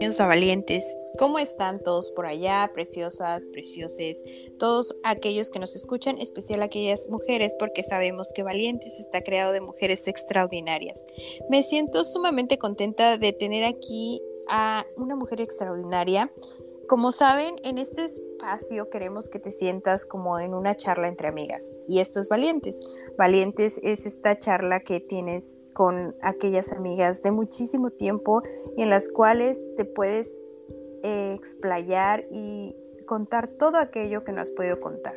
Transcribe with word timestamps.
a 0.00 0.26
Valientes. 0.26 0.96
¿Cómo 1.18 1.38
están 1.38 1.82
todos 1.82 2.10
por 2.10 2.24
allá, 2.24 2.70
preciosas, 2.72 3.44
precioses? 3.44 4.24
Todos 4.58 4.96
aquellos 5.04 5.50
que 5.50 5.58
nos 5.58 5.76
escuchan, 5.76 6.18
especial 6.18 6.62
aquellas 6.62 7.06
mujeres, 7.08 7.54
porque 7.58 7.82
sabemos 7.82 8.32
que 8.34 8.42
Valientes 8.42 8.98
está 8.98 9.20
creado 9.20 9.52
de 9.52 9.60
mujeres 9.60 10.08
extraordinarias. 10.08 11.04
Me 11.50 11.62
siento 11.62 12.04
sumamente 12.04 12.56
contenta 12.56 13.18
de 13.18 13.34
tener 13.34 13.62
aquí 13.64 14.22
a 14.48 14.86
una 14.96 15.16
mujer 15.16 15.42
extraordinaria. 15.42 16.32
Como 16.88 17.12
saben, 17.12 17.56
en 17.62 17.76
este 17.76 18.06
espacio 18.06 18.88
queremos 18.88 19.28
que 19.28 19.38
te 19.38 19.50
sientas 19.50 20.06
como 20.06 20.38
en 20.38 20.54
una 20.54 20.76
charla 20.76 21.08
entre 21.08 21.28
amigas. 21.28 21.74
Y 21.86 22.00
esto 22.00 22.20
es 22.20 22.30
Valientes. 22.30 22.80
Valientes 23.18 23.78
es 23.82 24.06
esta 24.06 24.38
charla 24.38 24.80
que 24.80 25.00
tienes 25.00 25.59
con 25.80 26.14
aquellas 26.20 26.72
amigas 26.72 27.22
de 27.22 27.30
muchísimo 27.30 27.88
tiempo 27.88 28.42
y 28.76 28.82
en 28.82 28.90
las 28.90 29.08
cuales 29.08 29.64
te 29.78 29.86
puedes 29.86 30.38
eh, 31.02 31.32
explayar 31.34 32.26
y 32.30 32.76
contar 33.06 33.48
todo 33.48 33.78
aquello 33.78 34.22
que 34.22 34.32
no 34.32 34.42
has 34.42 34.50
podido 34.50 34.78
contar. 34.78 35.14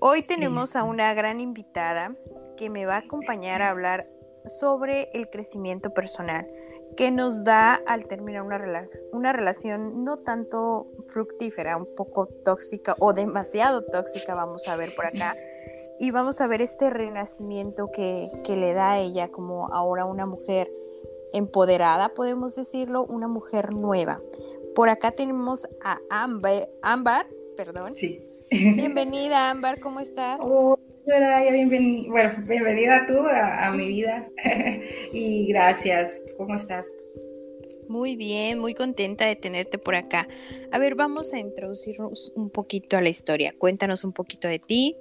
Hoy 0.00 0.22
tenemos 0.22 0.76
a 0.76 0.82
una 0.82 1.12
gran 1.12 1.40
invitada 1.40 2.16
que 2.56 2.70
me 2.70 2.86
va 2.86 2.94
a 2.94 2.98
acompañar 3.00 3.60
a 3.60 3.68
hablar 3.68 4.08
sobre 4.58 5.10
el 5.12 5.28
crecimiento 5.28 5.92
personal 5.92 6.48
que 6.96 7.10
nos 7.10 7.44
da 7.44 7.74
al 7.86 8.06
terminar 8.06 8.44
una, 8.44 8.88
una 9.12 9.34
relación 9.34 10.04
no 10.04 10.20
tanto 10.20 10.86
fructífera, 11.08 11.76
un 11.76 11.94
poco 11.94 12.24
tóxica 12.24 12.96
o 12.98 13.12
demasiado 13.12 13.84
tóxica, 13.84 14.34
vamos 14.34 14.66
a 14.68 14.76
ver 14.76 14.94
por 14.94 15.04
acá, 15.04 15.36
y 16.00 16.10
vamos 16.10 16.40
a 16.40 16.46
ver 16.46 16.62
este 16.62 16.90
renacimiento 16.90 17.90
que, 17.90 18.30
le 18.48 18.72
da 18.72 18.92
a 18.92 19.00
ella 19.00 19.28
como 19.28 19.72
ahora 19.72 20.04
una 20.04 20.26
mujer 20.26 20.70
empoderada, 21.32 22.14
podemos 22.14 22.56
decirlo, 22.56 23.04
una 23.04 23.28
mujer 23.28 23.72
nueva. 23.72 24.20
Por 24.74 24.88
acá 24.88 25.10
tenemos 25.10 25.66
a 25.82 25.98
Amber, 26.10 26.70
Ámbar, 26.82 27.26
perdón. 27.56 27.96
Sí. 27.96 28.22
Bienvenida, 28.50 29.50
Ámbar, 29.50 29.80
¿cómo 29.80 30.00
estás? 30.00 30.38
Hola, 30.40 31.42
bienvenida, 31.50 32.10
bueno, 32.10 32.34
bienvenida 32.46 33.04
tú 33.06 33.18
a, 33.28 33.70
mi 33.72 33.88
vida 33.88 34.28
y 35.12 35.48
gracias. 35.48 36.22
¿Cómo 36.36 36.54
estás? 36.54 36.86
Muy 37.88 38.16
bien, 38.16 38.58
muy 38.58 38.74
contenta 38.74 39.24
de 39.24 39.34
tenerte 39.34 39.78
por 39.78 39.94
acá. 39.94 40.28
A 40.70 40.78
ver, 40.78 40.94
vamos 40.94 41.32
a 41.32 41.38
introducirnos 41.38 42.32
un 42.36 42.50
poquito 42.50 42.96
a 42.96 43.00
la 43.00 43.08
historia. 43.08 43.54
Cuéntanos 43.58 44.04
un 44.04 44.12
poquito 44.12 44.46
de 44.46 44.58
ti, 44.58 44.96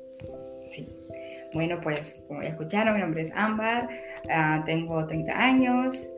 Sí. 0.67 0.87
Bueno, 1.53 1.79
pues 1.81 2.19
como 2.27 2.41
ya 2.41 2.49
escucharon, 2.49 2.93
mi 2.93 3.01
nombre 3.01 3.21
es 3.21 3.31
Ámbar, 3.33 3.89
ah, 4.29 4.63
tengo 4.65 5.05
30 5.05 5.31
años. 5.31 6.09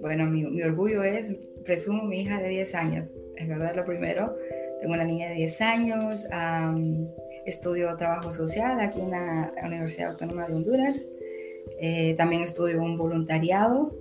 bueno, 0.00 0.26
mi, 0.26 0.62
orgullo 0.62 1.02
es, 1.02 1.34
presumo, 1.64 2.04
mi 2.04 2.20
hija 2.20 2.40
de 2.40 2.48
10 2.48 2.74
años. 2.74 3.08
Es 3.36 3.48
verdad 3.48 3.74
lo 3.74 3.84
primero. 3.84 4.36
Tengo 4.80 4.94
una 4.94 5.04
niña 5.04 5.28
de 5.30 5.34
10 5.36 5.60
años. 5.62 6.26
estudio 7.46 7.96
trabajo 7.96 8.30
social 8.30 8.78
aquí 8.80 9.00
en 9.00 9.10
la 9.10 9.52
Universidad 9.64 10.10
Autónoma 10.10 10.46
de 10.46 10.54
Honduras. 10.54 11.06
Eh, 11.80 12.14
también 12.14 12.42
estudio 12.42 12.82
un 12.82 12.96
voluntariado 12.96 13.92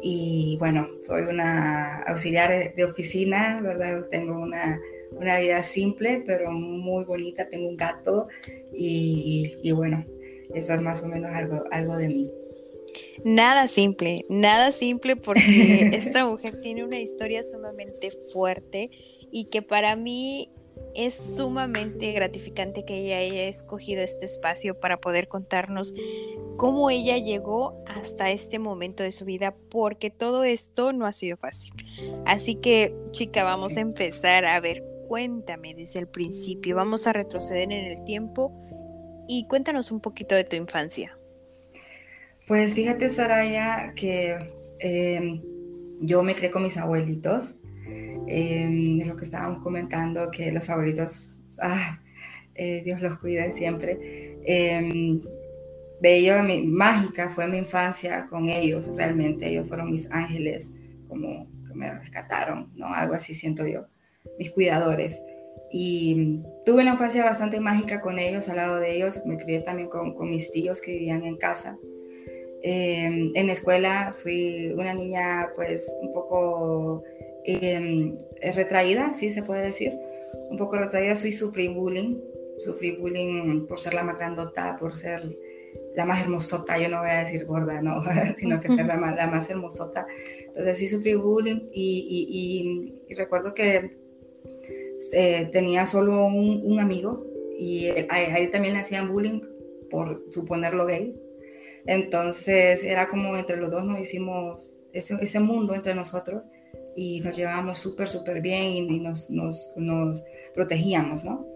y 0.00 0.56
bueno, 0.58 0.88
soy 1.00 1.22
una 1.22 2.02
auxiliar 2.02 2.74
de 2.74 2.84
oficina, 2.84 3.60
¿verdad? 3.62 4.06
Tengo 4.10 4.34
una 4.34 4.80
una 5.16 5.38
vida 5.38 5.62
simple, 5.62 6.22
pero 6.26 6.50
muy 6.50 7.04
bonita. 7.04 7.48
Tengo 7.48 7.68
un 7.68 7.76
gato 7.76 8.28
y, 8.72 9.70
bueno, 9.72 10.04
eso 10.54 10.72
es 10.72 10.80
más 10.80 11.02
o 11.02 11.08
menos 11.08 11.30
algo, 11.32 11.64
algo 11.70 11.96
de 11.96 12.08
mí. 12.08 12.30
Nada 13.24 13.68
simple, 13.68 14.26
nada 14.28 14.72
simple 14.72 15.16
porque 15.16 15.90
esta 15.94 16.26
mujer 16.26 16.60
tiene 16.60 16.84
una 16.84 17.00
historia 17.00 17.44
sumamente 17.44 18.10
fuerte 18.32 18.90
y 19.30 19.46
que 19.46 19.62
para 19.62 19.96
mí 19.96 20.50
es 20.94 21.14
sumamente 21.14 22.12
gratificante 22.12 22.84
que 22.84 22.98
ella 22.98 23.18
haya 23.18 23.44
escogido 23.44 24.02
este 24.02 24.26
espacio 24.26 24.78
para 24.78 25.00
poder 25.00 25.28
contarnos 25.28 25.94
cómo 26.56 26.90
ella 26.90 27.16
llegó 27.16 27.82
hasta 27.86 28.30
este 28.30 28.58
momento 28.58 29.02
de 29.02 29.12
su 29.12 29.24
vida, 29.24 29.54
porque 29.70 30.10
todo 30.10 30.44
esto 30.44 30.92
no 30.92 31.06
ha 31.06 31.12
sido 31.12 31.36
fácil. 31.36 31.72
Así 32.26 32.56
que, 32.56 32.94
chica, 33.12 33.44
vamos 33.44 33.76
a 33.76 33.80
empezar 33.80 34.44
a 34.44 34.60
ver 34.60 34.84
cuéntame 35.08 35.74
desde 35.74 35.98
el 35.98 36.08
principio. 36.08 36.76
Vamos 36.76 37.06
a 37.06 37.12
retroceder 37.12 37.72
en 37.72 37.84
el 37.84 38.04
tiempo 38.04 38.52
y 39.28 39.46
cuéntanos 39.46 39.90
un 39.92 40.00
poquito 40.00 40.34
de 40.34 40.44
tu 40.44 40.56
infancia. 40.56 41.16
Pues 42.46 42.74
fíjate, 42.74 43.08
Saraya, 43.08 43.92
que 43.94 44.36
em, 44.80 45.42
yo 46.00 46.22
me 46.22 46.34
crié 46.34 46.50
con 46.50 46.62
mis 46.62 46.76
abuelitos. 46.76 47.54
Eh, 48.26 48.98
lo 49.04 49.16
que 49.16 49.24
estábamos 49.24 49.62
comentando, 49.62 50.30
que 50.30 50.52
los 50.52 50.68
abuelitos, 50.70 51.40
ah, 51.60 52.00
eh, 52.54 52.82
Dios 52.84 53.00
los 53.00 53.18
cuide 53.18 53.52
siempre. 53.52 54.38
Eh, 54.44 55.20
bello, 56.00 56.42
mi, 56.42 56.62
mágica 56.62 57.28
fue 57.28 57.46
mi 57.48 57.58
infancia 57.58 58.26
con 58.26 58.48
ellos, 58.48 58.90
realmente. 58.94 59.48
Ellos 59.48 59.68
fueron 59.68 59.90
mis 59.90 60.10
ángeles, 60.10 60.72
como 61.08 61.48
que 61.66 61.74
me 61.74 61.92
rescataron, 61.92 62.72
¿no? 62.74 62.86
Algo 62.86 63.14
así 63.14 63.34
siento 63.34 63.66
yo 63.66 63.86
mis 64.42 64.50
cuidadores. 64.50 65.22
Y 65.70 66.40
tuve 66.66 66.82
una 66.82 66.92
infancia 66.92 67.24
bastante 67.24 67.60
mágica 67.60 68.00
con 68.00 68.18
ellos, 68.18 68.48
al 68.48 68.56
lado 68.56 68.76
de 68.76 68.96
ellos. 68.96 69.20
Me 69.24 69.38
crié 69.38 69.60
también 69.60 69.88
con, 69.88 70.14
con 70.14 70.28
mis 70.28 70.50
tíos 70.50 70.80
que 70.80 70.92
vivían 70.92 71.24
en 71.24 71.36
casa. 71.36 71.78
Eh, 72.64 73.30
en 73.34 73.46
la 73.46 73.52
escuela 73.52 74.14
fui 74.16 74.72
una 74.76 74.94
niña 74.94 75.50
pues 75.56 75.92
un 76.00 76.12
poco 76.12 77.02
eh, 77.44 78.14
retraída, 78.54 79.12
sí 79.12 79.30
se 79.30 79.42
puede 79.42 79.64
decir. 79.64 79.92
Un 80.50 80.58
poco 80.58 80.76
retraída, 80.76 81.16
soy 81.16 81.32
sufrí 81.32 81.68
bullying. 81.68 82.18
Sufrí 82.58 82.92
bullying 82.96 83.66
por 83.66 83.78
ser 83.78 83.94
la 83.94 84.04
más 84.04 84.18
grandota, 84.18 84.76
por 84.78 84.96
ser 84.96 85.22
la 85.94 86.04
más 86.04 86.22
hermosota, 86.22 86.78
yo 86.78 86.88
no 86.88 87.00
voy 87.00 87.10
a 87.10 87.20
decir 87.20 87.44
gorda, 87.46 87.80
no, 87.80 88.02
sino 88.36 88.60
que 88.60 88.68
ser 88.68 88.86
la 88.86 88.96
más, 88.96 89.16
la 89.16 89.26
más 89.26 89.48
hermosota. 89.48 90.06
Entonces 90.46 90.78
sí 90.78 90.86
sufrí 90.86 91.14
bullying 91.14 91.68
y, 91.72 92.94
y, 93.08 93.12
y 93.12 93.14
recuerdo 93.14 93.54
que 93.54 94.02
eh, 95.12 95.48
tenía 95.52 95.84
solo 95.86 96.26
un, 96.26 96.78
amigo 96.78 97.26
y 97.58 97.88
a, 98.08 98.38
él 98.38 98.50
también 98.50 98.74
le 98.74 98.80
hacían 98.80 99.12
bullying 99.12 99.40
por 99.90 100.24
suponerlo 100.30 100.86
gay. 100.86 101.14
Entonces 101.86 102.84
era 102.84 103.08
como 103.08 103.36
entre 103.36 103.56
los 103.56 103.70
dos 103.70 103.84
nos 103.84 104.00
hicimos 104.00 104.78
ese, 104.92 105.16
ese 105.20 105.40
mundo 105.40 105.74
entre 105.74 105.94
nosotros 105.94 106.48
y 106.94 107.20
nos 107.20 107.36
llevábamos 107.36 107.78
súper, 107.78 108.08
súper 108.08 108.40
bien 108.40 108.64
y, 108.64 109.00
nos, 109.00 109.30
nos, 109.30 109.72
nos, 109.76 110.24
protegíamos, 110.54 111.24
¿no? 111.24 111.46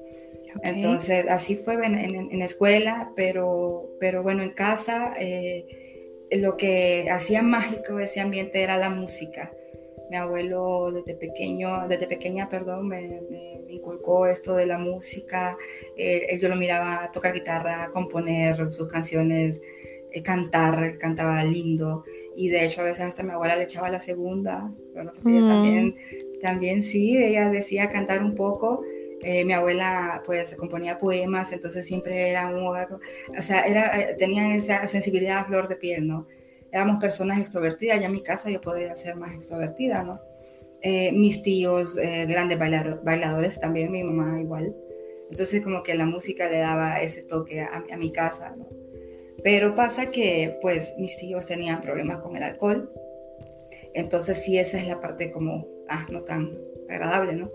Entonces 0.63 1.27
así 1.29 1.55
fue 1.57 1.75
en, 1.75 1.95
en, 1.95 2.43
escuela, 2.43 3.13
pero, 3.15 3.91
pero 4.01 4.23
bueno, 4.23 4.43
en 4.43 4.51
casa 4.51 5.15
eh, 5.21 5.67
lo 6.31 6.57
que 6.57 7.11
hacía 7.11 7.43
mágico 7.43 7.99
ese 7.99 8.21
ambiente 8.21 8.63
era 8.63 8.79
la 8.79 8.89
música 8.89 9.53
mi 10.11 10.17
abuelo 10.17 10.93
desde 10.93 11.15
pequeño, 11.15 11.89
desde 11.89 12.07
pequeña, 12.07 12.49
perdón, 12.49 12.89
me, 12.89 13.21
inculcó 13.69 14.27
esto 14.27 14.55
de 14.55 14.67
la 14.67 14.79
música. 14.79 15.57
Eh, 15.97 16.39
yo 16.41 16.49
lo 16.49 16.57
miraba 16.57 17.11
tocar 17.13 17.33
guitarra, 17.33 17.91
componer 17.93 18.73
sus 18.73 18.89
canciones, 18.89 19.63
eh, 20.13 20.23
cantar, 20.23 20.99
cantaba 20.99 21.43
lindo. 21.45 22.05
Y 22.37 22.49
de 22.49 22.65
hecho 22.65 22.81
a 22.81 22.85
veces 22.85 23.05
hasta 23.05 23.23
mi 23.23 23.33
abuela 23.33 23.57
le 23.57 23.65
echaba 23.65 23.91
la 23.91 23.99
segunda, 23.99 24.71
¿verdad? 24.95 25.13
Porque 25.15 25.39
ella 25.39 25.49
también, 25.49 25.97
también 26.41 26.83
sí, 26.83 27.17
ella 27.17 27.51
decía 27.51 27.91
cantar 27.91 28.23
un 28.23 28.35
poco. 28.35 28.85
Eh, 29.23 29.45
mi 29.45 29.55
abuela 29.55 30.23
pues 30.25 30.55
componía 30.55 30.99
poemas, 30.99 31.53
entonces 31.53 31.87
siempre 31.87 32.29
era 32.31 32.49
un 32.49 32.67
o 32.67 33.43
sea, 33.43 33.63
era, 33.63 34.17
tenían 34.19 34.53
esa 34.53 34.87
sensibilidad 34.87 35.39
a 35.39 35.45
flor 35.47 35.69
de 35.69 35.77
piel, 35.77 36.07
¿no? 36.07 36.27
Éramos 36.77 37.01
personas 37.01 37.41
extrovertidas, 37.41 38.01
ya 38.01 38.07
en 38.07 38.13
mi 38.13 38.23
casa 38.23 38.51
yo 38.51 38.61
podría 38.61 38.95
ser 38.97 39.17
más 39.17 39.35
extrovertida, 39.35 40.03
¿no? 40.03 40.21
Eh, 40.83 41.11
mis 41.13 41.43
tíos, 41.43 41.97
eh, 41.97 42.27
grandes 42.27 42.59
bailadores 42.59 43.59
también, 43.59 43.91
mi 43.91 44.05
mamá 44.05 44.41
igual. 44.41 44.77
Entonces 45.31 45.63
como 45.63 45.83
que 45.83 45.95
la 45.95 46.07
música 46.07 46.49
le 46.49 46.59
daba 46.59 47.01
ese 47.01 47.23
toque 47.23 47.63
a, 47.63 47.83
a, 47.91 47.97
mi 47.97 48.13
casa, 48.13 48.55
¿no? 48.57 48.69
Pero 49.43 49.75
pasa 49.75 50.11
que 50.11 50.59
pues 50.61 50.95
mis 50.99 51.17
tíos 51.17 51.47
tenían 51.47 51.81
problemas 51.81 52.19
con 52.19 52.37
el 52.37 52.43
alcohol, 52.43 52.93
entonces 53.95 54.43
sí 54.43 54.59
esa 54.59 54.77
es 54.77 54.87
la 54.87 55.01
parte 55.01 55.31
como, 55.31 55.67
ah, 55.89 56.07
no 56.13 56.23
tan 56.23 56.59
agradable, 56.89 57.37
¿no? 57.37 57.51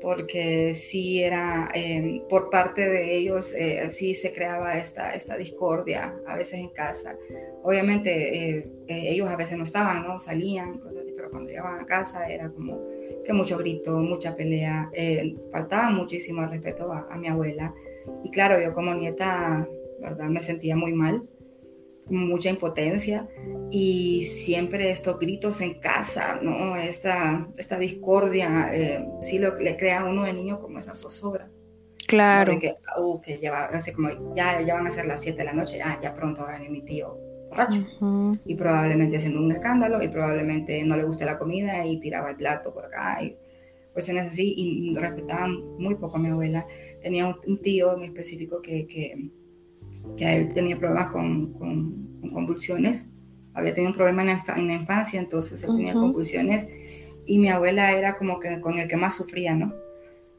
Porque 0.00 0.74
sí 0.74 1.22
era, 1.22 1.70
em, 1.74 2.22
por 2.28 2.50
parte 2.50 2.88
de 2.88 3.16
ellos, 3.16 3.54
eh, 3.54 3.88
sí 3.90 4.14
se 4.14 4.32
creaba 4.32 4.76
esta, 4.76 5.14
esta 5.14 5.36
discordia 5.36 6.20
a 6.26 6.36
veces 6.36 6.60
en 6.60 6.70
casa. 6.70 7.18
Obviamente 7.62 8.10
eh, 8.58 8.68
eh, 8.88 9.02
ellos 9.08 9.28
a 9.28 9.36
veces 9.36 9.56
no 9.56 9.64
estaban, 9.64 10.02
¿no? 10.02 10.18
Salían, 10.18 10.78
cosas 10.78 10.98
así, 11.02 11.12
pero 11.16 11.30
cuando 11.30 11.50
llegaban 11.50 11.80
a 11.80 11.86
casa 11.86 12.28
era 12.28 12.50
como 12.50 12.86
que 13.24 13.32
mucho 13.32 13.58
grito, 13.58 13.98
mucha 13.98 14.36
pelea, 14.36 14.90
faltaba 15.50 15.90
muchísimo 15.90 16.46
respeto 16.46 16.92
a, 16.92 17.08
a, 17.10 17.16
mi 17.16 17.28
abuela. 17.28 17.74
Y 18.22 18.30
claro, 18.30 18.60
yo 18.60 18.72
como 18.72 18.94
nieta, 18.94 19.66
¿verdad? 20.00 20.28
Me 20.28 20.40
sentía 20.40 20.76
muy 20.76 20.92
mal. 20.92 21.22
Mucha 22.08 22.50
impotencia 22.50 23.28
y 23.70 24.22
siempre 24.22 24.90
estos 24.90 25.18
gritos 25.18 25.60
en 25.60 25.80
casa, 25.80 26.38
¿no? 26.40 26.76
Esta, 26.76 27.48
esta 27.56 27.78
discordia, 27.78 28.70
eh, 28.72 29.06
sí 29.20 29.38
lo, 29.38 29.58
le 29.58 29.76
crea 29.76 30.00
a 30.00 30.04
uno 30.04 30.24
de 30.24 30.32
niño 30.32 30.60
como 30.60 30.78
esa 30.78 30.94
zozobra. 30.94 31.50
Claro. 32.06 32.52
De 32.52 32.58
que, 32.60 32.74
uh, 32.98 33.20
que 33.20 33.40
ya, 33.40 33.64
así 33.64 33.92
como, 33.92 34.08
ya, 34.34 34.60
ya 34.60 34.74
van 34.74 34.86
a 34.86 34.90
ser 34.90 35.06
las 35.06 35.20
7 35.22 35.38
de 35.38 35.44
la 35.44 35.52
noche, 35.52 35.78
ya, 35.78 35.98
ya 36.00 36.14
pronto 36.14 36.42
va 36.42 36.54
a 36.54 36.58
venir 36.58 36.70
mi 36.70 36.82
tío 36.82 37.18
borracho. 37.48 37.84
Y 38.44 38.54
probablemente 38.54 39.16
haciendo 39.16 39.40
un 39.40 39.50
escándalo 39.50 40.02
y 40.02 40.08
probablemente 40.08 40.84
no 40.84 40.96
le 40.96 41.04
guste 41.04 41.24
la 41.24 41.38
comida 41.38 41.84
y 41.86 41.98
tiraba 41.98 42.30
el 42.30 42.36
plato 42.36 42.72
por 42.72 42.84
acá. 42.84 43.18
Y 43.22 43.36
cuestiones 43.92 44.28
así 44.28 44.54
y 44.56 44.94
respetaban 44.94 45.76
muy 45.78 45.94
poco 45.94 46.16
a 46.16 46.20
mi 46.20 46.28
abuela. 46.28 46.66
Tenía 47.02 47.26
un, 47.26 47.60
tío 47.60 47.96
en 47.96 48.02
específico 48.02 48.60
que, 48.60 48.86
que, 48.86 49.14
que, 50.16 50.36
él 50.36 50.54
tenía 50.54 50.78
problemas 50.78 51.08
con, 51.10 51.52
con, 51.54 52.30
convulsiones. 52.32 53.08
Había 53.54 53.72
tenido 53.72 53.90
un 53.90 53.96
problema 53.96 54.22
en 54.22 54.28
la, 54.28 54.42
en 54.56 54.66
la 54.68 54.74
infancia, 54.74 55.18
entonces 55.18 55.62
él 55.64 55.76
tenía 55.76 55.94
convulsiones. 55.94 56.66
Y 57.24 57.38
mi 57.38 57.48
abuela 57.48 57.92
era 57.92 58.16
como 58.16 58.38
que 58.38 58.60
con 58.60 58.78
el 58.78 58.88
que 58.88 58.96
más 58.96 59.16
sufría, 59.16 59.54
¿no? 59.54 59.72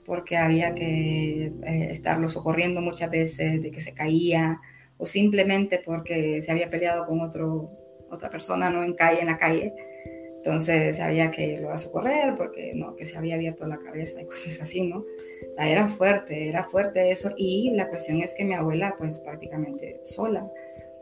porque 0.08 0.38
había 0.38 0.74
que 0.74 1.48
eh, 1.48 1.88
estarlo 1.92 2.30
socorriendo 2.30 2.80
muchas 2.80 3.12
veces 3.12 3.62
de 3.62 3.70
que 3.72 3.82
se 3.82 3.94
caía 3.94 4.62
o 4.98 5.06
simplemente 5.06 5.82
porque 5.86 6.42
se 6.42 6.50
había 6.50 6.70
peleado 6.70 7.06
con 7.06 7.20
otro, 7.20 7.70
otra 8.10 8.30
persona 8.30 8.70
no 8.70 8.86
en 8.86 8.94
calle 8.94 9.20
en 9.20 9.28
la 9.28 9.38
calle. 9.38 9.74
Entonces 10.38 11.02
había 11.02 11.30
que 11.30 11.52
irlo 11.52 11.72
a 11.72 11.78
socorrer 11.78 12.36
porque 12.38 12.72
no 12.74 12.96
que 12.96 13.04
se 13.04 13.18
había 13.18 13.36
abierto 13.36 13.68
la 13.68 13.80
cabeza 13.80 14.22
y 14.22 14.26
cosas 14.26 14.62
así 14.62 14.88
no 14.88 15.04
era 15.58 15.88
fuerte 15.88 16.50
era 16.50 16.64
fuerte 16.64 17.12
eso. 17.12 17.32
Y 17.38 17.72
la 17.72 17.90
cuestión 17.90 18.22
es 18.22 18.34
que 18.34 18.46
mi 18.46 18.54
abuela 18.54 18.96
pues 18.98 19.20
prácticamente 19.22 20.00
sola 20.04 20.50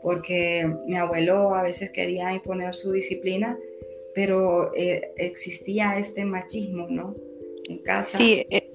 porque 0.02 0.70
mi 0.86 0.96
abuelo 0.96 1.54
a 1.54 1.62
veces 1.62 1.90
quería 1.90 2.32
imponer 2.32 2.74
su 2.74 2.92
disciplina 2.92 3.58
pero 4.14 4.74
eh, 4.74 5.12
existía 5.16 5.98
este 5.98 6.24
machismo 6.24 6.86
no 6.88 7.14
en 7.68 7.78
casa. 7.78 8.18
Sí 8.18 8.46
eh, 8.50 8.70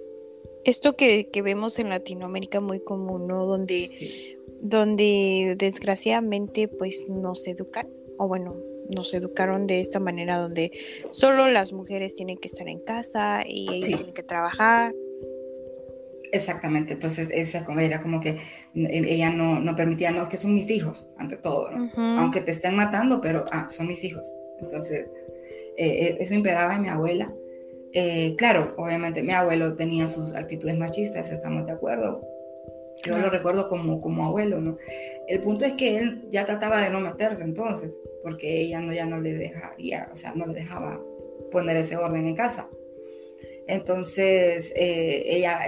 esto 0.63 0.95
que, 0.95 1.27
vemos 1.43 1.79
en 1.79 1.89
Latinoamérica 1.89 2.59
muy 2.59 2.79
común, 2.79 3.27
¿no? 3.27 3.45
Donde, 3.45 4.37
donde 4.61 5.55
desgraciadamente 5.57 6.67
pues 6.67 7.07
nos 7.09 7.47
educan, 7.47 7.89
o 8.17 8.27
bueno, 8.27 8.57
nos 8.89 9.13
educaron 9.13 9.67
de 9.67 9.79
esta 9.79 9.99
manera 9.99 10.37
donde 10.37 10.71
solo 11.11 11.49
las 11.49 11.73
mujeres 11.73 12.15
tienen 12.15 12.37
que 12.37 12.47
estar 12.47 12.67
en 12.67 12.79
casa 12.79 13.43
y 13.47 13.73
ellos 13.73 13.95
tienen 13.95 14.13
que 14.13 14.23
trabajar. 14.23 14.93
Exactamente, 16.33 16.93
entonces 16.93 17.29
esa 17.31 17.65
era 17.79 18.01
como 18.01 18.21
que 18.21 18.29
eh, 18.29 18.37
ella 18.73 19.31
no, 19.31 19.59
no 19.59 19.75
permitía, 19.75 20.11
no, 20.11 20.29
que 20.29 20.37
son 20.37 20.53
mis 20.53 20.69
hijos, 20.69 21.09
ante 21.17 21.35
todo, 21.35 21.71
¿no? 21.71 22.19
Aunque 22.19 22.41
te 22.41 22.51
estén 22.51 22.75
matando, 22.75 23.19
pero 23.19 23.45
ah, 23.51 23.67
son 23.69 23.87
mis 23.87 24.03
hijos. 24.03 24.31
Entonces, 24.61 25.09
eh, 25.77 26.07
eh, 26.07 26.17
eso 26.19 26.33
imperaba 26.33 26.75
en 26.75 26.81
mi 26.83 26.89
abuela 26.89 27.33
eh, 27.93 28.35
claro, 28.37 28.73
obviamente 28.77 29.21
mi 29.21 29.33
abuelo 29.33 29.75
tenía 29.75 30.07
sus 30.07 30.33
actitudes 30.35 30.77
machistas, 30.77 31.31
estamos 31.31 31.65
de 31.65 31.73
acuerdo. 31.73 32.25
Yo 33.03 33.17
lo 33.17 33.29
recuerdo 33.29 33.67
como, 33.67 33.99
como 33.99 34.25
abuelo, 34.25 34.61
¿no? 34.61 34.77
El 35.27 35.41
punto 35.41 35.65
es 35.65 35.73
que 35.73 35.97
él 35.97 36.27
ya 36.29 36.45
trataba 36.45 36.81
de 36.81 36.89
no 36.89 36.99
meterse 36.99 37.43
entonces, 37.43 37.99
porque 38.21 38.61
ella 38.61 38.79
no, 38.79 38.93
ya 38.93 39.05
no 39.05 39.19
le 39.19 39.33
dejaría, 39.33 40.07
o 40.11 40.15
sea, 40.15 40.33
no 40.35 40.45
le 40.45 40.53
dejaba 40.53 41.01
poner 41.51 41.77
ese 41.77 41.97
orden 41.97 42.27
en 42.27 42.35
casa. 42.35 42.69
Entonces, 43.71 44.73
eh, 44.75 45.23
ella, 45.27 45.61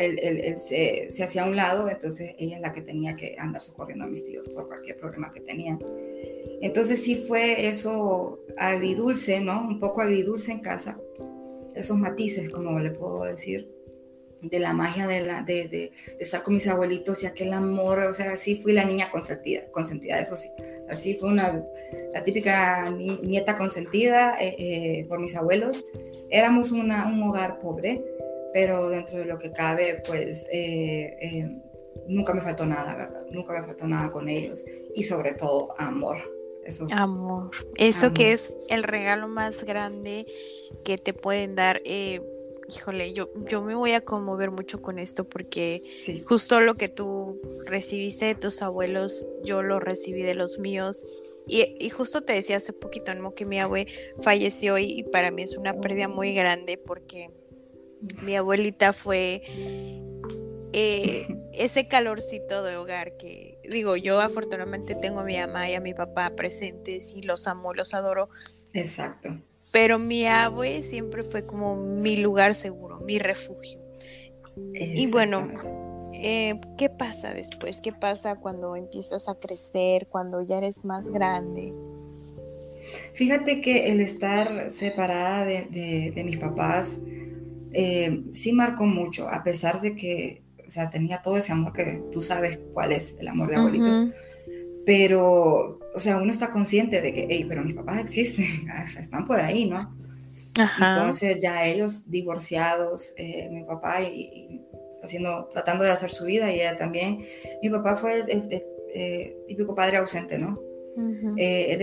se, 0.58 1.24
hacía 1.24 1.44
a 1.44 1.46
un 1.46 1.56
lado, 1.56 1.90
entonces 1.90 2.36
ella 2.38 2.58
es 2.58 2.62
la 2.62 2.74
que 2.74 2.82
tenía 2.82 3.16
que 3.16 3.38
andar 3.40 3.62
socorriendo 3.62 4.04
a 4.04 4.10
mis 4.10 4.26
tíos 4.26 4.50
por 4.50 4.68
cualquier 4.68 4.98
problema 4.98 5.32
que 5.32 5.40
tenían. 5.40 5.80
Entonces 6.60 7.02
sí 7.02 7.16
fue 7.16 7.66
eso 7.70 8.42
agridulce, 8.58 9.40
¿no? 9.40 9.66
Un 9.66 9.80
poco 9.80 10.02
agridulce 10.02 10.52
en 10.52 10.60
casa, 10.60 11.00
esos 11.76 11.98
matices, 11.98 12.50
como 12.50 12.78
le 12.78 12.92
puedo 12.92 13.24
decir, 13.24 13.70
de 14.42 14.60
la 14.60 14.74
magia 14.74 15.08
de, 15.08 15.94
estar 16.20 16.44
con 16.44 16.56
mis 16.56 16.68
abuelitos 16.68 17.24
y 17.24 17.26
aquel 17.26 17.54
amor, 17.54 18.00
o 18.00 18.14
sea, 18.14 18.36
sí 18.36 18.58
fui 18.58 18.74
la 18.74 18.84
niña 18.84 19.10
consentida, 19.12 19.72
consentida 19.72 20.20
eso 20.20 20.36
sí, 20.36 20.50
así 20.90 21.16
fue 21.16 21.30
una, 21.30 21.64
la 22.14 22.22
típica 22.26 22.90
nieta 22.90 23.58
consentida 23.58 24.36
eh, 24.42 24.56
eh, 24.60 25.06
por 25.08 25.20
mis 25.20 25.38
abuelos. 25.38 25.86
Éramos 26.30 26.72
una, 26.72 27.08
un 27.08 27.22
hogar 27.24 27.60
pobre, 27.60 28.04
pero 28.54 28.90
dentro 28.90 29.20
de 29.20 29.26
lo 29.26 29.40
que 29.40 29.52
cabe, 29.52 30.02
pues 30.06 30.48
eh, 30.52 31.50
nunca 32.08 32.34
me 32.34 32.42
faltó 32.42 32.66
nada, 32.66 32.96
¿verdad? 32.96 33.26
Nunca 33.32 33.54
me 33.54 33.64
faltó 33.64 33.88
nada 33.88 34.12
con 34.12 34.30
ellos 34.30 34.66
y 34.96 35.04
sobre 35.04 35.34
todo 35.34 35.74
amor. 35.78 36.18
Amor. 36.92 37.52
Eso 37.76 38.14
que 38.14 38.32
es 38.32 38.54
el 38.70 38.84
regalo 38.84 39.28
más 39.28 39.64
grande 39.64 40.26
que 40.86 40.98
te 40.98 41.14
pueden 41.14 41.56
dar. 41.56 41.82
Eh, 41.84 42.22
híjole, 42.70 43.14
yo, 43.14 43.30
yo 43.50 43.62
me 43.62 43.76
voy 43.76 43.92
a 43.92 44.02
conmover 44.02 44.52
mucho 44.52 44.82
con 44.82 44.98
esto 44.98 45.26
porque 45.26 45.82
justo 46.26 46.62
lo 46.62 46.76
que 46.76 46.88
tú 46.88 47.42
recibiste 47.66 48.26
de 48.26 48.36
tus 48.36 48.62
abuelos, 48.62 49.28
yo 49.44 49.62
lo 49.62 49.80
recibí 49.80 50.22
de 50.22 50.36
los 50.36 50.60
míos. 50.60 51.06
Y, 51.48 51.90
justo 51.90 52.22
te 52.22 52.34
decía 52.34 52.58
hace 52.58 52.74
poquito, 52.74 53.14
¿no? 53.16 53.34
Que 53.34 53.46
mi 53.46 53.60
abue 53.60 53.88
falleció 54.22 54.78
y, 54.78 55.04
para 55.12 55.32
mí 55.32 55.44
es 55.44 55.58
una 55.58 55.74
pérdida 55.74 56.08
muy 56.08 56.34
grande 56.34 56.78
porque 56.78 57.32
mi 58.24 58.36
abuelita 58.36 58.94
fue 58.94 59.42
eh, 60.74 61.28
ese 61.54 61.88
calorcito 61.88 62.64
de 62.64 62.78
hogar 62.78 63.18
que, 63.18 63.58
digo, 63.70 63.96
yo 63.96 64.22
afortunadamente 64.22 64.96
tengo 64.96 65.22
a 65.22 65.24
mi 65.24 65.38
mamá 65.38 65.70
y 65.70 65.74
a 65.74 65.82
mi 65.82 65.94
papá 65.94 66.32
presentes 66.36 67.14
y 67.16 67.22
los 67.22 67.48
amo, 67.48 67.74
los 67.74 67.94
adoro. 67.94 68.30
Exacto. 68.74 69.42
Pero 69.72 70.00
mi 70.00 70.26
abue 70.28 70.84
siempre 70.84 71.24
fue 71.24 71.46
como 71.46 71.76
mi 71.76 72.18
lugar 72.18 72.56
seguro, 72.56 73.00
mi 73.00 73.20
refugio. 73.20 73.82
Y 74.76 75.08
bueno, 75.08 75.52
eh, 76.14 76.60
¿qué 76.78 76.90
pasa 76.90 77.34
después? 77.34 77.82
¿Qué 77.82 77.92
pasa 77.92 78.36
cuando 78.36 78.76
empiezas 78.76 79.28
a 79.28 79.36
crecer, 79.36 80.08
cuando 80.08 80.42
ya 80.42 80.58
eres 80.58 80.86
más 80.86 81.08
grande? 81.08 81.74
Fíjate 83.14 83.62
que 83.62 83.92
el 83.92 84.02
estar 84.02 84.72
separada 84.72 85.46
de, 85.46 86.24
mis 86.26 86.38
papás 86.38 87.00
eh, 87.72 88.24
sí 88.32 88.54
marcó 88.54 88.86
mucho, 88.86 89.30
a 89.30 89.44
pesar 89.44 89.82
de 89.82 89.96
que 89.96 90.44
o 90.66 90.70
sea, 90.70 90.90
tenía 90.90 91.22
todo 91.22 91.38
ese 91.38 91.52
amor 91.52 91.74
que 91.74 92.04
tú 92.12 92.22
sabes 92.22 92.60
cuál 92.74 92.92
es 92.92 93.16
el 93.20 93.28
amor 93.28 93.50
de 93.50 93.58
abuelitos. 93.58 94.00
Pero, 94.86 95.80
o 95.94 96.00
sea, 96.00 96.18
uno 96.18 96.32
está 96.32 96.50
consciente 96.50 97.02
de 97.02 97.14
que, 97.14 97.28
hey, 97.30 97.46
pero 97.48 97.64
mis 97.64 97.76
papás 97.76 98.00
existen, 98.00 98.46
están 99.00 99.26
por 99.26 99.40
ahí, 99.40 99.66
¿no? 99.70 99.96
Entonces 100.56 101.42
ya 101.42 101.66
ellos 101.66 102.10
divorciados, 102.10 103.14
eh, 103.18 103.50
mi 103.52 103.64
papá 103.64 104.02
y, 104.04 104.62
haciendo, 105.04 105.48
tratando 105.52 105.84
de 105.84 105.92
hacer 105.92 106.10
su 106.10 106.26
vida 106.26 106.52
y 106.52 106.56
ella 106.56 106.78
también. 106.78 107.20
Mi 107.62 107.70
papá 107.70 107.96
fue 107.96 108.20
el, 108.20 108.50
eh, 108.94 109.36
típico 109.48 109.76
padre 109.76 109.98
ausente, 109.98 110.38
¿no? 110.38 110.60
Eh, 111.38 111.74
él, 111.74 111.82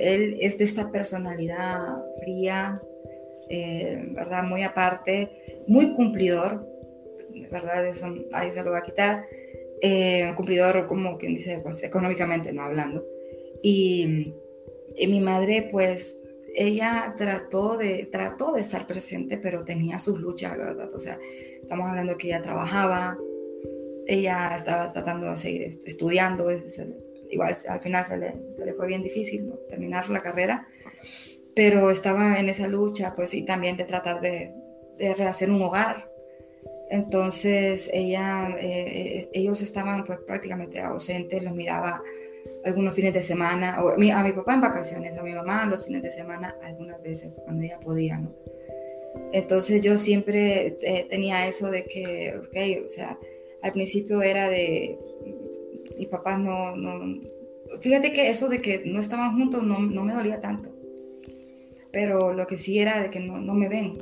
él, 0.00 0.36
es 0.40 0.58
de 0.58 0.64
esta 0.64 0.90
personalidad 0.90 1.78
fría, 2.20 2.80
¿verdad? 4.14 4.44
Muy 4.44 4.62
aparte, 4.62 5.62
muy 5.66 5.94
cumplidor, 5.94 6.66
¿verdad? 7.50 7.86
Eso 7.86 8.06
ahí 8.32 8.50
se 8.50 8.62
lo 8.62 8.72
va 8.72 8.78
a 8.78 8.82
quitar. 8.82 9.26
Eh, 9.80 10.32
cumplidor, 10.36 10.86
como 10.86 11.18
quien 11.18 11.34
dice, 11.34 11.60
pues 11.60 11.82
económicamente 11.82 12.52
no 12.52 12.62
hablando. 12.62 13.06
Y, 13.62 14.34
y, 14.96 15.06
mi 15.06 15.20
madre, 15.20 15.68
pues, 15.70 16.17
ella 16.54 17.14
trató 17.16 17.76
de, 17.76 18.06
trató 18.06 18.52
de 18.52 18.60
estar 18.60 18.86
presente, 18.86 19.38
pero 19.38 19.64
tenía 19.64 19.98
sus 19.98 20.18
luchas, 20.20 20.56
¿verdad? 20.56 20.88
O 20.94 20.98
sea, 20.98 21.18
estamos 21.62 21.88
hablando 21.88 22.16
que 22.16 22.28
ella 22.28 22.42
trabajaba, 22.42 23.18
ella 24.06 24.54
estaba 24.54 24.92
tratando 24.92 25.30
de 25.30 25.36
seguir 25.36 25.62
estudiando, 25.84 26.48
igual 27.30 27.54
al 27.68 27.80
final 27.80 28.04
se 28.04 28.16
le, 28.16 28.34
se 28.56 28.64
le 28.64 28.74
fue 28.74 28.86
bien 28.86 29.02
difícil 29.02 29.52
terminar 29.68 30.08
la 30.10 30.20
carrera, 30.20 30.66
pero 31.54 31.90
estaba 31.90 32.38
en 32.38 32.48
esa 32.48 32.68
lucha, 32.68 33.12
pues, 33.14 33.34
y 33.34 33.44
también 33.44 33.76
de 33.76 33.84
tratar 33.84 34.20
de, 34.20 34.54
de 34.98 35.14
rehacer 35.14 35.50
un 35.50 35.60
hogar, 35.62 36.08
entonces 36.90 37.90
ella, 37.92 38.54
eh, 38.58 39.28
ellos 39.32 39.60
estaban 39.60 40.04
pues 40.04 40.18
prácticamente 40.20 40.80
ausentes, 40.80 41.42
los 41.42 41.54
miraba 41.54 42.02
algunos 42.68 42.94
fines 42.94 43.12
de 43.12 43.22
semana, 43.22 43.82
o 43.82 43.90
a 43.90 43.96
mi, 43.96 44.32
papá 44.32 44.54
en 44.54 44.60
vacaciones, 44.60 45.16
a 45.18 45.22
mi 45.22 45.32
mamá 45.32 45.66
los 45.66 45.86
fines 45.86 46.02
de 46.02 46.10
semana 46.10 46.56
algunas 46.62 47.02
veces 47.02 47.32
cuando 47.44 47.62
ella 47.62 47.80
podía, 47.80 48.18
¿no? 48.18 48.34
Entonces 49.32 49.82
yo 49.82 49.96
siempre 49.96 50.78
eh, 50.82 51.06
tenía 51.08 51.46
eso 51.46 51.70
de 51.70 51.84
que, 51.84 52.34
ok, 52.38 52.84
o 52.84 52.88
sea, 52.88 53.18
al 53.62 53.72
principio 53.72 54.22
era 54.22 54.48
de, 54.48 54.98
mi 55.98 56.06
papá 56.06 56.38
no, 56.38 56.76
no, 56.76 57.20
fíjate 57.80 58.12
que 58.12 58.30
eso 58.30 58.48
de 58.48 58.62
que 58.62 58.82
no 58.86 59.00
estaban 59.00 59.36
juntos 59.36 59.62
no, 59.64 59.80
no 59.80 60.04
me 60.04 60.14
dolía 60.14 60.40
tanto, 60.40 60.70
pero 61.90 62.32
lo 62.32 62.46
que 62.46 62.56
sí 62.56 62.78
era 62.78 63.02
de 63.02 63.10
que 63.10 63.20
no, 63.20 63.38
no 63.38 63.54
me 63.54 63.68
ven, 63.68 63.98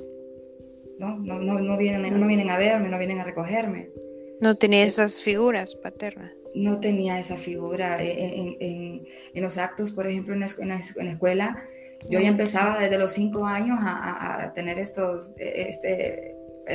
¿no? 0.99 1.17
No, 1.19 1.39
no, 1.39 1.59
no, 1.59 1.77
vienen, 1.77 2.19
no 2.19 2.27
vienen 2.27 2.51
a 2.51 2.59
verme, 2.59 2.89
no 2.89 2.99
vienen 2.99 3.21
a 3.21 3.25
recogerme. 3.25 3.91
No 4.41 4.57
tenía 4.57 4.85
esas 4.85 5.21
figuras 5.21 5.75
paternas. 5.75 6.33
no 6.55 6.81
tenía 6.81 7.19
esa 7.19 7.37
figura 7.37 7.99
en, 8.01 9.07
los 9.35 9.59
actos, 9.59 9.93
por 9.93 10.07
ejemplo, 10.07 10.35
en 10.35 10.41
la, 10.41 10.77
escuela. 11.11 11.65
Yo 12.09 12.19
ya 12.21 12.29
empezaba 12.29 12.79
desde 12.79 12.99
los 12.99 13.13
cinco 13.13 13.47
años 13.47 13.79
a, 13.81 14.53
tener 14.55 14.79
estos, 14.79 15.33
este, 15.37 16.35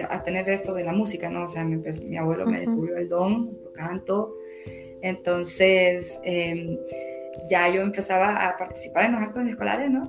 a 0.10 0.24
tener 0.24 0.50
esto 0.50 0.74
de 0.74 0.84
la 0.84 0.94
música, 0.94 1.30
¿no? 1.30 1.44
O 1.44 1.48
sea, 1.48 1.64
mi, 1.64 2.18
abuelo 2.18 2.46
me 2.46 2.60
descubrió 2.60 2.98
el 2.98 3.08
don, 3.08 3.58
canto. 3.74 4.36
Entonces, 5.02 6.20
em, 6.24 6.78
ya 7.50 7.70
yo 7.70 7.82
empezaba 7.82 8.48
a 8.48 8.58
participar 8.58 9.06
en 9.06 9.14
los 9.14 9.22
actos 9.22 9.48
escolares, 9.48 9.90
¿no? 9.90 10.04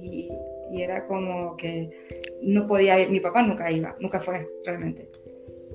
Y, 0.00 0.30
y 0.70 0.82
era 0.82 1.06
como 1.06 1.56
que 1.56 1.90
no 2.42 2.66
podía 2.66 2.98
ir, 3.00 3.10
mi 3.10 3.20
papá 3.20 3.42
nunca 3.42 3.70
iba, 3.70 3.96
nunca 4.00 4.20
fue 4.20 4.48
realmente. 4.64 5.08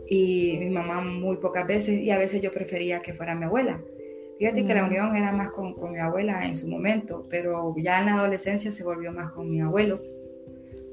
Y 0.08 0.58
mi 0.60 0.70
mamá 0.70 1.02
muy 1.02 1.38
pocas 1.38 1.66
veces, 1.66 2.02
y 2.02 2.12
a 2.12 2.18
veces 2.18 2.42
yo 2.42 2.52
prefería 2.52 3.02
que 3.02 3.14
fuera 3.14 3.36
mi 3.36 3.46
abuela. 3.46 3.82
Fíjate 4.38 4.66
que 4.66 4.74
la 4.74 4.84
unión 4.84 5.16
era 5.16 5.32
más 5.32 5.52
con, 5.52 5.74
con, 5.74 5.94
mi 5.94 6.00
abuela 6.00 6.46
en 6.46 6.58
su 6.58 6.68
momento, 6.68 7.26
pero 7.30 7.74
ya 7.78 8.00
en 8.00 8.08
la 8.08 8.16
adolescencia 8.16 8.70
se 8.70 8.84
volvió 8.84 9.12
más 9.12 9.32
con 9.32 9.50
mi 9.50 9.62
abuelo, 9.62 10.02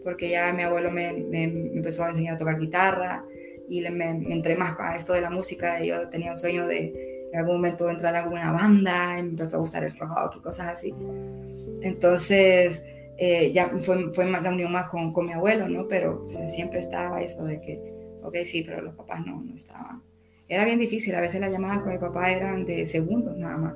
porque 0.05 0.31
ya 0.31 0.53
mi 0.53 0.63
abuelo 0.63 0.91
me, 0.91 1.13
me, 1.13 1.45
empezó 1.45 2.05
a 2.05 2.11
enseñar 2.11 2.35
a 2.35 2.39
tocar 2.39 2.59
guitarra 2.59 3.25
y 3.69 3.81
me, 3.91 4.11
entré 4.11 4.57
más 4.57 4.79
a 4.79 4.95
esto 4.95 5.13
de 5.13 5.21
la 5.21 5.31
música. 5.31 5.83
Yo 5.83 6.09
tenía 6.09 6.31
un 6.31 6.37
sueño 6.37 6.67
de 6.67 7.29
en 7.33 7.39
algún 7.39 7.57
momento 7.57 7.89
entrar 7.89 8.15
a 8.15 8.23
alguna 8.23 8.53
banda, 8.53 9.19
y 9.19 9.23
me 9.23 9.31
empezó 9.31 9.57
a 9.57 9.61
gustar 9.61 9.85
el 9.85 9.97
rock 9.97 10.37
y 10.37 10.41
cosas 10.41 10.69
así. 10.69 10.95
Entonces, 11.81 12.85
eh, 13.17 13.51
ya 13.53 13.71
fue, 13.81 14.07
fue 14.13 14.31
la 14.31 14.51
unión 14.51 14.71
más 14.71 14.89
con, 14.89 15.13
con 15.13 15.27
mi 15.27 15.33
abuelo, 15.33 15.69
¿no? 15.69 15.89
Pero 15.89 16.27
siempre 16.29 16.81
estaba 16.81 17.23
eso 17.23 17.45
de 17.45 17.59
que, 17.61 17.92
ok, 18.23 18.37
sí, 18.45 18.63
pero 18.67 18.81
los 18.83 18.95
papás 18.95 19.25
no, 19.27 19.43
no 19.43 19.55
estaban. 19.55 20.03
Era 20.49 20.65
bien 20.65 20.79
difícil, 20.79 21.15
a 21.15 21.21
veces 21.21 21.41
las 21.41 21.51
llamadas 21.51 21.83
con 21.83 21.93
mi 21.93 21.99
papá 21.99 22.31
eran 22.31 22.65
de 22.65 22.85
segundos 22.87 23.37
nada 23.37 23.57
más. 23.57 23.75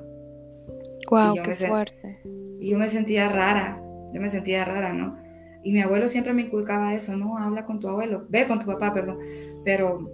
Wow, 1.09 1.35
qué 1.43 1.55
fuerte. 1.55 2.21
Y 2.59 2.71
yo 2.71 2.77
me 2.77 2.87
sentía 2.87 3.29
rara, 3.29 3.81
yo 4.13 4.21
me 4.21 4.29
sentía 4.29 4.65
rara, 4.65 4.93
¿no? 4.93 5.17
Y 5.63 5.71
mi 5.71 5.81
abuelo 5.81 6.07
siempre 6.07 6.33
me 6.33 6.43
inculcaba 6.43 6.93
eso, 6.93 7.15
no, 7.17 7.37
habla 7.37 7.65
con 7.65 7.79
tu 7.79 7.87
abuelo, 7.87 8.25
ve 8.29 8.45
con 8.47 8.59
tu 8.59 8.65
papá, 8.65 8.93
perdón. 8.93 9.19
Pero 9.65 10.09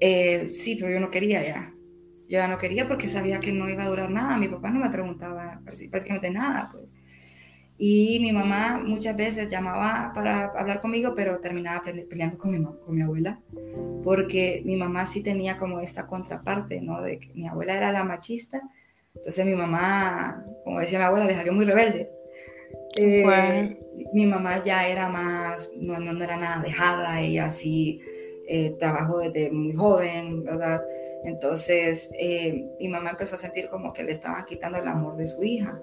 eh, 0.00 0.48
sí, 0.48 0.76
pero 0.76 0.90
yo 0.92 1.00
no 1.00 1.10
quería 1.10 1.42
ya. 1.46 1.74
Yo 2.28 2.38
ya 2.38 2.48
no 2.48 2.58
quería 2.58 2.86
porque 2.86 3.06
sabía 3.06 3.40
que 3.40 3.52
no 3.52 3.68
iba 3.68 3.84
a 3.84 3.88
durar 3.88 4.10
nada. 4.10 4.36
Mi 4.38 4.48
papá 4.48 4.70
no 4.70 4.80
me 4.80 4.90
preguntaba 4.90 5.60
prácticamente 5.64 6.30
nada, 6.30 6.68
pues. 6.72 6.89
Y 7.82 8.20
mi 8.20 8.30
mamá 8.30 8.78
muchas 8.84 9.16
veces 9.16 9.48
llamaba 9.50 10.12
para 10.14 10.52
hablar 10.54 10.82
conmigo, 10.82 11.14
pero 11.16 11.40
terminaba 11.40 11.82
peleando 12.10 12.36
con 12.36 12.50
mi, 12.50 12.62
con 12.62 12.94
mi 12.94 13.00
abuela, 13.00 13.40
porque 14.02 14.60
mi 14.66 14.76
mamá 14.76 15.06
sí 15.06 15.22
tenía 15.22 15.56
como 15.56 15.80
esta 15.80 16.06
contraparte, 16.06 16.82
¿no? 16.82 17.00
De 17.00 17.18
que 17.18 17.32
mi 17.32 17.48
abuela 17.48 17.74
era 17.74 17.90
la 17.90 18.04
machista, 18.04 18.60
entonces 19.14 19.46
mi 19.46 19.54
mamá, 19.54 20.44
como 20.62 20.78
decía 20.78 20.98
mi 20.98 21.06
abuela, 21.06 21.24
le 21.24 21.34
salió 21.34 21.54
muy 21.54 21.64
rebelde. 21.64 22.10
Eh, 22.98 23.78
mi 24.12 24.26
mamá 24.26 24.62
ya 24.62 24.86
era 24.86 25.08
más, 25.08 25.70
no, 25.74 25.98
no, 25.98 26.22
era 26.22 26.36
nada 26.36 26.62
dejada, 26.62 27.18
ella 27.22 27.48
sí 27.48 28.02
eh, 28.46 28.76
trabajó 28.78 29.20
desde 29.20 29.52
muy 29.52 29.72
joven, 29.72 30.44
¿verdad? 30.44 30.82
Entonces 31.24 32.10
eh, 32.12 32.62
mi 32.78 32.88
mamá 32.88 33.12
empezó 33.12 33.36
a 33.36 33.38
sentir 33.38 33.70
como 33.70 33.94
que 33.94 34.04
le 34.04 34.12
estaban 34.12 34.44
quitando 34.44 34.76
el 34.76 34.86
amor 34.86 35.16
de 35.16 35.26
su 35.26 35.42
hija, 35.42 35.80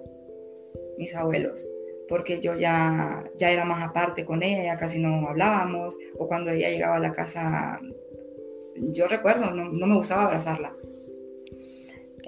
mis 1.00 1.16
abuelos 1.16 1.68
porque 2.10 2.42
yo 2.42 2.56
ya, 2.56 3.24
ya 3.38 3.52
era 3.52 3.66
más 3.66 3.84
aparte 3.84 4.26
con 4.26 4.44
ella, 4.44 4.64
ya 4.64 4.78
casi 4.78 5.00
no 5.00 5.28
hablábamos, 5.28 5.98
o 6.18 6.28
cuando 6.28 6.52
ella 6.52 6.70
llegaba 6.70 6.98
a 6.98 7.00
la 7.00 7.12
casa, 7.12 7.80
yo 8.76 9.08
recuerdo, 9.08 9.54
no, 9.54 9.66
no 9.66 9.88
me 9.88 9.96
gustaba 9.96 10.26
abrazarla. 10.26 10.74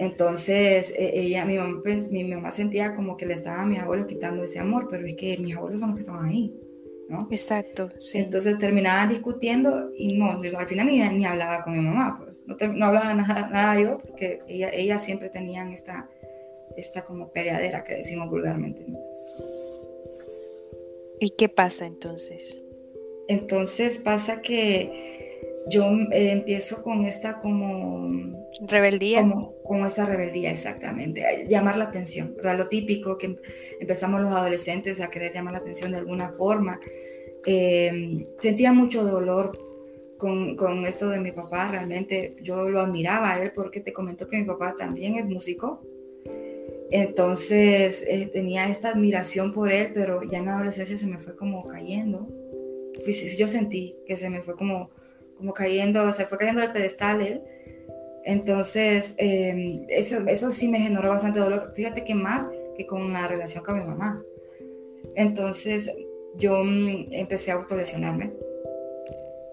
Entonces, 0.00 0.94
e, 0.96 1.20
ella, 1.20 1.44
mi 1.44 1.58
mamá, 1.58 1.80
pues, 1.82 2.10
mi 2.10 2.24
mamá 2.24 2.50
sentía 2.50 2.94
como 2.94 3.18
que 3.18 3.26
le 3.26 3.34
estaba 3.34 3.60
a 3.60 3.66
mis 3.66 3.80
abuelos 3.80 4.06
quitando 4.06 4.42
ese 4.42 4.58
amor, 4.58 4.88
pero 4.88 5.06
es 5.06 5.14
que 5.14 5.36
mis 5.36 5.54
abuelos 5.54 5.80
son 5.80 5.90
los 5.90 5.98
que 5.98 6.00
estaban 6.00 6.26
ahí, 6.26 6.54
¿no? 7.10 7.28
Exacto, 7.30 7.90
sí. 7.98 8.16
Entonces 8.16 8.58
terminaban 8.58 9.10
discutiendo 9.10 9.90
y 9.94 10.16
no, 10.16 10.30
al 10.30 10.66
final 10.66 10.86
ni, 10.86 11.06
ni 11.10 11.26
hablaba 11.26 11.62
con 11.62 11.74
mi 11.74 11.80
mamá, 11.80 12.16
pues, 12.16 12.30
no, 12.46 12.72
no, 12.72 12.86
hablaba 12.86 13.12
nada, 13.14 13.50
nada, 13.50 13.78
yo, 13.78 13.98
porque 13.98 14.40
ella, 14.48 14.70
ellas 14.72 15.04
siempre 15.04 15.28
tenían 15.28 15.70
esta, 15.70 16.08
esta 16.78 17.04
como 17.04 17.30
peleadera 17.30 17.84
que 17.84 17.96
decimos 17.96 18.30
vulgarmente, 18.30 18.86
¿no? 18.88 18.98
¿Y 21.20 21.30
qué 21.30 21.50
pasa 21.50 21.84
entonces? 21.84 22.62
Entonces 23.28 23.98
pasa 23.98 24.40
que 24.40 25.60
yo 25.68 25.84
eh, 26.12 26.30
empiezo 26.30 26.82
con 26.82 27.04
esta 27.04 27.38
como... 27.40 28.10
Rebeldía. 28.66 29.20
Como, 29.62 29.86
esta 29.86 30.06
rebeldía, 30.06 30.50
exactamente. 30.50 31.46
llamar 31.48 31.76
la 31.76 31.84
atención, 31.84 32.34
¿verdad? 32.34 32.58
Lo 32.58 32.68
típico 32.68 33.18
que 33.18 33.36
empezamos 33.78 34.22
los 34.22 34.32
adolescentes 34.32 35.00
a 35.00 35.10
querer 35.10 35.32
llamar 35.32 35.52
la 35.52 35.58
atención 35.60 35.92
de 35.92 35.98
alguna 35.98 36.30
forma. 36.30 36.80
Em, 37.44 38.26
sentía 38.38 38.72
mucho 38.72 39.04
dolor 39.04 39.56
con, 40.18 40.56
con, 40.56 40.84
esto 40.86 41.08
de 41.08 41.20
mi 41.20 41.32
papá, 41.32 41.70
realmente 41.70 42.36
yo 42.42 42.68
lo 42.68 42.80
admiraba 42.80 43.34
a 43.34 43.42
él 43.42 43.52
porque 43.54 43.80
te 43.80 43.92
comento 43.92 44.26
que 44.26 44.38
mi 44.38 44.44
papá 44.44 44.74
también 44.76 45.14
es 45.14 45.26
músico 45.26 45.80
entonces 46.90 48.02
eh, 48.06 48.28
tenía 48.32 48.68
esta 48.68 48.90
admiración 48.90 49.52
por 49.52 49.70
él, 49.70 49.90
pero 49.94 50.22
ya 50.22 50.38
en 50.38 50.46
la 50.46 50.56
adolescencia 50.56 50.96
se 50.96 51.06
me 51.06 51.18
fue 51.18 51.36
como 51.36 51.66
cayendo. 51.68 52.28
Yo 53.36 53.48
sentí 53.48 53.96
que 54.06 54.16
se 54.16 54.28
me 54.28 54.42
fue 54.42 54.56
como, 54.56 54.90
como 55.36 55.54
cayendo, 55.54 56.12
se 56.12 56.26
fue 56.26 56.38
cayendo 56.38 56.60
del 56.60 56.72
pedestal 56.72 57.22
él. 57.22 57.42
Entonces, 58.24 59.14
em, 59.18 59.86
eso, 59.88 60.18
eso 60.26 60.50
sí 60.50 60.68
me 60.68 60.80
generó 60.80 61.08
bastante 61.08 61.40
dolor. 61.40 61.72
Fíjate 61.74 62.04
que 62.04 62.14
más 62.14 62.46
que 62.76 62.86
con 62.86 63.12
la 63.12 63.26
relación 63.28 63.64
con 63.64 63.78
mi 63.78 63.84
mamá. 63.84 64.22
Entonces, 65.14 65.90
yo 66.36 66.62
mm, 66.64 67.08
empecé 67.12 67.52
a 67.52 67.54
autolesionarme. 67.54 68.32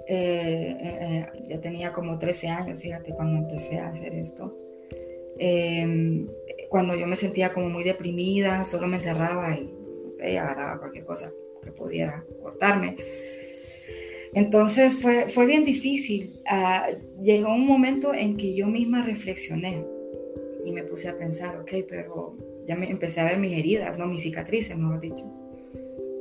Eh, 0.09 0.77
eh, 0.79 1.25
ya 1.49 1.59
tenía 1.59 1.91
como 1.91 2.17
13 2.17 2.47
años, 2.47 2.79
fíjate, 2.79 3.13
cuando 3.13 3.37
empecé 3.37 3.77
a 3.79 3.89
hacer 3.89 4.13
esto. 4.15 4.57
Em, 5.39 6.27
cuando 6.69 6.95
yo 6.95 7.07
me 7.07 7.15
sentía 7.15 7.53
como 7.53 7.69
muy 7.69 7.83
deprimida, 7.83 8.63
solo 8.63 8.87
me 8.87 8.97
encerraba 8.97 9.57
y 9.57 10.35
agarraba 10.35 10.79
cualquier 10.79 11.05
cosa 11.05 11.31
que 11.63 11.71
pudiera 11.71 12.25
cortarme. 12.41 12.95
Entonces 14.33 14.95
fue, 14.95 15.27
fue 15.27 15.45
bien 15.45 15.63
difícil. 15.63 16.39
Ah, 16.47 16.87
llegó 17.21 17.53
un 17.53 17.65
momento 17.65 18.13
en 18.13 18.37
que 18.37 18.53
yo 18.55 18.67
misma 18.67 19.03
reflexioné 19.03 19.85
y 20.65 20.71
me 20.71 20.83
puse 20.83 21.09
a 21.09 21.17
pensar, 21.17 21.57
ok, 21.57 21.71
pero 21.87 22.37
ya 22.67 22.75
me 22.75 22.89
empecé 22.89 23.21
a 23.21 23.25
ver 23.25 23.39
mis 23.39 23.57
heridas, 23.57 23.97
¿no? 23.97 24.05
mis 24.05 24.21
cicatrices, 24.21 24.77
mejor 24.77 24.99
dicho. 24.99 25.25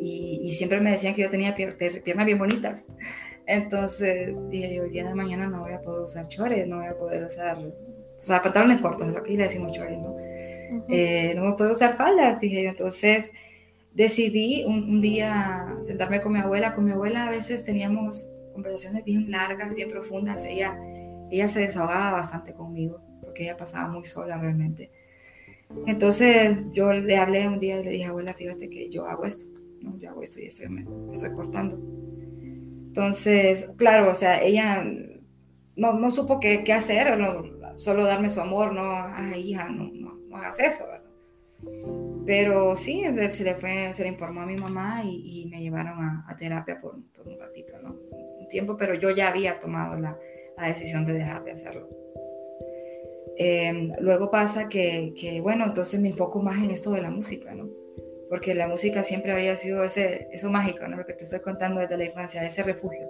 Y, 0.01 0.41
y 0.43 0.51
siempre 0.51 0.81
me 0.81 0.93
decían 0.93 1.15
que 1.15 1.23
yo 1.23 1.31
tenía 1.31 1.55
piernas 1.55 2.27
bien 2.27 2.39
bonitas. 2.39 2.87
Entonces 3.47 4.37
dije 4.51 4.75
yo, 4.75 4.85
el 4.85 4.91
día 4.91 5.07
de 5.09 5.15
mañana 5.15 5.49
no 5.49 5.61
voy 5.61 5.73
a 5.73 5.81
poder 5.81 6.03
usar 6.03 6.27
chores, 6.29 6.67
no 6.67 6.79
voy 6.79 6.87
a 6.87 6.97
poder 6.97 7.25
usar 7.25 7.59
o 8.19 8.23
sea, 8.23 8.43
pantalones 8.43 8.79
cortos, 8.79 9.09
es 9.09 9.15
lo 9.15 9.23
que 9.23 9.37
le 9.37 9.45
decimos 9.45 9.73
chores, 9.73 9.99
¿no? 9.99 10.16
Eh, 10.89 11.35
no 11.37 11.45
me 11.45 11.53
puedo 11.55 11.73
usar 11.73 11.97
faldas, 11.97 12.41
dije 12.41 12.63
yo. 12.63 12.71
Entonces 12.71 13.33
decidí 13.93 14.65
un, 14.65 15.01
día 15.01 15.77
sentarme 15.83 16.21
con 16.21 16.33
mi 16.33 16.39
abuela. 16.39 16.75
Con 16.75 16.85
mi 16.85 16.93
abuela 16.93 17.27
a 17.27 17.31
veces 17.31 17.65
teníamos 17.65 18.29
conversaciones 18.53 19.05
bien 19.05 19.31
largas, 19.31 19.75
bien 19.75 19.89
profundas. 19.89 20.45
Ella, 20.45 20.79
ella 21.31 21.49
se 21.49 21.61
desahogaba 21.61 22.13
bastante 22.13 22.53
conmigo, 22.53 23.01
porque 23.23 23.45
ella 23.45 23.57
pasaba 23.57 23.89
muy 23.89 24.05
sola 24.05 24.39
realmente. 24.39 24.91
Entonces 25.87 26.67
yo 26.73 26.93
le 26.93 27.17
hablé 27.17 27.49
un 27.49 27.59
día 27.59 27.81
y 27.81 27.85
le 27.85 27.91
dije, 27.91 28.05
abuela, 28.05 28.35
fíjate 28.35 28.71
que 28.71 28.89
yo 28.89 29.07
hago 29.07 29.25
esto, 29.25 29.47
¿no? 29.81 29.99
yo 29.99 30.11
hago 30.11 30.23
esto 30.23 30.41
y 30.41 30.47
estoy, 30.47 30.69
me 30.69 30.87
estoy 31.11 31.33
cortando. 31.33 31.77
Entonces, 32.97 33.71
claro, 33.77 34.11
o 34.11 34.15
sea, 34.15 34.41
ella 34.43 34.85
no, 35.77 35.93
no 35.93 36.11
supo 36.11 36.41
qué, 36.41 36.65
qué 36.65 36.73
hacer, 36.73 37.09
solo 37.77 38.05
darme 38.05 38.29
su 38.29 38.41
amor, 38.41 38.73
no, 38.73 38.91
ay 38.93 39.51
hija, 39.51 39.69
no, 39.69 39.91
hagas 40.37 40.59
eso, 40.59 40.85
¿verdad? 40.87 41.03
Pero 42.27 42.77
sí, 42.77 43.05
se 43.31 43.45
le, 43.45 43.55
fue, 43.55 43.93
se 43.93 44.03
le 44.03 44.09
informó 44.09 44.43
a 44.43 44.47
mi 44.47 44.57
mamá 44.57 45.03
y, 45.05 45.47
me 45.51 45.61
llevaron 45.61 45.99
a, 46.01 46.37
terapia 46.39 46.81
por, 46.81 46.97
por, 47.13 47.29
un 47.29 47.39
ratito, 47.39 47.79
¿no? 47.83 47.97
Un 48.39 48.49
tiempo, 48.49 48.77
pero 48.77 48.95
yo 48.95 49.11
ya 49.11 49.29
había 49.29 49.59
tomado 49.59 49.97
la, 49.97 50.19
la 50.57 50.67
decisión 50.67 51.07
de 51.07 51.15
dejar 51.15 51.45
de 51.45 51.53
hacerlo. 51.53 51.89
Em, 53.39 53.89
luego 54.01 54.31
pasa 54.31 54.69
que, 54.69 55.13
que, 55.19 55.41
bueno, 55.41 55.67
entonces 55.67 56.01
me 56.01 56.09
enfoco 56.09 56.41
más 56.41 56.63
en 56.63 56.71
esto 56.71 56.91
de 56.93 57.03
la 57.03 57.11
música, 57.11 57.55
¿no? 57.55 57.69
Porque 58.29 58.55
la 58.55 58.67
música 58.67 59.03
siempre 59.03 59.33
había 59.33 59.55
sido 59.57 59.85
ese, 59.85 60.29
eso 60.33 60.51
mágico, 60.51 60.87
¿no? 60.89 60.97
Lo 60.97 61.07
que 61.07 61.13
te 61.13 61.25
estoy 61.25 61.41
contando 61.41 61.81
desde 61.81 61.97
la 61.97 62.07
infancia, 62.07 62.45
ese 62.45 62.63
refugio 62.63 63.07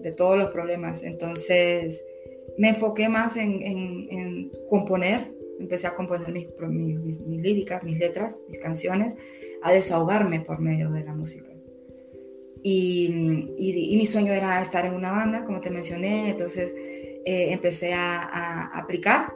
de 0.00 0.10
todos 0.10 0.38
los 0.38 0.50
problemas. 0.50 1.02
Entonces 1.02 2.04
me 2.58 2.70
enfoqué 2.70 3.08
más 3.08 3.36
en, 3.36 4.52
componer, 4.68 5.32
empecé 5.58 5.86
a 5.86 5.94
componer 5.94 6.32
mis, 6.32 6.48
mis, 6.68 7.20
mis, 7.20 7.42
líricas, 7.42 7.82
mis 7.84 7.98
letras, 7.98 8.40
mis 8.48 8.58
canciones, 8.58 9.16
a 9.62 9.72
desahogarme 9.72 10.40
por 10.40 10.60
medio 10.60 10.90
de 10.90 11.04
la 11.04 11.14
música. 11.14 11.50
Y, 12.62 13.50
y, 13.58 13.96
mi 13.96 14.06
sueño 14.06 14.32
era 14.32 14.60
estar 14.60 14.86
en 14.86 14.94
una 14.94 15.12
banda, 15.12 15.44
como 15.44 15.60
te 15.60 15.70
mencioné, 15.70 16.30
entonces 16.30 16.74
eh, 17.24 17.52
empecé 17.52 17.92
a, 17.92 18.70
aplicar 18.78 19.34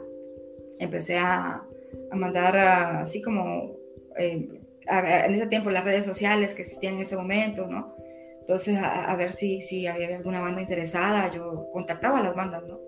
empecé 0.79 1.17
a, 1.17 1.63
a 2.11 2.15
mandar 2.15 2.57
así 2.57 3.21
como 3.21 3.75
eh, 4.17 4.47
en 4.89 5.33
ese 5.33 5.47
tiempo 5.47 5.69
las 5.69 5.83
redes 5.83 6.05
sociales 6.05 6.55
que 6.55 6.63
existían 6.63 6.95
en 6.95 7.01
ese 7.01 7.15
momento, 7.15 7.67
¿no? 7.67 7.95
Entonces, 8.39 8.79
a, 8.81 9.15
ver 9.15 9.31
si, 9.31 9.61
si 9.61 9.85
había 9.85 10.15
alguna 10.15 10.41
banda 10.41 10.61
interesada, 10.61 11.29
yo 11.29 11.67
contactaba 11.71 12.17
a 12.17 12.23
las 12.23 12.35
bandas, 12.35 12.63
¿no? 12.63 12.79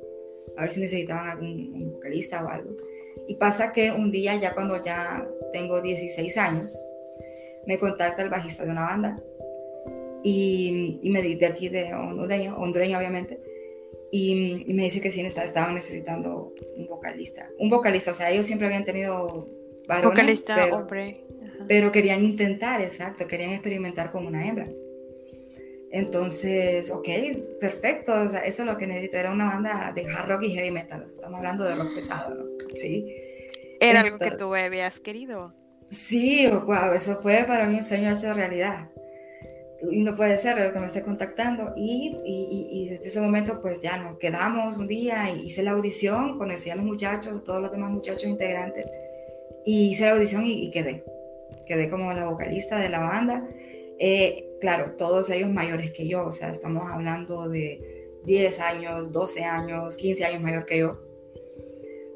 A 0.57 0.61
ver 0.61 0.71
si 0.71 0.81
necesitaban 0.81 1.27
algún 1.27 1.91
vocalista 1.91 2.43
o 2.43 2.47
algo. 2.47 2.75
Y 3.27 3.35
pasa 3.35 3.71
que 3.71 3.91
un 3.91 4.11
día, 4.11 4.35
ya 4.35 4.53
cuando 4.53 4.83
ya 4.83 5.27
tengo 5.51 5.81
16 5.81 6.37
años, 6.37 6.79
me 7.65 7.79
contacta 7.79 8.23
el 8.23 8.29
bajista 8.29 8.65
de 8.65 8.71
una 8.71 8.85
banda 8.85 9.21
y, 10.23 10.99
y 11.01 11.09
me 11.09 11.21
dice 11.21 11.39
de 11.39 11.45
aquí 11.47 11.69
de 11.69 11.93
hondureña, 11.93 12.55
hondureña 12.57 12.97
obviamente, 12.97 13.39
y, 14.11 14.63
y, 14.69 14.73
me 14.73 14.83
dice 14.83 14.99
que 14.99 15.09
sí 15.09 15.21
estaban 15.21 15.73
necesitando 15.73 16.53
un 16.75 16.87
vocalista. 16.87 17.49
Un 17.57 17.69
vocalista, 17.69 18.11
o 18.11 18.13
sea, 18.13 18.29
ellos 18.29 18.45
siempre 18.45 18.67
habían 18.67 18.83
tenido 18.83 19.47
varones, 19.87 20.09
vocalista 20.09 20.55
pero, 20.55 20.77
hombre. 20.77 21.23
Pero 21.67 21.91
querían 21.93 22.25
intentar, 22.25 22.81
exacto, 22.81 23.25
querían 23.27 23.51
experimentar 23.51 24.11
con 24.11 24.25
una 24.25 24.45
hembra. 24.45 24.67
Entonces, 25.91 26.89
ok, 26.89 27.07
perfecto, 27.59 28.13
o 28.13 28.27
sea, 28.27 28.39
eso 28.45 28.63
es 28.63 28.67
lo 28.67 28.77
que 28.77 28.87
necesito, 28.87 29.17
era 29.17 29.31
una 29.31 29.47
banda 29.47 29.91
de 29.93 30.05
hard 30.05 30.29
rock 30.29 30.43
y 30.43 30.53
heavy 30.53 30.71
metal, 30.71 31.03
estamos 31.05 31.37
hablando 31.37 31.65
de 31.65 31.75
rock 31.75 31.95
pesado, 31.95 32.33
¿no? 32.33 32.45
Sí. 32.73 33.13
Era 33.81 34.01
algo 34.01 34.17
que 34.17 34.31
tú 34.31 34.55
habías 34.55 34.99
querido. 35.01 35.53
Sí, 35.89 36.47
wow, 36.47 36.93
eso 36.95 37.17
fue 37.17 37.43
para 37.45 37.65
mí 37.65 37.75
un 37.75 37.83
sueño 37.83 38.13
hecho 38.13 38.33
realidad. 38.33 38.89
Y 39.89 40.03
no 40.03 40.15
puede 40.15 40.37
ser 40.37 40.57
lo 40.59 40.71
que 40.71 40.79
me 40.79 40.85
esté 40.85 41.01
contactando. 41.01 41.73
Y, 41.75 42.15
y, 42.23 42.67
y, 42.69 42.89
desde 42.89 43.07
ese 43.07 43.19
momento, 43.19 43.59
pues 43.61 43.81
ya 43.81 43.97
nos 43.97 44.19
quedamos 44.19 44.77
un 44.77 44.87
día, 44.87 45.29
hice 45.31 45.63
la 45.63 45.71
audición, 45.71 46.37
conocí 46.37 46.69
a 46.69 46.75
los 46.75 46.85
muchachos, 46.85 47.43
todos 47.43 47.61
los 47.61 47.71
demás 47.71 47.89
muchachos 47.89 48.23
integrantes, 48.23 48.85
y 49.65 49.89
hice 49.89 50.05
la 50.05 50.11
audición 50.11 50.43
y, 50.45 50.69
quedé. 50.71 51.03
Quedé 51.65 51.89
como 51.89 52.13
la 52.13 52.25
vocalista 52.25 52.77
de 52.77 52.89
la 52.89 52.99
banda. 52.99 53.45
Eh, 53.99 54.50
claro, 54.61 54.93
todos 54.95 55.29
ellos 55.31 55.49
mayores 55.49 55.91
que 55.91 56.07
yo, 56.07 56.25
o 56.25 56.31
sea, 56.31 56.49
estamos 56.49 56.89
hablando 56.89 57.49
de 57.49 58.21
10 58.25 58.59
años, 58.59 59.11
12 59.11 59.43
años, 59.43 59.97
15 59.97 60.23
años 60.23 60.41
mayor 60.41 60.65
que 60.65 60.77
yo. 60.77 61.01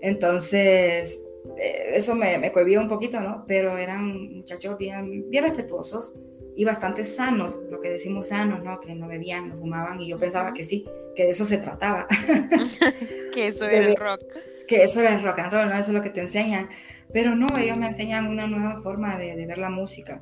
Entonces, 0.01 1.21
eh, 1.57 1.91
eso 1.95 2.15
me, 2.15 2.37
me 2.37 2.51
cohibía 2.51 2.79
un 2.79 2.87
poquito, 2.87 3.19
¿no? 3.19 3.43
Pero 3.47 3.77
eran 3.77 4.35
muchachos 4.37 4.77
bien, 4.77 5.29
bien 5.29 5.43
respetuosos 5.43 6.13
y 6.55 6.63
bastante 6.63 7.03
sanos, 7.03 7.59
lo 7.69 7.81
que 7.81 7.89
decimos 7.89 8.27
sanos, 8.27 8.63
¿no? 8.63 8.79
Que 8.79 8.95
no 8.95 9.07
bebían, 9.07 9.49
no 9.49 9.57
fumaban 9.57 9.99
y 9.99 10.07
yo 10.07 10.17
pensaba 10.17 10.53
que 10.53 10.63
sí, 10.63 10.85
que 11.15 11.23
de 11.23 11.31
eso 11.31 11.43
se 11.43 11.57
trataba. 11.57 12.07
que 13.33 13.47
eso 13.47 13.65
era 13.65 13.87
el 13.87 13.95
rock. 13.95 14.21
Que 14.67 14.83
eso 14.83 15.01
era 15.01 15.15
el 15.15 15.23
rock 15.23 15.39
and 15.39 15.51
roll, 15.51 15.69
¿no? 15.69 15.73
Eso 15.73 15.91
es 15.91 15.97
lo 15.97 16.01
que 16.01 16.11
te 16.11 16.21
enseñan. 16.21 16.69
Pero 17.11 17.35
no, 17.35 17.47
ellos 17.59 17.77
me 17.77 17.87
enseñan 17.87 18.27
una 18.27 18.47
nueva 18.47 18.81
forma 18.81 19.17
de, 19.17 19.35
de 19.35 19.45
ver 19.45 19.57
la 19.57 19.69
música. 19.69 20.21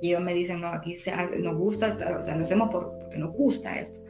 Y 0.00 0.08
ellos 0.08 0.22
me 0.22 0.34
dicen, 0.34 0.60
no, 0.60 0.68
aquí 0.68 0.94
nos 1.38 1.56
gusta, 1.56 2.16
o 2.18 2.22
sea, 2.22 2.36
lo 2.36 2.42
hacemos 2.42 2.70
por, 2.70 2.98
porque 2.98 3.18
nos 3.18 3.32
gusta 3.32 3.78
esto. 3.78 4.00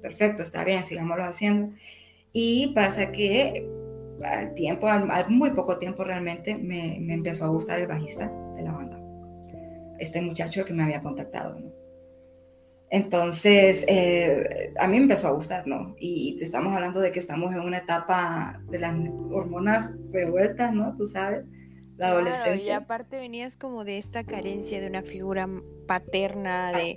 Perfecto, 0.00 0.42
está 0.42 0.64
bien, 0.64 0.84
sigámoslo 0.84 1.24
haciendo. 1.24 1.74
Y 2.32 2.68
pasa 2.74 3.12
que 3.12 3.68
al 4.22 4.54
tiempo, 4.54 4.86
al, 4.88 5.28
muy 5.30 5.50
poco 5.50 5.78
tiempo 5.78 6.04
realmente, 6.04 6.56
me, 6.56 6.98
me, 7.00 7.14
empezó 7.14 7.44
a 7.44 7.48
gustar 7.48 7.80
el 7.80 7.86
bajista 7.86 8.30
de 8.56 8.62
la 8.62 8.72
banda. 8.72 9.00
Este 9.98 10.20
muchacho 10.20 10.64
que 10.64 10.74
me 10.74 10.82
había 10.82 11.00
contactado. 11.00 11.56
Entonces, 12.90 13.84
eh, 13.88 14.72
a 14.78 14.86
mí 14.86 14.98
me 14.98 15.02
empezó 15.02 15.28
a 15.28 15.32
gustar, 15.32 15.66
¿no? 15.66 15.96
Y 15.98 16.36
te 16.38 16.44
estamos 16.44 16.72
hablando 16.74 17.00
de 17.00 17.10
que 17.10 17.18
estamos 17.18 17.52
en 17.52 17.60
una 17.60 17.78
etapa 17.78 18.62
de 18.70 18.78
las 18.78 18.94
hormonas 19.32 19.92
revueltas, 20.12 20.72
¿no? 20.72 20.94
Tú 20.96 21.04
sabes, 21.06 21.44
la 21.96 22.08
adolescencia. 22.08 22.72
y 22.72 22.74
aparte 22.74 23.18
venías 23.18 23.56
como 23.56 23.84
de 23.84 23.98
esta 23.98 24.24
carencia 24.24 24.80
de 24.80 24.86
una 24.86 25.02
figura 25.02 25.48
paterna, 25.86 26.72
de, 26.72 26.96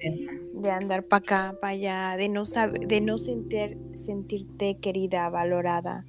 de 0.54 0.72
andar 0.72 1.04
para 1.04 1.20
acá, 1.20 1.58
para 1.62 1.74
allá, 1.74 2.18
de 2.18 2.30
no, 2.30 2.46
saber, 2.46 2.88
de 2.88 3.02
no 3.02 3.18
sentir, 3.18 3.78
sentirte 3.96 4.78
querida, 4.80 5.30
valorada. 5.30 6.06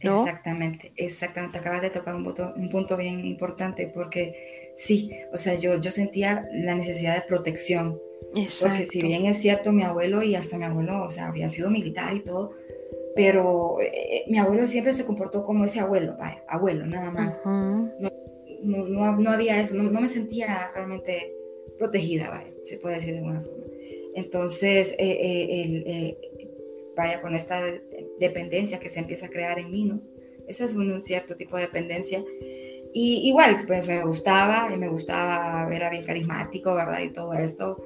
Exactamente, 0.00 0.92
exactamente. 0.96 1.58
Acabas 1.58 1.82
de 1.82 1.90
tocar 1.90 2.14
un 2.14 2.24
punto, 2.24 2.54
un 2.56 2.68
punto 2.70 2.96
bien 2.96 3.26
importante 3.26 3.90
porque 3.92 4.72
sí, 4.74 5.10
o 5.32 5.36
sea, 5.36 5.54
yo, 5.54 5.78
yo 5.80 5.90
sentía 5.90 6.48
la 6.52 6.74
necesidad 6.74 7.14
de 7.14 7.22
protección. 7.22 8.00
Porque 8.32 8.84
si 8.84 9.02
bien 9.02 9.26
es 9.26 9.38
cierto, 9.38 9.72
mi 9.72 9.82
abuelo 9.82 10.22
y 10.22 10.36
hasta 10.36 10.56
mi 10.56 10.64
abuelo, 10.64 11.04
o 11.04 11.10
sea, 11.10 11.26
había 11.26 11.48
sido 11.48 11.68
militar 11.68 12.14
y 12.14 12.20
todo, 12.20 12.52
pero 13.16 13.80
eh, 13.80 14.24
mi 14.28 14.38
abuelo 14.38 14.68
siempre 14.68 14.92
se 14.92 15.04
comportó 15.04 15.44
como 15.44 15.64
ese 15.64 15.80
abuelo, 15.80 16.16
vaya, 16.16 16.42
abuelo, 16.46 16.86
nada 16.86 17.10
más. 17.10 17.40
no, 17.44 17.90
no, 18.62 19.16
no, 19.16 19.30
había 19.30 19.60
eso, 19.60 19.74
no, 19.74 20.00
me 20.00 20.06
sentía 20.06 20.70
realmente 20.74 21.34
protegida, 21.78 22.30
vaya, 22.30 22.52
se 22.62 22.78
puede 22.78 22.96
decir 22.96 23.12
de 23.12 23.18
alguna 23.18 23.40
forma. 23.40 23.64
Entonces, 24.14 24.94
eh, 24.98 25.18
eh, 25.20 25.62
el, 25.62 26.16
vaya, 26.96 27.20
con 27.20 27.34
esta 27.34 27.60
dependencia 28.18 28.80
que 28.80 28.88
se 28.88 29.00
empieza 29.00 29.26
a 29.26 29.30
crear 29.30 29.58
en 29.58 29.70
mí, 29.70 29.84
¿no? 29.84 30.02
Ese 30.46 30.64
es 30.64 30.74
un 30.74 31.00
cierto 31.02 31.36
tipo 31.36 31.56
de 31.56 31.62
dependencia. 31.62 32.24
Y 32.92 33.28
igual, 33.28 33.64
pues 33.66 33.86
me 33.86 34.04
gustaba, 34.04 34.68
y 34.74 34.76
me 34.76 34.88
gustaba, 34.88 35.72
era 35.72 35.88
bien 35.90 36.04
carismático, 36.04 36.74
¿verdad? 36.74 37.00
Y 37.02 37.10
todo 37.10 37.32
esto. 37.34 37.82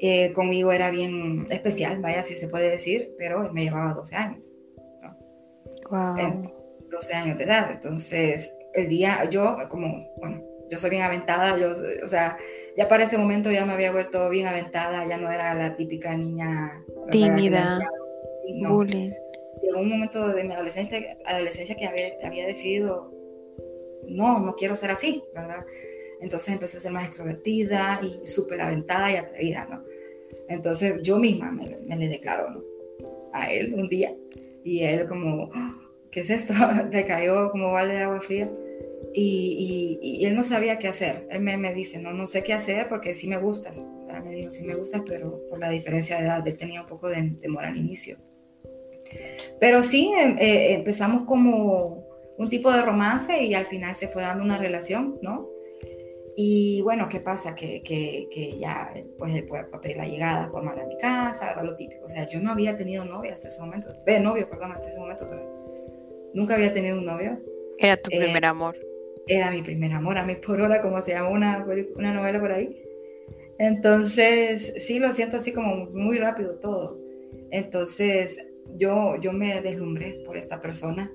Eh, 0.00 0.32
conmigo 0.32 0.72
era 0.72 0.90
bien 0.90 1.46
especial, 1.50 2.00
vaya, 2.00 2.22
si 2.22 2.34
se 2.34 2.48
puede 2.48 2.70
decir, 2.70 3.14
pero 3.16 3.52
me 3.52 3.64
llevaba 3.64 3.92
12 3.94 4.16
años. 4.16 4.52
¿no? 5.02 5.16
Wow. 5.90 6.42
12 6.90 7.14
años 7.14 7.38
de 7.38 7.44
edad. 7.44 7.70
Entonces, 7.72 8.52
el 8.74 8.88
día, 8.88 9.28
yo, 9.30 9.56
como, 9.68 10.12
bueno, 10.16 10.42
yo 10.70 10.78
soy 10.78 10.90
bien 10.90 11.02
aventada, 11.02 11.56
yo, 11.58 11.72
o 12.04 12.08
sea, 12.08 12.38
ya 12.76 12.88
para 12.88 13.04
ese 13.04 13.18
momento 13.18 13.50
ya 13.50 13.64
me 13.64 13.72
había 13.72 13.92
vuelto 13.92 14.28
bien 14.30 14.46
aventada, 14.46 15.06
ya 15.06 15.16
no 15.16 15.30
era 15.30 15.54
la 15.54 15.76
típica 15.76 16.16
niña 16.16 16.82
tímida 17.10 17.78
no. 18.54 18.84
Llegó 18.84 19.80
un 19.80 19.88
momento 19.88 20.28
de 20.28 20.44
mi 20.44 20.52
adolescencia, 20.52 20.98
adolescencia 21.26 21.76
que 21.76 21.86
había, 21.86 22.08
había 22.24 22.46
decidido, 22.46 23.12
no, 24.06 24.40
no 24.40 24.54
quiero 24.54 24.76
ser 24.76 24.90
así, 24.90 25.22
¿verdad? 25.34 25.64
Entonces 26.20 26.52
empecé 26.54 26.78
a 26.78 26.80
ser 26.80 26.92
más 26.92 27.06
extrovertida 27.06 28.00
y 28.02 28.26
súper 28.26 28.60
aventada 28.60 29.10
y 29.12 29.16
atrevida, 29.16 29.66
¿no? 29.70 29.84
Entonces 30.48 31.00
yo 31.02 31.18
misma 31.18 31.50
me, 31.50 31.96
le 31.96 32.08
declaro, 32.08 32.50
¿no? 32.50 32.62
A 33.32 33.50
él 33.50 33.74
un 33.74 33.88
día. 33.88 34.14
Y 34.62 34.82
él 34.82 35.06
como, 35.06 35.50
¿qué 36.10 36.20
es 36.20 36.30
esto? 36.30 36.54
Te 36.90 37.04
cayó 37.06 37.50
como 37.50 37.72
vale 37.72 37.94
de 37.94 38.02
agua 38.02 38.20
fría. 38.20 38.50
Y, 39.16 40.00
y, 40.02 40.22
y, 40.22 40.26
él 40.26 40.34
no 40.34 40.42
sabía 40.42 40.78
qué 40.78 40.88
hacer. 40.88 41.28
Él 41.30 41.40
me, 41.40 41.56
me, 41.56 41.72
dice, 41.72 42.00
no, 42.00 42.12
no 42.12 42.26
sé 42.26 42.42
qué 42.42 42.52
hacer 42.52 42.88
porque 42.88 43.14
sí 43.14 43.28
me 43.28 43.38
gustas. 43.38 43.80
Me 44.24 44.34
dijo, 44.34 44.50
sí 44.50 44.64
me 44.64 44.74
gustas, 44.74 45.02
pero 45.06 45.40
por 45.48 45.60
la 45.60 45.70
diferencia 45.70 46.18
de 46.18 46.24
edad, 46.24 46.46
él 46.46 46.58
tenía 46.58 46.80
un 46.80 46.88
poco 46.88 47.08
de 47.08 47.22
temor 47.40 47.64
al 47.64 47.76
inicio. 47.76 48.18
Pero 49.60 49.82
sí, 49.82 50.12
em, 50.16 50.36
eh, 50.38 50.74
empezamos 50.74 51.26
como 51.26 52.04
un 52.36 52.48
tipo 52.48 52.72
de 52.72 52.82
romance 52.82 53.40
y 53.42 53.54
al 53.54 53.66
final 53.66 53.94
se 53.94 54.08
fue 54.08 54.22
dando 54.22 54.42
una 54.42 54.58
relación, 54.58 55.18
¿no? 55.22 55.48
Y 56.36 56.82
bueno, 56.82 57.08
¿qué 57.08 57.20
pasa? 57.20 57.54
Que, 57.54 57.82
que, 57.82 58.28
que 58.32 58.56
ya, 58.58 58.92
pues 59.18 59.34
él 59.34 59.46
fue 59.46 59.60
a 59.60 59.80
pedir 59.80 59.96
la 59.96 60.06
llegada 60.06 60.48
formal 60.48 60.80
a 60.80 60.86
mi 60.86 60.96
casa, 60.96 61.52
era 61.52 61.62
lo 61.62 61.76
típico. 61.76 62.04
O 62.04 62.08
sea, 62.08 62.26
yo 62.26 62.40
no 62.40 62.50
había 62.50 62.76
tenido 62.76 63.04
novia 63.04 63.34
hasta 63.34 63.46
ese 63.46 63.60
momento, 63.60 63.88
ve, 64.04 64.18
novio, 64.18 64.50
perdón, 64.50 64.72
hasta 64.72 64.88
ese 64.88 64.98
momento. 64.98 65.24
Nunca 66.34 66.54
había 66.54 66.72
tenido 66.72 66.98
un 66.98 67.04
novio. 67.04 67.40
Era 67.78 67.96
tu 67.96 68.10
primer 68.10 68.42
eh, 68.42 68.46
amor. 68.48 68.76
Era 69.26 69.50
mi 69.50 69.62
primer 69.62 69.92
amor, 69.92 70.18
a 70.18 70.24
mí 70.24 70.36
por 70.36 70.60
hora, 70.60 70.82
como 70.82 71.00
se 71.00 71.12
llama 71.12 71.30
una, 71.30 71.66
una 71.96 72.12
novela 72.12 72.40
por 72.40 72.52
ahí. 72.52 72.80
Entonces, 73.58 74.74
sí, 74.78 74.98
lo 74.98 75.12
siento 75.12 75.36
así 75.36 75.52
como 75.52 75.86
muy 75.90 76.18
rápido 76.18 76.56
todo. 76.56 76.98
Entonces, 77.50 78.48
yo, 78.76 79.16
yo 79.20 79.32
me 79.32 79.60
deslumbré 79.60 80.22
por 80.26 80.36
esta 80.36 80.60
persona. 80.60 81.10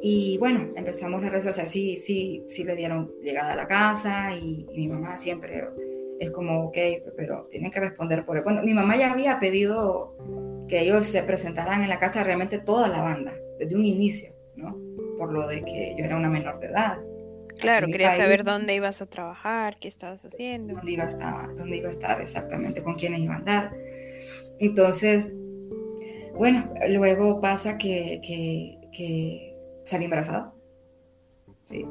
Y 0.00 0.38
bueno, 0.38 0.72
empezamos 0.76 1.20
las 1.20 1.30
redes 1.30 1.44
sociales, 1.44 1.72
sí, 1.72 1.96
sí, 1.96 2.44
sí 2.48 2.64
le 2.64 2.76
dieron 2.76 3.12
llegada 3.22 3.52
a 3.52 3.56
la 3.56 3.66
casa 3.66 4.34
y, 4.36 4.66
mi 4.74 4.86
mamá 4.86 5.16
siempre 5.16 5.64
es 6.20 6.30
como, 6.30 6.66
ok, 6.66 6.76
pero 7.16 7.46
tienen 7.50 7.70
que 7.70 7.80
responder 7.80 8.24
por 8.24 8.36
él. 8.36 8.44
Bueno, 8.44 8.62
mi 8.62 8.74
mamá 8.74 8.96
ya 8.96 9.10
había 9.10 9.38
pedido 9.40 10.16
que 10.68 10.80
ellos 10.80 11.04
se 11.04 11.22
presentaran 11.22 11.82
en 11.82 11.88
la 11.88 11.98
casa 11.98 12.22
realmente 12.22 12.60
toda 12.60 12.88
la 12.88 13.02
banda, 13.02 13.34
desde 13.58 13.74
un 13.74 13.84
inicio, 13.84 14.32
¿no? 14.54 14.76
Por 15.16 15.32
lo 15.32 15.48
de 15.48 15.64
que 15.64 15.96
yo 15.98 16.04
era 16.04 16.16
una 16.16 16.30
menor 16.30 16.60
de 16.60 16.68
edad. 16.68 16.98
Claro, 17.60 17.86
quería 17.88 18.12
saber 18.12 18.44
dónde 18.44 18.74
ibas 18.74 19.02
a 19.02 19.06
trabajar, 19.06 19.78
qué 19.78 19.88
estabas 19.88 20.24
haciendo. 20.24 20.74
Dónde 20.74 20.92
iba 20.92 21.04
a 21.04 21.08
estar, 21.08 21.54
dónde 21.56 21.78
iba 21.78 21.88
a 21.88 21.90
estar 21.90 22.20
exactamente, 22.20 22.82
con 22.82 22.94
quiénes 22.94 23.20
iba 23.20 23.34
a 23.34 23.38
andar. 23.38 23.72
Entonces, 24.58 25.34
bueno, 26.34 26.72
luego 26.88 27.40
pasa 27.40 27.76
que, 27.76 28.20
que, 28.22 29.54
salí 29.84 30.04
embarazada. 30.04 30.52
Sí, 31.66 31.84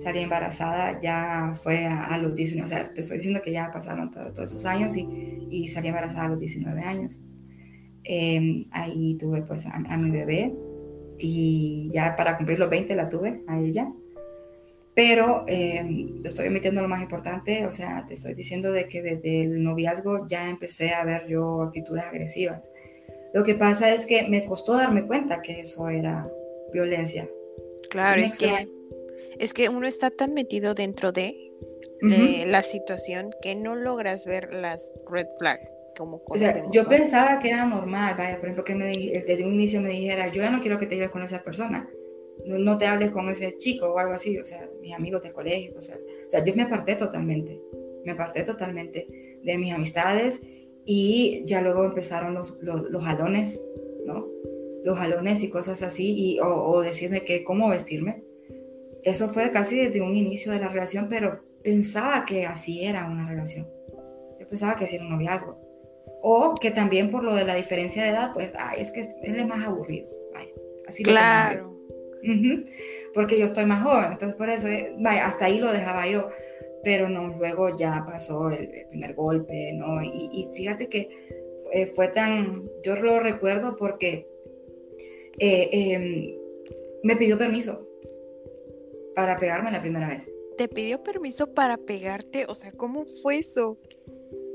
salí 0.00 0.20
embarazada, 0.20 1.00
ya 1.00 1.54
fue 1.56 1.86
a, 1.86 2.18
los 2.18 2.34
19, 2.34 2.66
o 2.66 2.68
sea, 2.68 2.90
te 2.90 3.00
estoy 3.00 3.16
diciendo 3.16 3.40
que 3.42 3.52
ya 3.52 3.70
pasaron 3.70 4.10
todos 4.10 4.38
esos 4.38 4.66
años 4.66 4.94
y, 4.96 5.08
y, 5.50 5.68
salí 5.68 5.88
embarazada 5.88 6.26
a 6.26 6.28
los 6.30 6.38
19 6.38 6.82
años. 6.82 7.18
Em, 8.04 8.64
ahí 8.72 9.16
tuve 9.16 9.42
pues 9.42 9.66
a, 9.66 9.78
mi 9.96 10.10
bebé 10.10 10.52
y 11.18 11.88
ya 11.92 12.16
para 12.16 12.36
cumplir 12.36 12.58
los 12.58 12.68
20 12.68 12.94
la 12.96 13.08
tuve 13.08 13.42
a 13.46 13.60
ella. 13.60 13.92
Pero 14.94 15.44
eh, 15.48 15.82
estoy 16.24 16.48
omitiendo 16.48 16.82
lo 16.82 16.88
más 16.88 17.00
importante, 17.00 17.66
o 17.66 17.72
sea, 17.72 18.04
te 18.06 18.14
estoy 18.14 18.34
diciendo 18.34 18.72
de 18.72 18.88
que 18.88 19.02
desde 19.02 19.42
el 19.42 19.62
noviazgo 19.62 20.26
ya 20.26 20.50
empecé 20.50 20.92
a 20.92 21.04
ver 21.04 21.26
yo 21.28 21.62
actitudes 21.62 22.04
agresivas. 22.04 22.72
Lo 23.32 23.42
que 23.42 23.54
pasa 23.54 23.92
es 23.94 24.04
que 24.04 24.28
me 24.28 24.44
costó 24.44 24.76
darme 24.76 25.06
cuenta 25.06 25.40
que 25.40 25.60
eso 25.60 25.88
era 25.88 26.30
violencia. 26.74 27.26
Claro, 27.88 28.20
es 28.20 28.38
que, 28.38 28.68
es 29.38 29.54
que 29.54 29.70
uno 29.70 29.86
está 29.86 30.10
tan 30.10 30.34
metido 30.34 30.74
dentro 30.74 31.10
de 31.10 31.52
eh, 32.02 32.44
la 32.46 32.62
situación 32.62 33.30
que 33.40 33.54
no 33.54 33.74
logras 33.74 34.26
ver 34.26 34.52
las 34.52 34.94
red 35.10 35.26
flags 35.38 35.72
como 35.96 36.22
cosas. 36.22 36.56
O 36.56 36.58
sea, 36.58 36.70
yo 36.70 36.86
pensaba 36.86 37.38
que 37.38 37.48
era 37.48 37.64
normal, 37.64 38.14
vaya, 38.18 38.36
por 38.36 38.44
ejemplo, 38.44 38.64
que 38.64 38.74
me, 38.74 38.90
desde 38.90 39.44
un 39.46 39.54
inicio 39.54 39.80
me 39.80 39.90
dijera, 39.90 40.28
yo 40.28 40.42
ya 40.42 40.50
no 40.50 40.60
quiero 40.60 40.78
que 40.78 40.86
te 40.86 40.96
lleves 40.96 41.10
con 41.10 41.22
esa 41.22 41.42
persona 41.42 41.88
no, 42.46 42.78
te 42.78 42.86
hables 42.86 43.10
con 43.10 43.28
ese 43.28 43.56
chico 43.58 43.86
o 43.86 43.98
algo 43.98 44.14
así, 44.14 44.38
o 44.38 44.44
sea, 44.44 44.68
mis 44.80 44.94
amigos 44.94 45.22
de 45.22 45.32
colegio, 45.32 45.74
o 45.76 45.80
sea, 45.80 45.96
yo 46.44 46.54
me 46.54 46.62
aparté 46.62 46.96
totalmente, 46.96 47.60
me 48.04 48.12
aparté 48.12 48.42
totalmente 48.42 49.38
de 49.42 49.58
mis 49.58 49.72
amistades 49.72 50.40
y 50.84 51.42
ya 51.44 51.60
luego 51.62 51.84
empezaron 51.84 52.34
los, 52.34 52.58
los, 52.60 53.04
jalones, 53.04 53.64
¿no? 54.04 54.26
Los 54.82 54.98
jalones 54.98 55.42
y 55.42 55.50
cosas 55.50 55.82
así, 55.82 56.14
y, 56.16 56.40
o, 56.40 56.80
decirme 56.80 57.24
que 57.24 57.44
cómo 57.44 57.68
vestirme. 57.68 58.24
Eso 59.04 59.28
fue 59.28 59.50
casi 59.52 59.76
desde 59.76 60.00
un 60.00 60.14
inicio 60.16 60.52
de 60.52 60.58
la 60.58 60.68
relación, 60.68 61.08
pero 61.08 61.44
pensaba 61.62 62.24
que 62.24 62.46
así 62.46 62.84
era 62.84 63.08
una 63.08 63.28
relación. 63.28 63.68
Yo 64.40 64.48
pensaba 64.48 64.76
que 64.76 64.84
así 64.84 64.96
era 64.96 65.04
un 65.04 65.10
noviazgo. 65.10 65.60
O 66.20 66.54
que 66.54 66.70
también 66.70 67.10
por 67.10 67.24
lo 67.24 67.34
de 67.34 67.44
la 67.44 67.56
diferencia 67.56 68.04
de 68.04 68.10
edad, 68.10 68.32
pues, 68.32 68.52
ay, 68.56 68.80
es 68.80 68.92
que 68.92 69.00
él 69.00 69.40
es 69.40 69.46
más 69.46 69.64
aburrido. 69.64 70.08
así 70.86 71.02
claro 71.02 71.71
porque 73.14 73.38
yo 73.38 73.44
estoy 73.44 73.64
más 73.66 73.82
joven, 73.82 74.12
entonces 74.12 74.36
por 74.36 74.48
eso, 74.48 74.68
eh, 74.68 74.94
vaya, 74.98 75.26
hasta 75.26 75.46
ahí 75.46 75.58
lo 75.58 75.72
dejaba 75.72 76.06
yo, 76.06 76.28
pero 76.84 77.08
no, 77.08 77.36
luego 77.38 77.76
ya 77.76 78.04
pasó 78.06 78.50
el, 78.50 78.68
primer 78.90 79.14
golpe, 79.14 79.72
¿no? 79.74 80.02
Y, 80.02 80.48
fíjate 80.54 80.88
que 80.88 81.08
fue, 81.94 82.08
tan, 82.08 82.68
yo 82.84 82.96
lo 82.96 83.20
recuerdo 83.20 83.76
porque 83.76 84.26
eh, 85.38 85.68
em, 85.72 86.34
me 87.02 87.16
pidió 87.16 87.38
permiso 87.38 87.86
para 89.14 89.36
pegarme 89.36 89.70
la 89.70 89.80
primera 89.80 90.08
vez. 90.08 90.30
¿Te 90.56 90.68
pidió 90.68 91.02
permiso 91.02 91.54
para 91.54 91.76
pegarte? 91.76 92.44
O 92.48 92.54
sea, 92.54 92.72
¿cómo 92.72 93.06
fue 93.22 93.38
eso? 93.38 93.78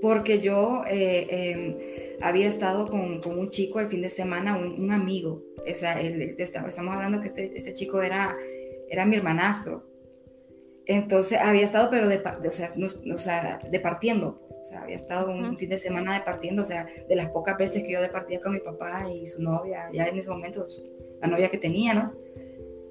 Porque 0.01 0.39
yo 0.39 0.83
eh, 0.87 1.27
em, 1.29 1.75
había 2.21 2.47
estado 2.47 2.87
con, 2.87 3.21
un 3.25 3.49
chico 3.49 3.79
el 3.79 3.87
fin 3.87 4.01
de 4.01 4.09
semana, 4.09 4.55
un 4.57 4.91
amigo, 4.91 5.43
estamos 5.67 6.77
hablando 6.77 7.19
que 7.21 7.27
este, 7.27 7.57
este, 7.57 7.73
chico 7.73 8.01
era, 8.01 8.35
era 8.89 9.05
mi 9.05 9.15
hermanastro. 9.15 9.85
Entonces 10.85 11.39
había 11.39 11.63
estado, 11.63 11.89
pero 11.89 12.07
de, 12.07 12.17
o 12.17 12.51
sea, 12.51 12.71
o 13.13 13.17
sea, 13.17 13.59
departiendo, 13.69 14.41
pues, 14.47 14.59
o 14.61 14.63
sea, 14.63 14.81
había 14.83 14.95
estado 14.95 15.31
un 15.31 15.57
fin 15.57 15.69
de 15.69 15.77
semana 15.77 16.13
departiendo, 16.13 16.61
o 16.61 16.65
sea, 16.65 16.87
de 17.09 17.15
las 17.15 17.29
pocas 17.31 17.57
veces 17.57 17.83
que 17.83 17.91
yo 17.91 18.01
departía 18.01 18.39
con 18.39 18.53
mi 18.53 18.59
papá 18.59 19.05
y 19.11 19.25
su 19.25 19.41
novia, 19.41 19.89
ya 19.91 20.07
en 20.07 20.17
ese 20.17 20.29
momento, 20.29 20.65
la 21.21 21.27
novia 21.27 21.49
que 21.49 21.57
tenía, 21.57 21.93
¿no? 21.93 22.13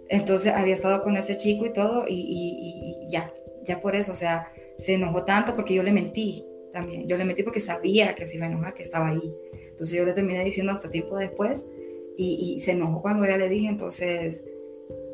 Entonces 0.08 0.52
había 0.52 0.74
estado 0.74 1.02
con 1.02 1.16
ese 1.16 1.38
chico 1.38 1.64
y 1.64 1.72
todo, 1.72 2.04
y, 2.06 2.14
y, 2.18 3.10
ya, 3.10 3.32
ya 3.64 3.80
por 3.80 3.96
eso, 3.96 4.12
o 4.12 4.16
sea, 4.16 4.52
se 4.76 4.94
enojó 4.94 5.24
tanto 5.24 5.56
porque 5.56 5.74
yo 5.74 5.82
le 5.82 5.92
mentí 5.92 6.44
también, 6.76 7.08
yo 7.08 7.16
le 7.16 7.24
mentí 7.24 7.42
porque 7.42 7.60
sabía 7.60 8.14
que 8.14 8.26
se 8.26 8.36
iba 8.36 8.44
a 8.44 8.50
enojar, 8.50 8.74
que 8.74 8.82
estaba 8.82 9.08
ahí. 9.08 9.34
Entonces 9.70 9.96
yo 9.96 10.04
le 10.04 10.12
terminé 10.12 10.44
diciendo 10.44 10.72
hasta 10.72 10.90
tiempo 10.90 11.16
después, 11.16 11.66
y, 12.18 12.60
se 12.60 12.72
enojó 12.72 13.02
cuando 13.02 13.26
ya 13.26 13.36
le 13.36 13.48
dije, 13.48 13.68
entonces, 13.68 14.44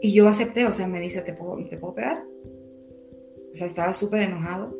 y 0.01 0.12
yo 0.12 0.29
acepté, 0.29 0.66
o 0.66 0.72
sea, 0.72 0.87
me 0.88 1.01
dice, 1.01 1.22
¿te 1.22 1.35
puedo, 1.35 1.57
¿te 1.68 1.77
puedo 1.77 1.94
pegar? 1.94 2.25
O 3.51 3.55
sea, 3.55 3.66
estaba 3.66 3.92
súper 3.92 4.22
enojado. 4.22 4.77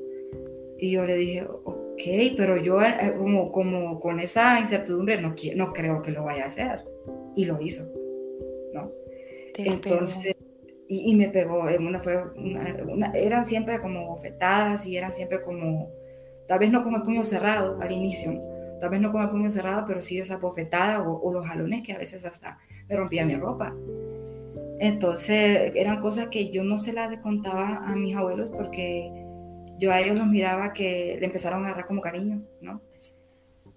Y 0.79 0.93
yo 0.93 1.07
le 1.07 1.17
dije, 1.17 1.45
ok, 1.45 2.03
pero 2.37 2.57
yo 2.57 2.81
eh, 2.81 3.15
como, 3.17 3.53
como 3.53 4.01
con 4.01 4.21
esa 4.21 4.59
incertidumbre 4.59 5.21
no, 5.21 5.35
no 5.57 5.73
creo 5.73 6.03
que 6.03 6.11
lo 6.11 6.25
vaya 6.25 6.45
a 6.45 6.47
hacer. 6.47 6.85
Y 7.37 7.45
lo 7.45 7.61
hizo, 7.61 7.93
¿no? 8.73 8.91
Entonces, 9.57 10.35
y, 10.89 11.15
me 11.17 11.29
pegó, 11.29 11.69
eh, 11.69 11.79
una, 11.79 11.99
fue 12.01 12.23
eran 13.15 13.47
siempre 13.47 13.81
como 13.81 14.07
bofetadas 14.07 14.87
y 14.87 14.97
eran 14.97 15.13
siempre 15.13 15.41
como, 15.41 15.91
tal 16.47 16.59
vez 16.59 16.71
no 16.71 16.83
como 16.83 16.99
el 16.99 17.03
puño 17.03 17.25
cerrado 17.25 17.79
al 17.81 17.93
inicio, 17.93 18.41
tal 18.81 18.91
vez 18.91 19.01
no 19.01 19.13
con 19.13 19.23
el 19.23 19.29
puño 19.29 19.51
cerrado, 19.51 19.85
pero 19.87 20.03
sí 20.03 20.19
esa 20.19 20.39
bofetada 20.39 21.03
o, 21.03 21.33
los 21.33 21.47
jalones 21.47 21.83
que 21.83 21.93
a 21.93 21.99
veces 21.99 22.25
hasta 22.25 22.59
me 22.89 22.97
rompía 22.97 23.25
mi 23.25 23.37
ropa. 23.37 23.75
Entonces 24.81 25.73
eran 25.77 26.01
cosas 26.01 26.29
que 26.29 26.51
yo 26.51 26.65
no 26.65 26.79
se 26.79 26.93
las 26.93 27.17
contaba 27.19 27.83
a 27.87 27.95
mis 27.95 28.17
abuelos 28.17 28.51
porque 28.51 29.13
yo 29.79 29.93
a 29.93 30.01
ellos 30.01 30.19
los 30.19 30.27
miraba 30.27 30.73
que 30.73 31.17
le 31.21 31.27
empezaron 31.27 31.63
a 31.63 31.67
agarrar 31.67 31.87
como 31.87 32.01
cariño, 32.01 32.43
¿no? 32.61 32.83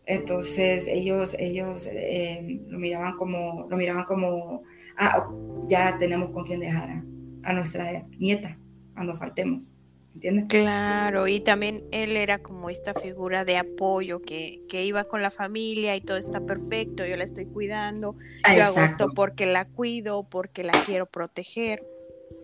Entonces 0.08 0.88
ellos, 0.88 1.36
ellos 1.38 1.88
eh, 1.92 2.62
lo 2.68 2.78
miraban 2.80 3.16
como, 3.16 3.68
lo 3.70 3.78
miraban 3.78 4.06
como, 4.06 4.64
ah, 4.98 5.30
ya 5.68 5.98
tenemos 5.98 6.32
con 6.32 6.44
quien 6.44 6.60
dejar 6.60 6.90
a, 6.90 7.06
a 7.44 7.54
nuestra 7.54 8.08
nieta 8.18 8.58
cuando 8.94 9.14
faltemos. 9.14 9.72
¿Entiendes? 10.16 10.46
Claro, 10.48 11.28
y 11.28 11.42
también 11.42 11.84
él 11.92 12.16
era 12.16 12.40
como 12.40 12.70
esta 12.70 12.94
figura 12.94 13.46
de 13.46 13.58
apoyo 13.58 14.22
que, 14.22 14.62
iba 14.72 15.04
con 15.04 15.22
la 15.22 15.32
familia 15.32 15.96
y 15.96 16.02
todo 16.02 16.18
está 16.18 16.42
perfecto, 16.42 17.06
yo 17.06 17.18
la 17.18 17.24
estoy 17.24 17.46
cuidando, 17.46 18.16
yo 18.56 18.64
hago 18.64 18.80
esto 18.80 19.12
porque 19.14 19.46
la 19.46 19.66
cuido, 19.66 20.28
porque 20.30 20.64
la 20.64 20.74
quiero 20.86 21.06
proteger. 21.06 21.86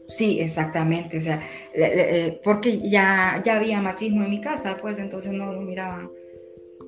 Sí, 0.07 0.41
exactamente, 0.41 1.17
o 1.17 1.21
sea, 1.21 1.41
eh, 1.73 2.41
porque 2.43 2.79
ya, 2.79 3.41
ya 3.43 3.55
había 3.55 3.81
machismo 3.81 4.23
en 4.23 4.29
mi 4.29 4.41
casa, 4.41 4.77
pues 4.81 4.99
entonces 4.99 5.31
no 5.31 5.53
lo 5.53 5.62
miraban, 5.62 6.10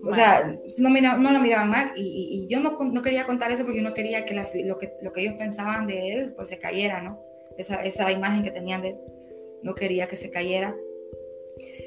o 0.05 0.11
sea, 0.11 0.57
no, 0.79 0.89
mira, 0.89 1.15
no 1.15 1.31
lo 1.31 1.39
miraban 1.39 1.69
mal 1.69 1.93
y, 1.95 2.45
yo 2.49 2.59
no, 2.59 2.75
no, 2.77 3.01
quería 3.01 3.25
contar 3.25 3.51
eso 3.51 3.63
porque 3.63 3.77
yo 3.77 3.87
no 3.87 3.93
quería 3.93 4.25
que, 4.25 4.35
lo 4.65 4.77
que 4.77 4.93
lo 5.01 5.13
que 5.13 5.21
ellos 5.21 5.35
pensaban 5.35 5.87
de 5.87 6.11
él 6.11 6.33
pues 6.35 6.49
se 6.49 6.59
cayera, 6.59 7.01
¿no? 7.01 7.21
Esa, 7.57 7.83
esa 7.83 8.11
imagen 8.11 8.43
que 8.43 8.51
tenían 8.51 8.81
de 8.81 8.89
él 8.89 8.97
no 9.63 9.76
quería 9.76 10.08
que 10.08 10.15
se 10.15 10.30
cayera. 10.30 10.76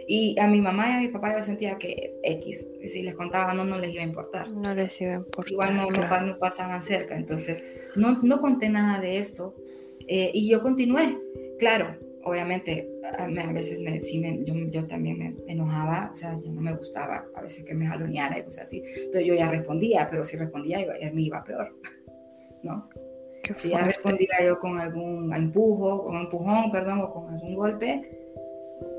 Y 0.08 0.38
a 0.38 0.46
mi 0.46 0.60
mamá 0.60 0.88
y 0.88 0.92
a 0.92 1.00
mi 1.00 1.08
papá 1.08 1.36
yo 1.36 1.42
sentía 1.42 1.78
que 1.78 2.18
X, 2.22 2.66
si 2.84 3.02
les 3.02 3.14
contaba 3.14 3.52
no, 3.54 3.64
no 3.64 3.78
les 3.78 3.92
iba 3.92 4.02
a 4.02 4.06
importar. 4.06 4.50
No 4.50 4.74
les 4.74 5.00
iba 5.00 5.12
a 5.12 5.16
importar. 5.16 5.52
Igual 5.52 5.76
no, 5.76 5.90
no, 5.90 6.38
pasaban 6.38 6.82
cerca, 6.82 7.16
entonces 7.16 7.62
no, 7.96 8.20
no 8.22 8.38
conté 8.38 8.68
nada 8.68 9.00
de 9.00 9.18
esto 9.18 9.54
eh, 10.06 10.30
y 10.32 10.48
yo 10.48 10.60
continué. 10.60 11.18
Claro, 11.58 11.96
obviamente 12.22 12.88
a, 13.18 13.26
veces 13.52 13.80
me, 13.80 14.02
sí 14.02 14.18
me, 14.18 14.44
yo, 14.44 14.54
yo, 14.68 14.86
también 14.86 15.18
me 15.18 15.36
enojaba, 15.46 16.10
o 16.12 16.16
sea, 16.16 16.38
ya 16.38 16.52
no 16.52 16.60
me 16.60 16.74
gustaba 16.74 17.24
a 17.34 17.42
veces 17.42 17.64
que 17.64 17.74
me 17.74 17.86
jaloneara 17.86 18.38
y 18.38 18.42
cosas 18.42 18.64
así. 18.64 18.82
Entonces 18.96 19.24
yo 19.24 19.34
ya 19.34 19.50
respondía, 19.50 20.06
pero 20.10 20.24
si 20.24 20.36
respondía 20.36 20.80
iba, 20.80 20.94
me 21.12 21.22
iba 21.22 21.42
peor, 21.42 21.74
¿no? 22.62 22.88
Si 23.56 23.70
ya 23.70 23.84
respondía 23.84 24.44
yo 24.44 24.58
con 24.58 24.78
algún 24.78 25.34
empujo, 25.34 26.04
con 26.04 26.16
un 26.16 26.22
empujón, 26.22 26.70
perdón, 26.70 27.00
o 27.00 27.10
con 27.10 27.32
algún 27.32 27.54
golpe, 27.54 28.02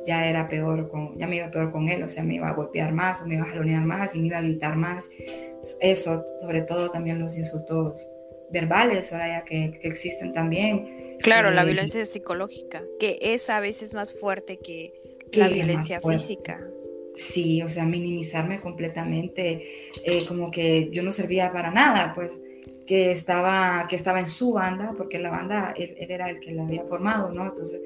ya 0.06 0.28
era 0.28 0.48
peor, 0.48 0.90
con, 0.90 1.18
ya 1.18 1.28
me 1.28 1.38
iba 1.38 1.52
peor 1.52 1.72
con 1.72 1.90
él, 1.90 2.04
o 2.04 2.10
sea, 2.10 2.24
me 2.24 2.36
iba 2.36 2.48
a 2.48 2.54
golpear 2.54 2.94
más, 2.94 3.22
o 3.22 3.28
me 3.28 3.36
iba 3.36 3.44
a 3.44 3.48
jalonear 3.48 3.84
más, 3.86 4.16
y 4.16 4.20
me 4.20 4.28
iba 4.28 4.38
a 4.38 4.42
gritar 4.42 4.78
más. 4.78 5.10
Eso, 5.82 6.24
sobre 6.42 6.62
todo 6.62 6.90
también 6.90 7.20
los 7.20 7.38
insultos 7.38 8.10
verbales, 8.50 9.12
ahora 9.12 9.44
que, 9.44 9.78
que 9.80 9.88
existen 9.88 10.34
también. 10.34 11.18
Claro, 11.20 11.52
la 11.52 11.64
violencia 11.64 12.06
psicológica, 12.06 12.84
que 13.00 13.20
es 13.22 13.50
a 13.50 13.60
veces 13.60 13.94
más 13.94 14.14
fuerte 14.14 14.60
que, 14.60 14.94
la 15.34 15.50
violencia 15.50 16.00
física. 16.00 16.66
Sí, 17.16 17.62
o 17.64 17.68
sea, 17.68 17.86
minimizarme 17.86 18.60
completamente, 18.62 19.68
eh, 20.04 20.26
como 20.28 20.52
que 20.52 20.90
yo 20.92 21.02
no 21.02 21.12
servía 21.12 21.52
para 21.52 21.72
nada, 21.72 22.14
pues 22.14 22.40
que 22.88 23.12
estaba, 23.12 23.86
que 23.88 23.98
estaba 23.98 24.20
en 24.20 24.28
su 24.28 24.54
banda, 24.54 24.94
porque 24.98 25.20
la 25.20 25.30
banda, 25.30 25.74
él, 25.78 25.96
era 26.00 26.30
el 26.30 26.40
que 26.40 26.54
la 26.54 26.64
había 26.64 26.86
formado, 26.86 27.32
¿no? 27.32 27.46
Entonces, 27.46 27.82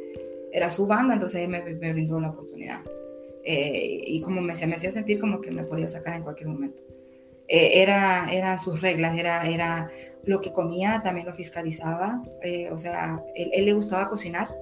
era 0.54 0.70
su 0.70 0.86
banda, 0.86 1.16
entonces 1.16 1.42
él 1.42 1.50
me, 1.50 1.62
brindó 1.62 2.20
la 2.20 2.30
oportunidad. 2.30 2.82
Eh, 3.44 4.02
y 4.06 4.22
como 4.22 4.40
me, 4.40 4.54
me 4.54 4.76
hacía 4.76 4.92
sentir 4.92 5.20
como 5.20 5.42
que 5.42 5.52
me 5.52 5.64
podía 5.64 5.90
sacar 5.90 6.16
en 6.16 6.24
cualquier 6.24 6.50
momento. 6.50 6.84
Eh, 7.48 7.82
era, 7.82 8.32
eran 8.32 8.60
sus 8.60 8.82
reglas, 8.82 9.18
era, 9.18 9.46
era 9.50 9.90
lo 10.24 10.40
que 10.40 10.54
comía, 10.54 11.02
también 11.04 11.26
lo 11.26 11.34
fiscalizaba, 11.34 12.22
eh, 12.44 12.70
o 12.72 12.78
sea, 12.78 13.22
él, 13.36 13.66
le 13.66 13.74
gustaba 13.74 14.08
cocinar 14.08 14.56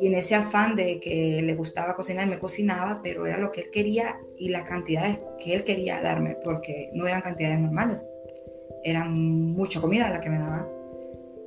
y 0.00 0.06
en 0.06 0.14
ese 0.14 0.34
afán 0.34 0.76
de 0.76 0.98
que 1.00 1.42
le 1.42 1.54
gustaba 1.54 1.94
cocinar, 1.94 2.26
me 2.26 2.38
cocinaba, 2.38 3.00
pero 3.02 3.26
era 3.26 3.36
lo 3.36 3.52
que 3.52 3.62
él 3.62 3.70
quería 3.70 4.16
y 4.38 4.48
las 4.48 4.64
cantidades 4.64 5.18
que 5.42 5.54
él 5.54 5.64
quería 5.64 6.00
darme, 6.00 6.36
porque 6.42 6.90
no 6.94 7.06
eran 7.06 7.20
cantidades 7.20 7.58
normales 7.58 8.06
era 8.84 9.04
mucha 9.04 9.80
comida 9.80 10.10
la 10.10 10.20
que 10.20 10.30
me 10.30 10.38
daban. 10.38 10.66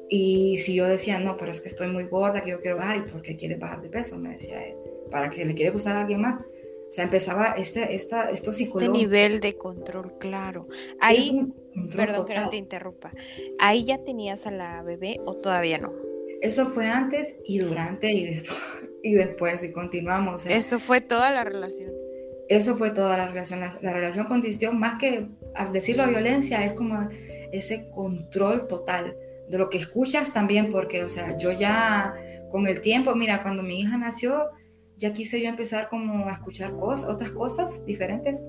Y 0.10 0.58
si 0.58 0.76
yo 0.76 0.86
decía, 0.86 1.19
no, 1.19 1.36
pero 1.38 1.52
es 1.52 1.62
que 1.62 1.69
estoy 1.69 1.88
muy 1.88 2.06
gorda, 2.06 2.41
que 2.41 2.52
yo 2.52 2.62
quiero 2.62 2.78
bajar, 2.78 2.98
¿y 2.98 3.12
por 3.12 3.21
qué 3.21 3.36
quieres 3.36 3.60
bajar 3.60 3.82
de 3.82 3.89
peso? 3.89 4.17
Me 4.17 4.30
decía 4.30 4.65
él, 4.65 4.76
para 5.10 5.30
que 5.30 5.45
le 5.45 5.56
quiere 5.56 5.71
gustar 5.71 5.95
a 5.95 6.02
alguien 6.02 6.21
más. 6.21 6.38
O 6.38 6.91
sea, 6.91 7.04
empezaba 7.04 7.56
este, 7.58 7.95
esta, 7.95 8.30
esto 8.30 8.52
Este 8.52 8.88
nivel 8.89 9.41
de 9.41 9.58
control, 9.58 10.17
claro. 10.19 10.67
Ahí, 11.00 11.52
perdón 11.95 12.26
que 12.28 12.36
no 12.36 12.50
te 12.50 12.58
interrumpa, 12.58 13.12
¿ahí 13.60 13.84
ya 13.84 14.04
tenías 14.04 14.45
a 14.45 14.52
la 14.52 14.84
bebé 14.84 15.17
o 15.26 15.36
todavía 15.36 15.80
no? 15.80 15.91
Eso 16.41 16.67
fue 16.67 16.88
antes 16.88 17.36
y 17.43 17.58
durante 17.58 18.12
y 18.13 18.26
después. 18.26 18.60
y 19.04 19.13
después 19.13 19.63
y 19.63 19.71
continuamos. 19.71 20.45
eso 20.48 20.80
fue 20.80 21.00
toda 21.02 21.32
la 21.32 21.43
relación. 21.43 21.91
Eso 22.47 22.75
fue 22.75 22.91
toda 22.91 23.17
la 23.17 23.27
relación. 23.27 23.60
La, 23.60 23.93
relación 23.93 24.27
consistió 24.27 24.71
más 24.71 24.99
que, 24.99 25.27
al 25.55 25.73
decirlo 25.73 26.08
violencia, 26.08 26.63
es 26.63 26.73
como 26.73 27.10
ese 27.51 27.89
control 27.89 28.67
total 28.67 29.17
de 29.49 29.58
lo 29.58 29.69
que 29.69 29.77
escuchas 29.77 30.34
también, 30.34 30.69
porque, 30.69 31.03
o 31.03 31.08
sea, 31.08 31.38
yo 31.38 31.51
ya 31.51 32.13
con 32.51 32.67
el 32.67 32.81
tiempo, 32.81 33.15
mira, 33.15 33.41
cuando 33.41 33.63
mi 33.63 33.79
hija 33.79 33.97
nació, 33.97 34.49
ya 34.97 35.12
quise 35.12 35.41
yo 35.41 35.49
empezar 35.49 35.89
como 35.89 36.27
a 36.27 36.34
escuchar 36.34 36.75
cosas, 36.77 37.10
otras 37.10 37.31
cosas 37.31 37.86
diferentes. 37.86 38.43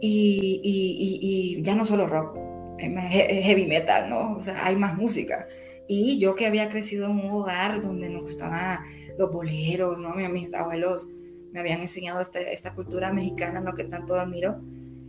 Y, 0.00 0.60
y, 0.62 1.62
ya 1.62 1.76
no 1.76 1.84
solo 1.84 2.06
rock, 2.06 2.38
heavy 2.78 3.66
metal, 3.66 4.08
¿no? 4.08 4.36
O 4.36 4.40
sea, 4.40 4.64
hay 4.64 4.76
más 4.76 4.96
música. 4.96 5.46
Y 5.86 6.18
yo 6.18 6.34
que 6.34 6.46
había 6.46 6.70
crecido 6.70 7.06
en 7.06 7.18
un 7.18 7.30
hogar 7.30 7.82
donde 7.82 8.08
nos 8.08 8.22
gustaban 8.22 8.78
los 9.18 9.30
boleros, 9.30 9.98
¿no? 9.98 10.14
Mis 10.30 10.54
abuelos 10.54 11.08
me 11.52 11.60
habían 11.60 11.80
enseñado 11.80 12.20
esta, 12.20 12.40
esta 12.40 12.74
cultura 12.74 13.12
mexicana, 13.12 13.60
¿no? 13.60 13.74
Que 13.74 13.84
tanto 13.84 14.14
admiro. 14.14 14.60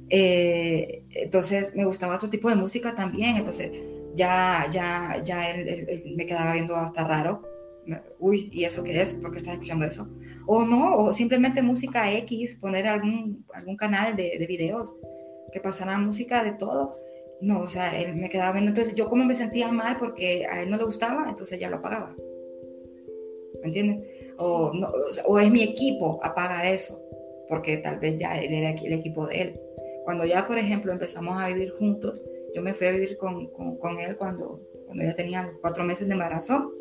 Eh, 0.09 1.03
entonces 1.11 1.73
me 1.75 1.85
gustaba 1.85 2.15
otro 2.15 2.29
tipo 2.29 2.49
de 2.49 2.55
música 2.55 2.93
también, 2.95 3.37
entonces 3.37 3.71
ya, 4.13 4.67
ya, 4.71 5.21
ya 5.23 5.49
él, 5.49 6.13
me 6.17 6.25
quedaba 6.25 6.53
viendo 6.53 6.75
hasta 6.75 7.07
raro. 7.07 7.43
Uy, 8.19 8.49
¿y 8.51 8.65
eso 8.65 8.83
qué 8.83 9.01
es? 9.01 9.15
¿Por 9.15 9.31
qué 9.31 9.37
estás 9.37 9.53
escuchando 9.53 9.85
eso? 9.85 10.09
O 10.45 10.63
no, 10.65 10.97
o 10.97 11.11
simplemente 11.11 11.61
música 11.61 12.11
X, 12.13 12.57
poner 12.59 12.87
algún, 12.87 13.45
algún 13.53 13.75
canal 13.75 14.15
de, 14.15 14.37
de 14.37 14.47
videos 14.47 14.95
que 15.51 15.59
pasara 15.59 15.97
música 15.97 16.43
de 16.43 16.53
todo. 16.53 16.93
No, 17.41 17.61
o 17.61 17.67
sea, 17.67 17.99
él 17.99 18.15
me 18.15 18.29
quedaba 18.29 18.53
viendo. 18.53 18.69
Entonces 18.69 18.93
yo 18.93 19.09
como 19.09 19.25
me 19.25 19.33
sentía 19.33 19.71
mal 19.71 19.97
porque 19.97 20.45
a 20.45 20.61
él 20.61 20.69
no 20.69 20.77
le 20.77 20.83
gustaba, 20.83 21.27
entonces 21.27 21.59
ya 21.59 21.69
lo 21.69 21.77
apagaba. 21.77 22.15
¿Me 23.61 23.67
entiendes? 23.67 24.07
O, 24.43 24.73
no, 24.73 24.91
o 25.25 25.39
es 25.39 25.51
mi 25.51 25.61
equipo, 25.61 26.19
apaga 26.23 26.69
eso, 26.71 26.99
porque 27.47 27.77
tal 27.77 27.99
vez 27.99 28.17
ya 28.17 28.41
él 28.41 28.53
era 28.53 28.71
el 28.71 28.93
equipo 28.93 29.27
de 29.27 29.41
él. 29.41 29.59
Cuando 30.03 30.25
ya, 30.25 30.47
por 30.47 30.57
ejemplo, 30.57 30.91
empezamos 30.91 31.39
a 31.39 31.47
vivir 31.47 31.71
juntos, 31.77 32.23
yo 32.55 32.61
me 32.61 32.73
fui 32.73 32.87
a 32.87 32.91
vivir 32.91 33.17
con, 33.17 33.47
con, 33.77 33.99
él 33.99 34.17
cuando, 34.17 34.59
cuando 34.85 35.03
ya 35.03 35.13
tenía 35.15 35.53
cuatro 35.61 35.83
meses 35.83 36.07
de 36.07 36.13
embarazo. 36.13 36.73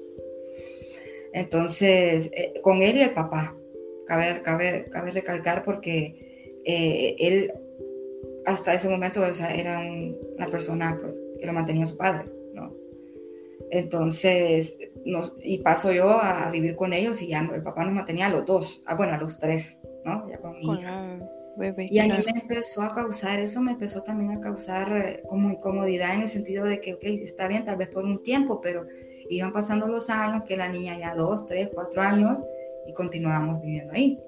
Entonces, 1.33 2.31
eh, 2.35 2.55
con 2.62 2.83
él 2.83 2.96
y 2.96 3.03
el 3.03 3.12
papá, 3.12 3.57
cabe, 4.07 4.42
cabe, 4.42 4.87
cabe 4.90 5.11
recalcar 5.12 5.62
porque 5.62 6.61
eh, 6.64 7.14
él 7.18 7.53
hasta 8.46 8.75
ese 8.75 8.88
momento 8.88 9.20
o 9.20 9.35
sea, 9.35 9.55
era 9.55 9.81
una 9.81 10.49
persona 10.51 10.99
pues, 11.01 11.14
que 11.38 11.46
lo 11.46 11.53
mantenía 11.53 11.87
su 11.87 11.96
padre, 11.96 12.25
¿no? 12.55 12.75
Entonces, 13.70 14.77
nos, 15.05 15.35
y 15.41 15.59
paso 15.59 15.93
yo 15.93 16.21
a 16.21 16.51
vivir 16.51 16.77
con 16.77 16.93
ellos 16.93 17.23
y 17.23 17.29
ya 17.29 17.41
el 17.41 17.63
papá 17.63 17.85
nos 17.85 17.95
mantenía 17.95 18.27
a 18.27 18.31
los 18.31 18.45
dos, 18.45 18.83
ah, 18.87 18.95
bueno, 18.95 19.15
a 19.15 19.19
los 19.19 19.39
tres, 19.39 19.81
¿no? 20.05 20.29
Ya 20.29 20.39
con 20.39 20.59
mi 20.59 20.67
hija 20.67 21.19
y 21.91 21.99
a 21.99 22.07
mí 22.07 22.25
me 22.25 22.41
empezó 22.41 22.83
a 22.83 22.93
causar, 22.93 23.39
eso 23.39 23.61
me 23.61 23.73
empezó 23.73 24.03
también 24.03 24.31
a 24.33 24.41
causar 24.41 24.97
eh, 24.97 25.23
como 25.29 25.51
incomodidad 25.51 26.15
en 26.15 26.23
el 26.23 26.29
sentido 26.29 26.65
de 26.65 26.81
que, 26.81 26.95
ok, 26.95 27.05
está 27.05 27.49
bien, 27.49 27.65
tal 27.65 27.77
vez 27.77 27.89
por 27.89 28.05
un 28.05 28.23
tiempo, 28.23 28.61
pero 28.61 28.87
iban 29.29 29.53
pasando 29.53 29.87
los 29.87 30.09
años, 30.11 30.45
que 30.45 30.57
la 30.57 30.69
niña 30.69 30.99
ya 30.99 31.15
dos, 31.15 31.47
tres, 31.47 31.71
cuatro 31.75 32.03
años, 32.03 32.39
y 32.87 32.93
continuábamos 32.93 33.61
viviendo 33.61 33.93
ahí. 33.93 34.19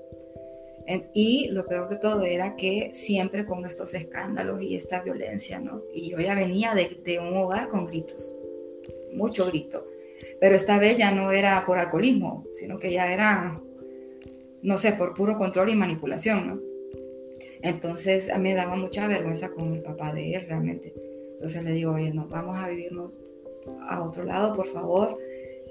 Y 1.15 1.49
lo 1.51 1.67
peor 1.67 1.89
de 1.89 1.97
todo 1.97 2.25
era 2.25 2.57
que 2.57 2.93
siempre 2.93 3.47
con 3.47 3.65
estos 3.65 3.95
escándalos 3.95 4.61
y 4.61 4.75
esta 4.75 5.01
violencia, 5.01 5.61
¿no? 5.61 5.81
Y 5.95 6.11
yo 6.11 6.19
ya 6.19 6.35
venía 6.35 6.75
de, 6.75 7.01
de 7.05 7.19
un 7.19 7.35
hogar 7.37 7.69
con 7.69 7.87
gritos, 7.87 8.35
mucho 9.15 9.47
grito. 9.47 9.87
Pero 10.43 10.57
esta 10.57 10.77
vez 10.81 10.97
ya 10.97 11.13
no 11.13 11.31
era 11.31 11.65
por 11.65 11.79
alcoholismo, 11.79 12.45
sino 12.53 12.81
que 12.81 12.91
ya 12.91 13.13
era, 13.13 13.61
no 14.61 14.77
sé, 14.77 14.91
por 14.91 15.15
puro 15.15 15.39
control 15.39 15.71
y 15.71 15.77
manipulación, 15.77 16.49
¿no? 16.49 16.61
Entonces 17.63 18.29
a 18.29 18.39
mí 18.39 18.49
me 18.49 18.57
daba 18.57 18.75
mucha 18.75 19.07
vergüenza 19.07 19.53
con 19.53 19.73
el 19.73 19.83
papá 19.83 20.13
de 20.13 20.35
él 20.35 20.47
realmente. 20.49 20.95
Entonces 21.35 21.63
le 21.63 21.71
digo, 21.71 21.93
oye, 21.93 22.13
no, 22.13 22.27
vamos 22.27 22.57
a 22.57 22.69
vivirnos 22.69 23.17
a 23.89 24.03
otro 24.03 24.25
lado, 24.25 24.53
por 24.53 24.67
favor. 24.67 25.17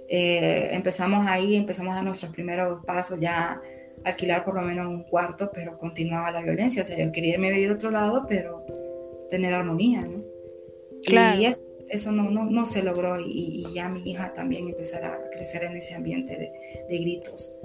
Eh, 0.07 0.69
empezamos 0.71 1.27
ahí, 1.27 1.57
empezamos 1.57 1.93
a 1.93 2.01
nuestros 2.01 2.31
primeros 2.31 2.79
pasos, 2.85 3.19
ya 3.19 3.61
alquilar 4.05 4.45
por 4.45 4.55
lo 4.55 4.61
menos 4.61 4.87
un 4.87 5.03
cuarto, 5.03 5.51
pero 5.53 5.77
continuaba 5.77 6.31
la 6.31 6.41
violencia. 6.41 6.83
O 6.83 6.85
sea, 6.85 6.97
yo 6.97 7.11
quería 7.11 7.33
irme 7.33 7.49
a 7.49 7.51
vivir 7.51 7.71
a 7.71 7.73
otro 7.73 7.91
lado, 7.91 8.25
pero 8.25 8.65
tener 9.29 9.53
armonía, 9.53 9.99
¿no? 9.99 10.23
Claro. 11.03 11.41
Y 11.41 11.45
eso, 11.45 11.61
eso 11.91 12.11
no, 12.13 12.31
no, 12.31 12.45
no, 12.49 12.65
se 12.65 12.83
logró 12.83 13.19
y, 13.19 13.65
ya 13.73 13.89
mi 13.89 14.09
hija 14.09 14.33
también 14.33 14.69
empezará 14.69 15.13
a 15.13 15.29
crecer 15.29 15.65
en 15.65 15.75
ese 15.75 15.93
ambiente 15.93 16.37
de, 16.89 16.97
gritos. 16.97 17.57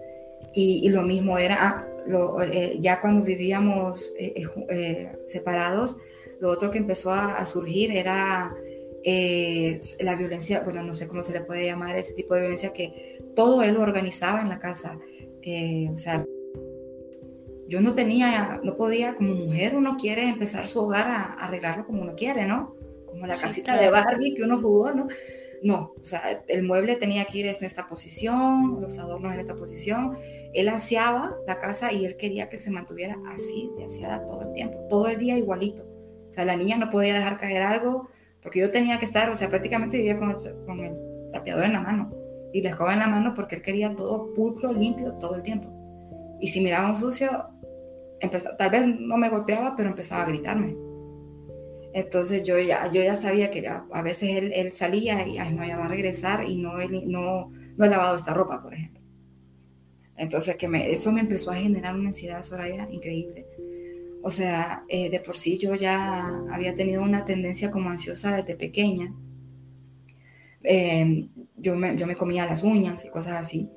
Y, 0.52 0.88
lo 0.90 1.02
mismo 1.02 1.38
era, 1.38 1.56
ah, 1.60 1.86
eh, 2.52 2.76
ya 2.80 3.00
cuando 3.00 3.22
vivíamos 3.22 4.12
eh, 4.18 4.34
eh, 4.68 5.12
separados, 5.26 5.96
lo 6.40 6.50
otro 6.50 6.70
que 6.70 6.78
empezó 6.78 7.12
a, 7.12 7.44
surgir 7.46 7.92
era 7.92 8.52
la 9.04 10.16
violencia, 10.16 10.60
bueno, 10.60 10.82
no 10.82 10.92
sé 10.92 11.06
cómo 11.06 11.22
se 11.22 11.32
le 11.32 11.42
puede 11.42 11.64
llamar 11.64 11.96
ese 11.96 12.14
tipo 12.14 12.34
de 12.34 12.40
violencia 12.40 12.72
que 12.72 13.20
todo 13.36 13.62
él 13.62 13.74
lo 13.74 13.82
organizaba 13.82 14.40
en 14.40 14.48
la 14.48 14.58
casa. 14.58 14.98
o 15.92 15.98
sea, 15.98 16.26
yo 17.68 17.80
no 17.80 17.94
tenía, 17.94 18.60
no 18.64 18.74
podía, 18.74 19.14
como 19.14 19.34
mujer 19.34 19.76
uno 19.76 19.96
quiere 19.96 20.28
empezar 20.28 20.66
su 20.66 20.80
hogar 20.80 21.06
a, 21.06 21.22
arreglarlo 21.34 21.86
como 21.86 22.02
uno 22.02 22.14
quiere, 22.16 22.46
¿no? 22.46 22.75
Como 23.16 23.26
la 23.26 23.36
casita 23.36 23.80
de 23.80 23.90
Barbie 23.90 24.34
que 24.34 24.42
uno 24.42 24.60
jugó, 24.60 24.92
¿no? 24.92 25.08
No, 25.62 25.94
o 25.98 26.04
sea, 26.04 26.22
el 26.48 26.62
mueble 26.64 26.96
tenía 26.96 27.24
que 27.24 27.38
ir 27.38 27.46
en 27.46 27.64
esta 27.64 27.86
posición, 27.86 28.78
los 28.80 28.98
adornos 28.98 29.32
en 29.32 29.40
esta 29.40 29.56
posición. 29.56 30.16
Él 30.52 30.68
aseaba 30.68 31.34
la 31.46 31.58
casa 31.58 31.92
y 31.92 32.04
él 32.04 32.16
quería 32.16 32.48
que 32.48 32.58
se 32.58 32.70
mantuviera 32.70 33.16
así, 33.34 33.70
de 33.76 33.84
aseada 33.84 34.24
todo 34.26 34.42
el 34.42 34.52
tiempo, 34.52 34.86
todo 34.88 35.08
el 35.08 35.18
día 35.18 35.36
igualito. 35.36 35.84
O 36.28 36.32
sea, 36.32 36.44
la 36.44 36.56
niña 36.56 36.76
no 36.76 36.90
podía 36.90 37.14
dejar 37.14 37.38
caer 37.38 37.62
algo 37.62 38.08
porque 38.42 38.60
yo 38.60 38.70
tenía 38.70 38.98
que 38.98 39.06
estar, 39.06 39.30
o 39.30 39.34
sea, 39.34 39.48
prácticamente 39.48 39.96
vivía 39.96 40.18
con 40.18 40.30
el, 40.30 40.36
con 40.66 40.84
el 40.84 40.96
trapeador 41.32 41.64
en 41.64 41.72
la 41.72 41.80
mano 41.80 42.12
y 42.52 42.60
la 42.62 42.70
escoba 42.70 42.92
en 42.92 43.00
la 43.00 43.08
mano 43.08 43.32
porque 43.34 43.56
él 43.56 43.62
quería 43.62 43.90
todo 43.90 44.32
pulcro, 44.34 44.72
limpio, 44.72 45.14
todo 45.14 45.36
el 45.36 45.42
tiempo. 45.42 45.68
Y 46.40 46.48
si 46.48 46.60
miraba 46.60 46.90
un 46.90 46.96
sucio, 46.96 47.48
empezaba, 48.20 48.56
tal 48.56 48.70
vez 48.70 48.86
no 48.86 49.16
me 49.16 49.30
golpeaba, 49.30 49.74
pero 49.74 49.88
empezaba 49.88 50.22
a 50.22 50.26
gritarme. 50.26 50.85
Entonces 51.96 52.42
yo 52.42 52.58
ya, 52.58 52.92
yo 52.92 53.02
ya 53.02 53.14
sabía 53.14 53.50
que 53.50 53.66
a, 53.66 54.02
veces 54.02 54.36
él, 54.36 54.52
él, 54.54 54.70
salía 54.72 55.26
y 55.26 55.38
no, 55.54 55.64
ya 55.64 55.82
a 55.82 55.88
regresar 55.88 56.44
y 56.44 56.56
no, 56.56 56.74
no, 57.06 57.50
no 57.74 57.84
he 57.86 57.88
lavado 57.88 58.14
esta 58.14 58.34
ropa, 58.34 58.62
por 58.62 58.74
ejemplo. 58.74 59.00
Entonces 60.14 60.56
que 60.56 60.68
eso 60.92 61.10
me 61.10 61.20
empezó 61.20 61.52
a 61.52 61.54
generar 61.54 61.94
una 61.94 62.08
ansiedad, 62.08 62.42
Soraya, 62.42 62.86
increíble. 62.90 63.46
O 64.22 64.30
sea, 64.30 64.84
eh, 64.90 65.08
de 65.08 65.20
por 65.20 65.38
sí 65.38 65.56
yo 65.56 65.74
ya 65.74 66.44
había 66.50 66.74
tenido 66.74 67.00
una 67.00 67.24
tendencia 67.24 67.70
como 67.70 67.88
ansiosa 67.88 68.36
desde 68.36 68.56
pequeña. 68.56 69.14
Em, 70.64 71.30
yo, 71.56 71.76
me, 71.76 71.96
yo 71.96 72.06
me 72.06 72.16
comía 72.16 72.44
las 72.44 72.62
uñas 72.62 73.06
y 73.06 73.08
cosas 73.08 73.36
así. 73.42 73.70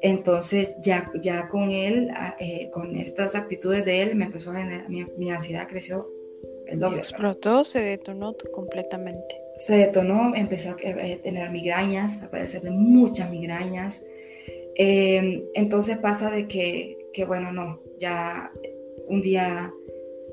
Entonces 0.00 0.76
ya, 0.82 1.12
ya 1.20 1.50
con 1.50 1.70
él, 1.70 2.10
eh, 2.38 2.70
con 2.72 2.96
estas 2.96 3.34
actitudes 3.34 3.84
de 3.84 4.00
él, 4.00 4.16
me 4.16 4.24
empezó 4.24 4.52
a 4.52 4.60
generar, 4.60 4.88
mi 4.88 5.30
ansiedad 5.30 5.68
creció 5.68 6.15
el 6.66 6.78
doble. 6.80 6.98
Explotó, 6.98 7.64
se 7.64 7.80
detonó 7.80 8.34
completamente. 8.52 9.40
Se 9.56 9.76
detonó, 9.76 10.34
empezó 10.34 10.70
a 10.70 10.76
eh, 10.80 11.20
tener 11.22 11.50
migrañas, 11.50 12.22
a 12.22 12.30
padecer 12.30 12.62
de 12.62 12.70
muchas 12.70 13.30
migrañas. 13.30 14.04
Em, 14.74 15.44
entonces 15.54 15.96
pasa 15.98 16.30
de 16.30 16.46
que, 16.46 16.98
que, 17.12 17.24
bueno, 17.24 17.52
no, 17.52 17.80
ya 17.98 18.52
un 19.08 19.22
día, 19.22 19.72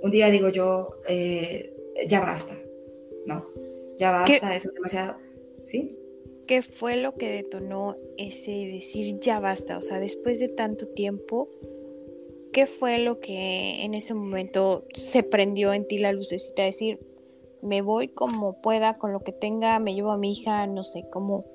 un 0.02 0.12
día 0.12 0.30
digo 0.30 0.50
yo, 0.50 0.98
eh, 1.08 1.74
ya 2.08 2.20
basta, 2.20 2.60
no, 3.26 3.46
ya 3.98 4.12
basta, 4.12 4.54
eso 4.54 4.70
es 4.70 4.74
demasiado, 4.74 5.16
¿sí? 5.64 5.98
¿Qué 6.48 6.62
fue 6.62 6.98
lo 6.98 7.16
que 7.16 7.30
detonó 7.30 7.96
ese 8.18 8.52
decir 8.52 9.18
ya 9.22 9.40
basta? 9.40 9.78
O 9.78 9.82
sea, 9.82 10.00
después 10.00 10.40
de 10.40 10.50
tanto 10.50 10.90
tiempo, 10.90 11.50
¿qué 12.54 12.66
fue 12.66 13.00
lo 13.00 13.20
que 13.20 13.84
en 13.84 13.94
ese 13.94 14.14
momento 14.14 14.88
se 14.94 15.24
prendió 15.24 15.74
en 15.74 15.86
ti 15.86 15.98
la 15.98 16.14
lucecita? 16.14 16.64
Decir, 16.64 17.00
me 17.62 17.82
voy 17.82 18.08
como 18.08 18.62
pueda, 18.62 18.98
con 18.98 19.12
lo 19.12 19.22
que 19.22 19.34
tenga, 19.34 19.80
me 19.80 19.94
llevo 19.94 20.12
a 20.12 20.18
mi 20.18 20.32
hija, 20.32 20.66
no 20.68 20.84
sé, 20.84 21.06
¿cómo, 21.12 21.46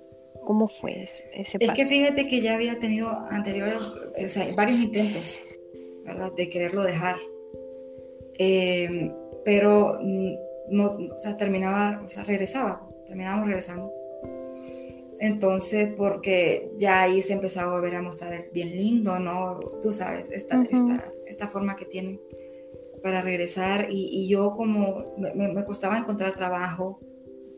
cómo 0.45 0.69
fue 0.69 1.03
ese, 1.03 1.59
paso? 1.59 1.73
Es 1.73 1.79
que 1.79 1.87
fíjate 1.87 2.27
que 2.27 2.41
ya 2.43 2.55
había 2.55 2.79
tenido 2.79 3.11
anteriores, 3.31 3.79
o 3.79 4.29
sea, 4.29 4.53
varios 4.55 4.81
intentos, 4.81 5.39
¿verdad? 6.05 6.33
De 6.37 6.51
quererlo 6.51 6.83
dejar. 6.83 7.17
Em, 8.39 9.15
pero 9.45 9.99
mm, 10.03 10.35
no, 10.71 10.99
o 11.15 11.19
sea, 11.19 11.37
terminaba, 11.37 12.03
o 12.05 12.09
sea, 12.09 12.25
regresaba, 12.25 12.87
terminábamos 13.07 13.47
regresando. 13.47 13.93
Entonces, 15.21 15.95
porque 15.97 16.71
ya 16.77 17.03
ahí 17.03 17.23
se 17.23 17.33
empezaba 17.33 17.73
a 17.73 17.75
volver 17.75 17.97
a 17.97 18.03
mostrar 18.03 18.33
el 18.33 18.51
bien 18.53 18.71
lindo, 18.71 19.19
¿no? 19.19 19.59
Tú 19.83 19.91
sabes, 19.91 20.31
esta, 20.31 20.63
esta, 20.63 21.13
esta 21.27 21.49
forma 21.49 21.77
que 21.77 21.87
tiene 21.87 22.21
para 23.03 23.23
regresar 23.23 23.89
y, 23.91 24.29
yo 24.29 24.53
como 24.53 25.15
me, 25.17 25.65
costaba 25.65 25.99
encontrar 25.99 26.35
trabajo, 26.35 27.01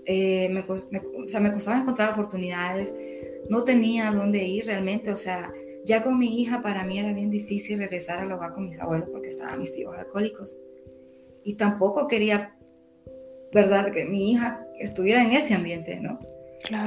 eh, 0.06 0.48
me, 0.50 0.60
o 0.60 1.26
sea, 1.26 1.40
me 1.40 1.52
costaba 1.52 1.78
encontrar 1.78 2.12
oportunidades, 2.12 2.94
no 3.48 3.64
tenía 3.64 4.10
dónde 4.10 4.44
ir 4.44 4.66
realmente, 4.66 5.10
o 5.10 5.16
sea, 5.16 5.52
Ya 5.86 6.02
con 6.02 6.18
mi 6.18 6.40
hija, 6.40 6.60
para 6.62 6.84
mí 6.84 6.98
era 6.98 7.12
bien 7.14 7.30
difícil 7.30 7.78
regresar 7.78 8.18
al 8.18 8.30
hogar 8.32 8.52
con 8.52 8.66
mis 8.66 8.78
abuelos 8.80 9.08
porque 9.10 9.28
estaban 9.28 9.60
mis 9.60 9.76
hijos 9.78 9.96
alcohólicos. 9.96 10.58
Y 11.42 11.54
tampoco 11.54 12.06
quería, 12.06 12.54
¿verdad?, 13.52 13.90
que 13.90 14.04
mi 14.04 14.30
hija 14.30 14.62
estuviera 14.78 15.22
en 15.22 15.32
ese 15.32 15.54
ambiente, 15.54 15.98
¿no? 15.98 16.20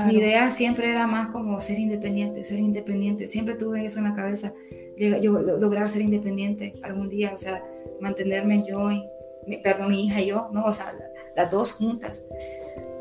Mi 0.06 0.16
idea 0.16 0.50
siempre 0.52 0.90
era 0.90 1.08
más 1.08 1.28
como 1.28 1.60
ser 1.60 1.80
independiente, 1.80 2.44
ser 2.44 2.60
independiente. 2.60 3.26
Siempre 3.28 3.56
tuve 3.56 3.86
eso 3.86 4.00
en 4.00 4.06
la 4.06 4.14
cabeza, 4.14 4.54
yo 4.98 5.42
lograr 5.42 5.90
ser 5.90 6.04
independiente 6.04 6.76
algún 6.84 7.10
día, 7.10 7.32
o 7.34 7.38
sea, 7.38 7.66
mantenerme 8.00 8.64
yo 8.68 8.92
y, 8.92 9.04
perdón, 9.64 9.90
mi 9.90 10.06
hija 10.06 10.22
y 10.22 10.28
yo, 10.28 10.50
¿no? 10.54 10.66
O 10.66 10.72
sea, 10.72 10.94
las 11.36 11.50
dos 11.50 11.74
juntas. 11.74 12.26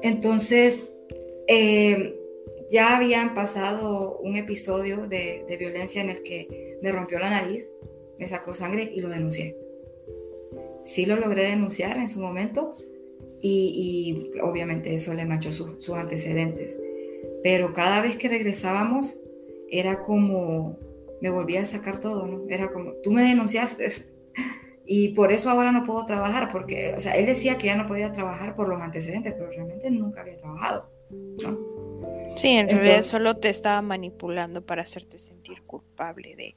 Entonces, 0.03 0.93
eh, 1.47 2.19
ya 2.71 2.97
habían 2.97 3.35
pasado 3.35 4.19
un 4.21 4.37
episodio 4.37 5.07
de, 5.07 5.45
violencia 5.59 6.01
en 6.01 6.09
el 6.09 6.23
que 6.23 6.79
me 6.81 6.91
rompió 6.91 7.19
la 7.19 7.29
nariz, 7.29 7.71
me 8.19 8.27
sacó 8.27 8.55
sangre 8.55 8.91
y 8.93 9.01
lo 9.01 9.11
denuncié. 9.11 9.57
Sí 10.83 11.05
lo 11.07 11.17
logré 11.17 11.45
denunciar 11.45 11.99
en 11.99 12.09
su 12.09 12.19
momento 12.19 12.75
y, 13.43 14.31
obviamente 14.43 14.95
eso 14.95 15.13
le 15.15 15.27
manchó 15.27 15.51
sus 15.51 15.91
antecedentes. 15.91 16.79
Pero 17.43 17.75
cada 17.75 18.01
vez 18.01 18.17
que 18.17 18.29
regresábamos 18.29 19.19
era 19.69 20.03
como, 20.03 20.79
me 21.21 21.31
volvía 21.31 21.63
a 21.63 21.65
sacar 21.65 22.01
todo, 22.01 22.27
¿no? 22.27 22.45
Era 22.49 22.71
como, 22.71 22.93
tú 23.03 23.11
me 23.11 23.23
denunciaste 23.23 23.87
y 24.87 25.09
por 25.09 25.33
eso 25.33 25.51
ahora 25.51 25.73
no 25.73 25.85
puedo 25.85 26.07
trabajar, 26.07 26.51
porque, 26.53 26.95
o 26.97 27.01
sea, 27.01 27.17
él 27.17 27.27
decía 27.27 27.59
que 27.59 27.67
ya 27.67 27.77
no 27.77 27.87
podía 27.87 28.13
trabajar 28.13 28.55
por 28.55 28.69
los 28.69 28.81
antecedentes, 28.81 29.33
pero 29.33 29.49
realmente 29.49 29.91
nunca 29.91 30.21
había 30.21 30.39
trabajado, 30.39 30.91
¿no? 31.11 31.73
Sí, 32.37 32.49
en 32.49 32.69
realidad 32.69 33.03
solo 33.03 33.37
te 33.37 33.51
estaba 33.51 33.83
manipulando 33.83 34.65
para 34.65 34.83
hacerte 34.83 35.19
sentir 35.19 35.63
culpable 35.65 36.35
de, 36.37 36.55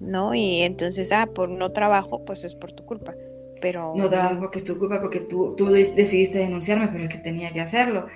¿no? 0.00 0.34
Y 0.34 0.62
entonces, 0.62 1.12
ah, 1.12 1.28
por 1.32 1.48
no 1.48 1.72
trabajo, 1.72 2.24
pues 2.24 2.44
es 2.44 2.54
por 2.54 2.72
tu 2.72 2.84
culpa. 2.84 3.14
Pero... 3.62 3.94
No 3.96 4.10
trabajo 4.10 4.40
porque 4.40 4.58
es 4.58 4.64
tu 4.64 4.76
culpa, 4.76 5.00
porque 5.00 5.20
tú, 5.20 5.54
tú 5.56 5.66
decidiste 5.66 6.38
denunciarme, 6.38 6.88
pero 6.88 7.04
es 7.04 7.10
que 7.10 7.18
tenía 7.18 7.52
que 7.52 7.60
hacerlo. 7.60 8.08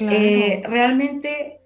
Eh, 0.00 0.60
realmente 0.68 1.60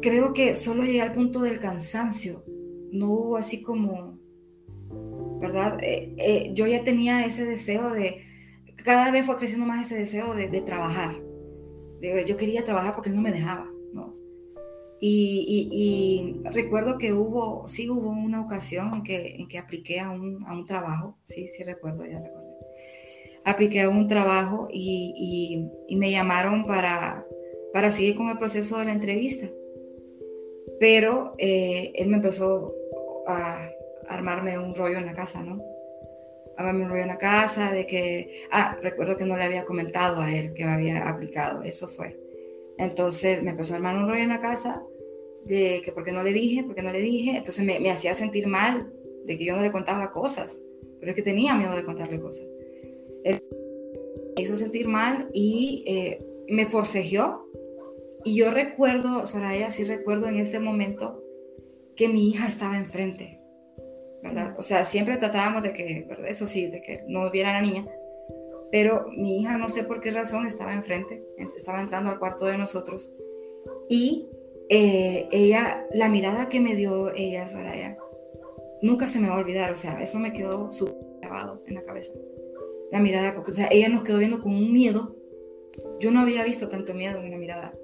creo 0.00 0.32
que 0.32 0.54
solo 0.54 0.84
llegué 0.84 1.00
al 1.00 1.12
punto 1.12 1.40
del 1.40 1.58
cansancio. 1.58 2.44
No 2.92 3.10
hubo 3.10 3.36
así 3.38 3.62
como, 3.62 4.18
¿verdad? 5.40 5.78
Eh, 5.82 6.14
eh, 6.18 6.50
yo 6.52 6.66
ya 6.66 6.84
tenía 6.84 7.24
ese 7.24 7.46
deseo 7.46 7.90
de, 7.90 8.22
cada 8.84 9.10
vez 9.10 9.24
fue 9.24 9.38
creciendo 9.38 9.66
más 9.66 9.86
ese 9.86 9.98
deseo 9.98 10.34
de, 10.34 10.48
de 10.48 10.60
trabajar. 10.60 11.16
yo 12.26 12.36
quería 12.36 12.64
trabajar 12.64 12.94
porque 12.94 13.08
él 13.08 13.16
no 13.16 13.22
me 13.22 13.32
dejaba. 13.32 13.66
Y, 15.00 16.40
recuerdo 16.44 16.98
que 16.98 17.12
hubo, 17.12 17.68
sí 17.68 17.88
hubo 17.90 18.08
una 18.10 18.40
ocasión 18.40 18.92
en 18.94 19.02
que, 19.02 19.36
en 19.38 19.48
que 19.48 19.58
apliqué 19.58 20.00
a 20.00 20.10
un, 20.10 20.44
a 20.46 20.52
un 20.54 20.64
trabajo, 20.64 21.18
sí, 21.24 21.48
sí 21.48 21.64
recuerdo, 21.64 22.04
ya 22.06 22.20
recuerdo. 22.20 22.46
Apliqué 23.44 23.82
a 23.82 23.88
un 23.88 24.08
trabajo 24.08 24.68
y, 24.70 25.70
y, 25.88 25.96
me 25.96 26.10
llamaron 26.10 26.66
para, 26.66 27.24
para 27.72 27.90
seguir 27.90 28.16
con 28.16 28.28
el 28.28 28.38
proceso 28.38 28.78
de 28.78 28.86
la 28.86 28.92
entrevista. 28.92 29.46
Pero 30.80 31.34
eh, 31.38 31.92
él 31.94 32.08
me 32.08 32.16
empezó 32.16 32.74
a 33.26 33.70
armarme 34.08 34.58
un 34.58 34.74
rollo 34.74 34.98
en 34.98 35.06
la 35.06 35.14
casa, 35.14 35.42
¿no? 35.42 35.62
Armarme 36.56 36.84
un 36.84 36.90
rollo 36.90 37.02
en 37.02 37.08
la 37.08 37.18
casa 37.18 37.70
de 37.72 37.86
que, 37.86 38.46
ah, 38.50 38.76
recuerdo 38.82 39.16
que 39.16 39.24
no 39.24 39.36
le 39.36 39.44
había 39.44 39.64
comentado 39.64 40.20
a 40.20 40.32
él 40.32 40.54
que 40.54 40.64
me 40.64 40.72
había 40.72 41.08
aplicado, 41.08 41.62
eso 41.62 41.86
fue. 41.86 42.25
Entonces 42.78 43.42
me 43.42 43.50
empezó 43.50 43.72
a 43.72 43.76
armar 43.76 43.96
un 43.96 44.08
rollo 44.08 44.22
en 44.22 44.28
la 44.28 44.40
casa 44.40 44.82
de 45.44 45.80
que 45.84 45.92
porque 45.92 46.12
no 46.12 46.22
le 46.22 46.32
dije, 46.32 46.64
porque 46.64 46.82
no 46.82 46.92
le 46.92 47.00
dije. 47.00 47.36
Entonces 47.36 47.64
me, 47.64 47.90
hacía 47.90 48.14
sentir 48.14 48.46
mal 48.46 48.92
de 49.24 49.38
que 49.38 49.44
yo 49.44 49.56
no 49.56 49.62
le 49.62 49.72
contaba 49.72 50.12
cosas, 50.12 50.62
pero 51.00 51.10
es 51.10 51.16
que 51.16 51.22
tenía 51.22 51.54
miedo 51.54 51.74
de 51.74 51.84
contarle 51.84 52.20
cosas. 52.20 52.46
me 53.24 54.42
hizo 54.42 54.56
sentir 54.56 54.88
mal 54.88 55.28
y 55.32 55.84
eh, 55.86 56.24
me 56.48 56.66
forcejeó. 56.66 57.46
Y 58.24 58.36
yo 58.36 58.50
recuerdo, 58.50 59.24
Soraya, 59.26 59.70
sí 59.70 59.84
recuerdo 59.84 60.26
en 60.26 60.38
ese 60.38 60.58
momento 60.58 61.22
que 61.94 62.08
mi 62.08 62.28
hija 62.28 62.46
estaba 62.46 62.76
enfrente, 62.76 63.40
¿verdad? 64.22 64.54
O 64.58 64.62
sea, 64.62 64.84
siempre 64.84 65.16
tratábamos 65.16 65.62
de 65.62 65.72
que, 65.72 66.08
eso 66.28 66.46
sí, 66.46 66.66
de 66.66 66.82
que 66.82 67.04
no 67.06 67.30
viera 67.30 67.50
a 67.50 67.52
la 67.54 67.62
niña, 67.62 67.86
pero 68.70 69.06
mi 69.16 69.40
hija 69.40 69.56
no 69.56 69.68
sé 69.68 69.84
por 69.84 70.00
qué 70.00 70.10
razón 70.10 70.46
estaba 70.46 70.74
enfrente, 70.74 71.24
estaba 71.38 71.80
entrando 71.80 72.10
al 72.10 72.18
cuarto 72.18 72.46
de 72.46 72.58
nosotros 72.58 73.12
y 73.88 74.28
eh, 74.68 75.28
ella, 75.30 75.86
la 75.92 76.08
mirada 76.08 76.48
que 76.48 76.60
me 76.60 76.74
dio 76.74 77.14
ella, 77.14 77.46
Soraya, 77.46 77.96
nunca 78.82 79.06
se 79.06 79.20
me 79.20 79.28
va 79.28 79.36
a 79.36 79.38
olvidar, 79.38 79.70
o 79.70 79.76
sea, 79.76 80.00
eso 80.00 80.18
me 80.18 80.32
quedó 80.32 80.70
súper 80.72 80.96
grabado 81.20 81.62
en 81.66 81.74
la 81.74 81.82
cabeza. 81.82 82.12
La 82.90 83.00
mirada, 83.00 83.40
o 83.44 83.50
sea, 83.50 83.68
ella 83.70 83.88
nos 83.88 84.02
quedó 84.02 84.18
viendo 84.18 84.40
con 84.40 84.54
un 84.54 84.72
miedo. 84.72 85.16
Yo 86.00 86.10
no 86.10 86.20
había 86.20 86.44
visto 86.44 86.68
tanto 86.68 86.94
miedo 86.94 87.18
en 87.18 87.26
una 87.26 87.36
mirada. 87.36 87.74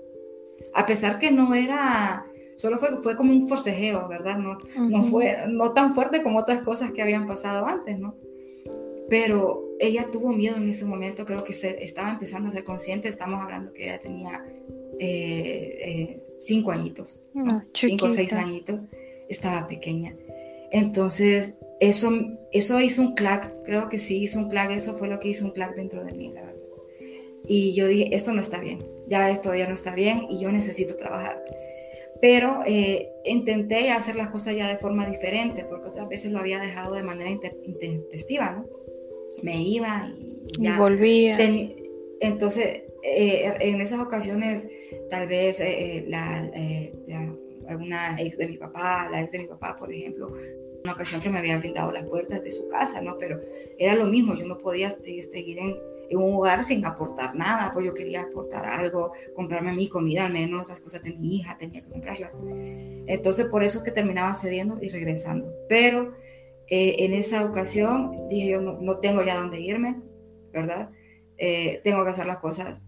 A 0.75 0.87
pesar 0.87 1.18
que 1.18 1.31
no 1.31 1.55
era, 1.55 2.25
solo 2.57 2.79
fue, 2.79 2.97
fue 2.97 3.16
como 3.16 3.33
un 3.33 3.49
forcejeo, 3.49 4.09
¿verdad? 4.09 4.38
No, 4.38 4.59
no 4.79 5.03
fue, 5.03 5.37
no 5.49 5.73
tan 5.73 5.95
fuerte 5.95 6.23
como 6.23 6.38
otras 6.38 6.62
cosas 6.62 6.92
que 6.92 7.03
habían 7.03 7.27
pasado 7.27 7.66
antes, 7.66 7.99
¿no? 7.99 8.16
Pero 9.09 9.73
ella 9.79 10.11
tuvo 10.11 10.33
miedo 10.33 10.57
en 10.57 10.69
ese 10.69 10.85
momento, 10.85 11.27
creo 11.27 11.45
que 11.45 11.53
se 11.53 11.83
estaba 11.83 12.11
empezando 12.11 12.49
a 12.49 12.53
ser 12.53 12.65
consciente, 12.65 13.09
estamos 13.09 13.43
hablando 13.43 13.73
que 13.73 13.85
ella 13.85 14.01
tenía 14.01 14.45
eh, 14.99 15.77
eh, 15.85 16.23
cinco 16.38 16.71
añitos, 16.71 17.23
ah, 17.37 17.65
cinco 17.75 18.07
o 18.07 18.11
seis 18.11 18.33
añitos, 18.33 18.85
estaba 19.29 19.67
pequeña. 19.67 20.17
Entonces, 20.71 21.57
eso, 21.81 22.11
eso 22.53 22.81
hizo 22.81 23.03
un 23.03 23.15
clack, 23.15 23.65
creo 23.65 23.88
que 23.88 23.99
sí 23.99 24.23
hizo 24.23 24.38
un 24.38 24.49
clack, 24.49 24.71
eso 24.71 24.95
fue 24.95 25.09
lo 25.09 25.19
que 25.19 25.29
hizo 25.29 25.45
un 25.45 25.51
clack 25.51 25.75
dentro 25.75 26.05
de 26.05 26.12
mí, 26.12 26.31
la 26.33 26.43
verdad. 26.43 26.62
Y 27.45 27.75
yo 27.75 27.88
dije, 27.88 28.15
esto 28.15 28.33
no 28.33 28.41
está 28.41 28.61
bien, 28.61 28.87
ya 29.09 29.31
esto 29.31 29.53
ya 29.55 29.67
no 29.67 29.75
está 29.75 29.95
bien 29.95 30.27
y 30.31 30.41
yo 30.41 30.53
necesito 30.53 30.97
trabajar. 30.97 31.43
Pero 32.21 32.61
eh, 32.67 33.11
intenté 33.25 33.91
hacer 33.91 34.15
las 34.15 34.31
cosas 34.31 34.55
ya 34.55 34.69
de 34.69 34.77
forma 34.77 35.07
diferente, 35.07 35.65
porque 35.65 35.88
otras 35.88 36.09
veces 36.09 36.31
lo 36.31 36.38
había 36.38 36.61
dejado 36.61 36.95
de 36.95 37.03
manera 37.03 37.29
intempestiva, 37.29 38.51
¿no? 38.53 38.82
Me 39.42 39.62
iba 39.62 40.09
y 40.59 40.62
ya. 40.62 40.79
volvía. 40.79 41.37
entonces, 42.21 42.83
eh, 43.03 43.53
en 43.61 43.81
esas 43.81 44.01
ocasiones, 44.01 44.68
tal 45.11 45.27
vez 45.27 45.61
eh, 45.61 45.99
eh, 45.99 46.05
la, 46.09 47.33
alguna 47.68 48.16
ex 48.21 48.37
de 48.37 48.49
mi 48.49 48.59
papá, 48.59 49.09
la 49.11 49.23
ex 49.23 49.33
de 49.33 49.40
mi 49.40 49.47
papá, 49.47 49.77
por 49.77 49.92
ejemplo, 49.92 50.33
una 50.85 50.92
ocasión 50.92 51.21
que 51.21 51.31
me 51.31 51.38
había 51.38 51.59
brindado 51.59 51.90
las 51.92 52.05
puertas 52.05 52.42
de 52.42 52.51
su 52.51 52.68
casa, 52.68 53.01
¿no? 53.01 53.16
Pero 53.18 53.40
era 53.79 53.95
lo 53.95 54.07
mismo, 54.07 54.35
yo 54.35 54.47
no 54.47 54.59
podía 54.59 54.90
seguir 54.90 55.59
en, 55.59 55.77
en 56.11 56.18
un 56.18 56.35
hogar 56.35 56.62
sin 56.64 56.85
aportar 56.85 57.35
nada, 57.35 57.71
pues 57.73 57.87
yo 57.87 57.95
quería 57.95 58.23
aportar 58.23 58.66
algo, 58.66 59.12
comprarme 59.35 59.73
mi 59.73 59.88
comida, 59.88 60.27
al 60.27 60.33
menos 60.33 60.68
las 60.68 60.81
cosas 60.81 61.03
de 61.03 61.12
mi 61.12 61.37
hija, 61.37 61.57
tenía 61.57 61.83
que 61.83 61.90
comprarlas. 61.90 62.37
Entonces, 63.07 63.47
por 63.47 63.64
eso 63.64 63.79
es 63.79 63.85
que 63.85 63.90
terminaba 63.90 64.35
cediendo 64.35 64.79
y 64.81 64.88
regresando. 64.88 65.53
Pero 65.68 66.14
en 66.68 67.12
esa 67.12 67.44
ocasión 67.44 68.29
dije 68.29 68.51
yo, 68.51 68.61
no, 68.61 68.79
no 68.81 68.98
tengo 68.98 69.22
ya 69.22 69.37
dónde 69.37 69.61
irme, 69.61 70.01
¿verdad? 70.53 70.90
tengo 71.83 72.05
que 72.05 72.11
hacer 72.11 72.27
las 72.27 72.38
cosas 72.38 72.85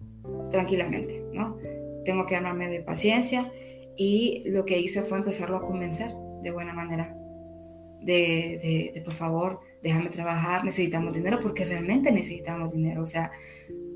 tranquilamente, 0.51 1.25
¿no? 1.33 1.57
Tengo 2.05 2.25
que 2.25 2.37
armarme 2.37 2.69
de 2.69 2.81
paciencia 2.81 3.51
y 3.97 4.43
lo 4.47 4.65
que 4.65 4.79
hice 4.79 5.03
fue 5.03 5.19
empezarlo 5.19 5.57
a 5.57 5.63
convencer 5.63 6.15
de 6.43 6.51
buena 6.51 6.75
manera, 6.75 7.17
de, 8.01 8.93
de, 8.95 9.01
por 9.01 9.15
favor, 9.15 9.61
déjame 9.83 10.11
trabajar, 10.11 10.65
necesitamos 10.65 11.15
dinero 11.15 11.39
porque 11.41 11.65
realmente 11.65 12.13
necesitamos 12.13 12.73
dinero, 12.73 13.03
o 13.03 13.07
sea, 13.07 13.33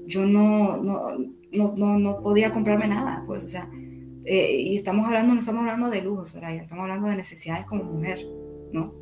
yo 0.06 0.26
no, 0.26 0.78
no, 0.78 1.14
no, 1.52 1.98
no, 1.98 2.22
podía 2.22 2.50
comprarme 2.50 2.88
nada, 2.88 3.22
pues, 3.26 3.44
o 3.44 3.48
sea, 3.48 3.70
eh, 4.24 4.56
y 4.58 4.74
estamos 4.74 5.06
hablando, 5.06 5.34
no 5.34 5.40
estamos 5.40 5.60
hablando 5.60 5.90
de 5.90 6.02
lujos, 6.02 6.30
Soraya, 6.30 6.62
estamos 6.62 6.84
hablando 6.84 7.08
de 7.08 7.16
necesidades 7.16 7.66
como 7.66 7.84
mujer, 7.84 8.18
¿no? 8.72 8.94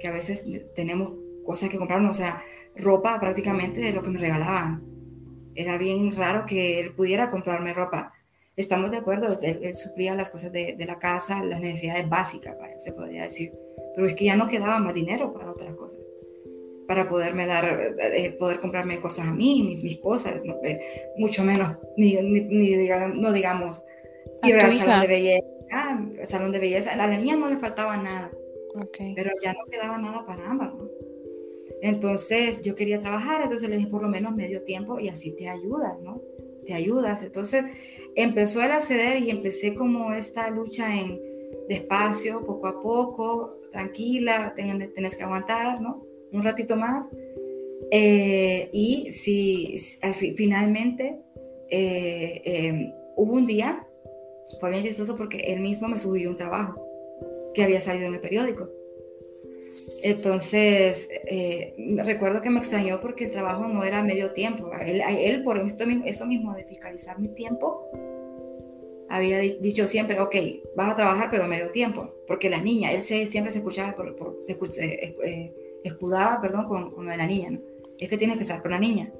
Que 0.00 0.08
a 0.08 0.12
veces 0.12 0.44
tenemos 0.74 1.12
cosas 1.44 1.68
que 1.68 1.78
comprarnos, 1.78 2.16
o 2.16 2.18
sea, 2.18 2.42
ropa 2.76 3.18
prácticamente 3.20 3.80
de 3.80 3.92
lo 3.92 4.02
que 4.02 4.10
me 4.10 4.18
regalaban, 4.18 4.82
era 5.54 5.76
bien 5.76 6.14
raro 6.16 6.46
que 6.46 6.80
él 6.80 6.94
pudiera 6.94 7.30
comprarme 7.30 7.74
ropa. 7.74 8.12
Estamos 8.56 8.90
de 8.90 8.98
acuerdo, 8.98 9.36
él, 9.42 9.74
suplía 9.76 10.14
las 10.14 10.30
cosas 10.30 10.52
de, 10.52 10.76
la 10.86 10.98
casa, 10.98 11.42
las 11.42 11.60
necesidades 11.60 12.08
básicas, 12.08 12.56
se 12.78 12.92
podría 12.92 13.24
decir. 13.24 13.52
Pero 13.94 14.06
es 14.06 14.14
que 14.14 14.26
ya 14.26 14.36
no 14.36 14.48
quedaba 14.48 14.78
más 14.78 14.94
dinero 14.94 15.32
para 15.32 15.50
otras 15.50 15.74
cosas. 15.74 16.06
Para 16.86 17.08
poderme 17.08 17.46
dar, 17.46 17.80
eh, 18.14 18.32
poder 18.38 18.60
comprarme 18.60 19.00
cosas 19.00 19.28
a 19.28 19.32
mí, 19.32 19.78
mis, 19.82 19.98
cosas, 19.98 20.42
eh, 20.64 20.80
mucho 21.16 21.44
menos, 21.44 21.76
ni, 21.96 22.14
no 22.14 23.32
digamos, 23.32 23.84
ir 24.42 24.56
al 24.56 24.74
salón 24.74 25.00
de 25.02 25.06
belleza. 25.06 25.46
Ah, 25.72 26.04
salón 26.26 26.52
de 26.52 26.58
belleza. 26.58 26.92
A 26.92 26.96
la 26.96 27.06
niña 27.06 27.36
no 27.36 27.48
le 27.48 27.56
faltaba 27.56 27.96
nada. 27.96 28.30
Pero 29.14 29.30
ya 29.42 29.52
no 29.52 29.64
quedaba 29.70 29.98
nada 29.98 30.24
para 30.24 30.50
ambas, 30.50 30.74
¿no? 30.74 30.88
Entonces 31.82 32.60
yo 32.62 32.74
quería 32.74 32.98
trabajar, 32.98 33.42
entonces 33.42 33.68
le 33.68 33.76
dije 33.76 33.88
por 33.88 34.02
lo 34.02 34.08
menos 34.08 34.34
medio 34.34 34.62
tiempo 34.62 35.00
y 35.00 35.08
así 35.08 35.32
te 35.32 35.48
ayudas, 35.48 36.00
¿no? 36.00 36.20
Te 36.66 36.74
ayudas. 36.74 37.22
Entonces 37.22 37.64
empezó 38.16 38.62
el 38.62 38.72
acceder 38.72 39.18
y 39.22 39.30
empecé 39.30 39.74
como 39.74 40.12
esta 40.12 40.50
lucha 40.50 40.94
en 40.94 41.20
despacio, 41.68 42.44
poco 42.44 42.66
a 42.66 42.80
poco, 42.80 43.60
tranquila, 43.72 44.54
tenés 44.54 45.16
que 45.16 45.22
aguantar, 45.22 45.80
¿no? 45.80 46.04
Un 46.32 46.42
ratito 46.42 46.76
más. 46.76 47.06
Eh, 47.90 48.68
y 48.72 49.10
si, 49.10 49.76
finalmente 50.36 51.18
eh, 51.70 52.42
em, 52.44 52.92
hubo 53.16 53.34
un 53.34 53.46
día, 53.46 53.86
fue 54.60 54.70
bien 54.70 54.82
chistoso 54.82 55.16
porque 55.16 55.38
él 55.38 55.60
mismo 55.60 55.88
me 55.88 55.98
subió 55.98 56.28
un 56.28 56.36
trabajo 56.36 56.89
que 57.54 57.62
había 57.62 57.80
salido 57.80 58.06
en 58.06 58.14
el 58.14 58.20
periódico. 58.20 58.68
Entonces, 60.02 61.08
eh, 61.26 61.74
recuerdo 62.04 62.40
que 62.40 62.50
me 62.50 62.58
extrañó 62.58 63.00
porque 63.00 63.24
el 63.24 63.30
trabajo 63.30 63.66
no 63.66 63.84
era 63.84 64.02
medio 64.02 64.32
tiempo. 64.32 64.70
Él, 64.80 65.02
él 65.02 65.42
por 65.42 65.58
esto, 65.58 65.84
eso 66.04 66.26
mismo 66.26 66.54
de 66.54 66.64
fiscalizar 66.64 67.18
mi 67.18 67.28
tiempo, 67.28 67.90
había 69.10 69.38
dicho 69.38 69.86
siempre, 69.88 70.20
ok, 70.20 70.36
vas 70.76 70.92
a 70.92 70.96
trabajar 70.96 71.28
pero 71.30 71.48
medio 71.48 71.72
tiempo, 71.72 72.14
porque 72.28 72.48
la 72.48 72.60
niña, 72.60 72.92
él 72.92 73.02
se, 73.02 73.26
siempre 73.26 73.52
se 73.52 73.58
escuchaba, 73.58 73.94
por, 73.96 74.36
se, 74.38 74.56
eh, 74.80 75.52
escudaba, 75.82 76.40
perdón, 76.40 76.66
con, 76.66 76.92
con, 76.92 77.06
la 77.06 77.26
niña, 77.26 77.50
¿no? 77.50 77.60
Es 77.98 78.08
que 78.08 78.16
tienes 78.16 78.36
que 78.36 78.42
estar 78.42 78.62
con 78.62 78.70
la 78.70 78.78
niña. 78.78 79.12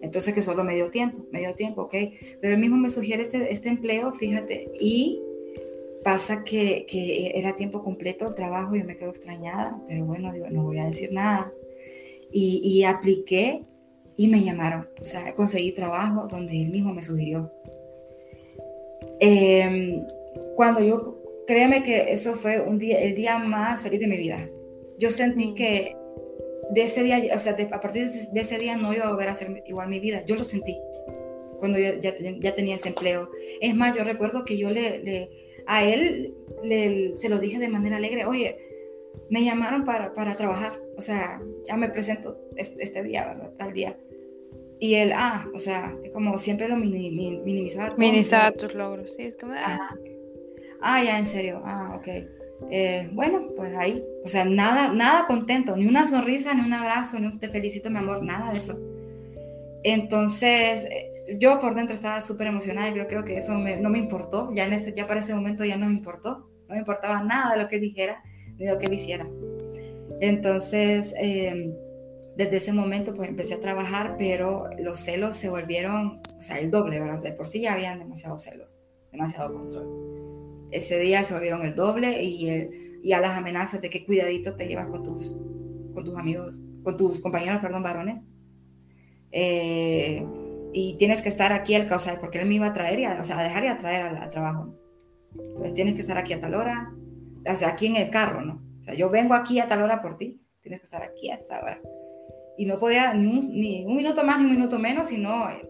Entonces 0.00 0.32
que 0.32 0.42
solo 0.42 0.62
medio 0.62 0.90
tiempo, 0.90 1.26
medio 1.32 1.54
tiempo, 1.54 1.82
ok. 1.82 1.94
Pero 2.40 2.54
él 2.54 2.60
mismo 2.60 2.76
me 2.76 2.88
sugiere 2.88 3.22
este, 3.22 3.52
este 3.52 3.68
empleo, 3.68 4.12
fíjate, 4.12 4.62
y 4.80 5.20
pasa 6.06 6.44
que, 6.44 6.86
que, 6.88 7.32
era 7.34 7.56
tiempo 7.56 7.82
completo 7.82 8.28
el 8.28 8.36
trabajo 8.36 8.76
y 8.76 8.84
me 8.84 8.96
quedo 8.96 9.10
extrañada, 9.10 9.76
pero 9.88 10.04
bueno, 10.04 10.32
digo, 10.32 10.46
no 10.50 10.62
voy 10.62 10.78
a 10.78 10.86
decir 10.86 11.12
nada. 11.12 11.52
Y, 12.30 12.60
y 12.62 12.84
apliqué 12.84 13.64
y 14.16 14.28
me 14.28 14.44
llamaron, 14.44 14.88
o 15.02 15.04
sea, 15.04 15.34
conseguí 15.34 15.72
trabajo 15.72 16.28
donde 16.28 16.62
él 16.62 16.70
mismo 16.70 16.94
me 16.94 17.02
sugirió. 17.02 17.50
Em, 19.18 20.06
cuando 20.54 20.80
yo, 20.80 21.16
créeme 21.44 21.82
que 21.82 22.12
eso 22.12 22.34
fue 22.34 22.60
un 22.60 22.78
día, 22.78 23.00
el 23.00 23.16
día 23.16 23.40
más 23.40 23.82
feliz 23.82 23.98
de 23.98 24.06
mi 24.06 24.16
vida. 24.16 24.48
Yo 25.00 25.10
sentí 25.10 25.54
que 25.54 25.96
de 26.70 26.82
ese 26.82 27.02
día, 27.02 27.20
o 27.34 27.38
sea, 27.40 27.56
a 27.72 27.80
partir 27.80 28.08
de 28.32 28.40
ese 28.40 28.58
día 28.58 28.76
no 28.76 28.94
iba 28.94 29.06
a 29.06 29.10
volver 29.10 29.28
a 29.28 29.34
ser 29.34 29.60
igual 29.66 29.88
mi 29.88 29.98
vida. 29.98 30.24
Yo 30.24 30.36
lo 30.36 30.44
sentí 30.44 30.78
cuando 31.58 31.80
yo 31.80 31.94
ya, 32.00 32.14
ya 32.38 32.54
tenía 32.54 32.76
ese 32.76 32.90
empleo. 32.90 33.28
Es 33.60 33.74
más, 33.74 33.96
yo 33.96 34.04
recuerdo 34.04 34.44
que 34.44 34.56
yo 34.56 34.70
le, 34.70 35.00
le 35.00 35.45
a 35.66 35.84
él 35.84 36.34
le, 36.62 37.16
se 37.16 37.28
lo 37.28 37.38
dije 37.38 37.58
de 37.58 37.68
manera 37.68 37.96
alegre, 37.96 38.26
oye, 38.26 38.56
me 39.30 39.44
llamaron 39.44 39.84
para, 39.84 40.12
para 40.12 40.36
trabajar, 40.36 40.80
o 40.96 41.00
sea, 41.00 41.40
ya 41.66 41.76
me 41.76 41.88
presento 41.88 42.38
este, 42.56 42.82
este 42.82 43.02
día, 43.02 43.26
¿verdad? 43.26 43.52
Tal 43.58 43.72
día. 43.72 43.96
Y 44.78 44.94
él, 44.94 45.12
ah, 45.14 45.46
o 45.54 45.58
sea, 45.58 45.96
como 46.12 46.36
siempre 46.36 46.68
lo 46.68 46.76
minimizaba. 46.76 47.94
Minimizaba 47.96 48.52
tus 48.52 48.74
logros, 48.74 49.14
sí, 49.14 49.22
es 49.22 49.36
como, 49.36 49.54
ah. 49.56 49.96
ah, 50.80 51.02
ya, 51.02 51.18
en 51.18 51.26
serio, 51.26 51.62
ah, 51.64 51.94
ok. 51.98 52.08
Eh, 52.70 53.08
bueno, 53.12 53.48
pues 53.54 53.74
ahí, 53.74 54.02
o 54.24 54.28
sea, 54.28 54.44
nada, 54.44 54.92
nada 54.92 55.26
contento, 55.26 55.76
ni 55.76 55.86
una 55.86 56.06
sonrisa, 56.06 56.54
ni 56.54 56.62
un 56.62 56.72
abrazo, 56.72 57.18
ni 57.18 57.26
un 57.26 57.38
te 57.38 57.48
felicito, 57.48 57.90
mi 57.90 57.98
amor, 57.98 58.22
nada 58.22 58.52
de 58.52 58.58
eso. 58.58 58.78
Entonces, 59.82 60.84
eh, 60.84 61.15
yo 61.38 61.60
por 61.60 61.74
dentro 61.74 61.94
estaba 61.94 62.20
súper 62.20 62.48
emocionada 62.48 62.88
y 62.88 63.06
creo, 63.06 63.24
que 63.24 63.36
eso 63.36 63.54
no 63.54 63.90
me 63.90 63.98
importó, 63.98 64.52
ya, 64.52 64.66
en 64.66 64.72
ese, 64.72 64.94
ya 64.94 65.06
para 65.06 65.20
ese 65.20 65.34
momento 65.34 65.64
ya 65.64 65.76
no 65.76 65.86
me 65.86 65.94
importó, 65.94 66.50
no 66.68 66.74
me 66.74 66.78
importaba 66.78 67.22
nada 67.22 67.54
de 67.54 67.62
lo 67.62 67.68
que 67.68 67.78
dijera, 67.78 68.22
ni 68.56 68.66
lo 68.66 68.78
que 68.78 68.92
hiciera. 68.92 69.28
Entonces, 70.20 71.14
eh, 71.18 71.74
desde 72.36 72.56
ese 72.56 72.72
momento 72.72 73.14
pues 73.14 73.28
empecé 73.28 73.54
a 73.54 73.60
trabajar, 73.60 74.16
pero 74.18 74.68
los 74.78 74.98
celos 74.98 75.36
se 75.36 75.48
volvieron, 75.48 76.20
o 76.36 76.40
sea, 76.40 76.58
el 76.58 76.70
doble, 76.70 77.00
¿verdad? 77.00 77.22
De 77.22 77.32
por 77.32 77.46
sí 77.46 77.60
ya 77.60 77.74
habían 77.74 77.98
demasiados 77.98 78.42
celos, 78.42 78.74
demasiado 79.10 79.54
control. 79.54 80.68
Ese 80.70 80.98
día 80.98 81.22
se 81.22 81.34
volvieron 81.34 81.62
el 81.62 81.74
doble 81.74 82.22
y, 82.22 82.48
eh, 82.50 82.70
y 83.02 83.12
a 83.12 83.20
las 83.20 83.36
amenazas 83.36 83.80
de 83.80 83.90
qué 83.90 84.04
cuidadito 84.04 84.56
te 84.56 84.66
llevas 84.66 84.88
con 84.88 85.02
tus, 85.02 85.36
con 85.94 86.04
tus 86.04 86.16
amigos, 86.16 86.60
con 86.82 86.96
tus 86.96 87.20
compañeros, 87.20 87.60
perdón, 87.60 87.82
varones. 87.82 88.22
Eh, 89.32 90.24
y 90.78 90.98
tienes 90.98 91.22
que 91.22 91.30
estar 91.30 91.54
aquí, 91.54 91.74
o 91.74 91.98
sea, 91.98 92.18
porque 92.18 92.38
él 92.38 92.46
me 92.46 92.56
iba 92.56 92.66
a 92.66 92.74
traer, 92.74 92.98
y 92.98 93.06
o 93.06 93.24
sea, 93.24 93.38
a 93.38 93.42
dejar 93.42 93.64
y 93.64 93.68
a 93.68 93.78
traer 93.78 94.02
al, 94.02 94.28
trabajo. 94.28 94.74
Entonces 95.34 95.72
tienes 95.72 95.94
que 95.94 96.02
estar 96.02 96.18
aquí 96.18 96.34
a 96.34 96.40
tal 96.42 96.54
hora, 96.54 96.92
o 97.50 97.54
sea, 97.54 97.68
aquí 97.68 97.86
en 97.86 97.96
el 97.96 98.10
carro, 98.10 98.42
¿no? 98.42 98.62
O 98.80 98.84
sea, 98.84 98.92
yo 98.92 99.08
vengo 99.08 99.32
aquí 99.32 99.58
a 99.58 99.68
tal 99.68 99.80
hora 99.80 100.02
por 100.02 100.18
ti, 100.18 100.38
tienes 100.60 100.80
que 100.80 100.84
estar 100.84 101.02
aquí 101.02 101.30
a 101.30 101.36
esa 101.36 101.62
hora 101.62 101.80
y 102.58 102.66
no 102.66 102.78
podía 102.78 103.14
ni 103.14 103.26
un, 103.26 103.58
ni 103.58 103.86
un, 103.86 103.96
minuto 103.96 104.22
más 104.22 104.38
ni 104.38 104.44
un 104.44 104.50
minuto 104.50 104.78
menos, 104.78 105.08
sino 105.08 105.48
eh, 105.48 105.66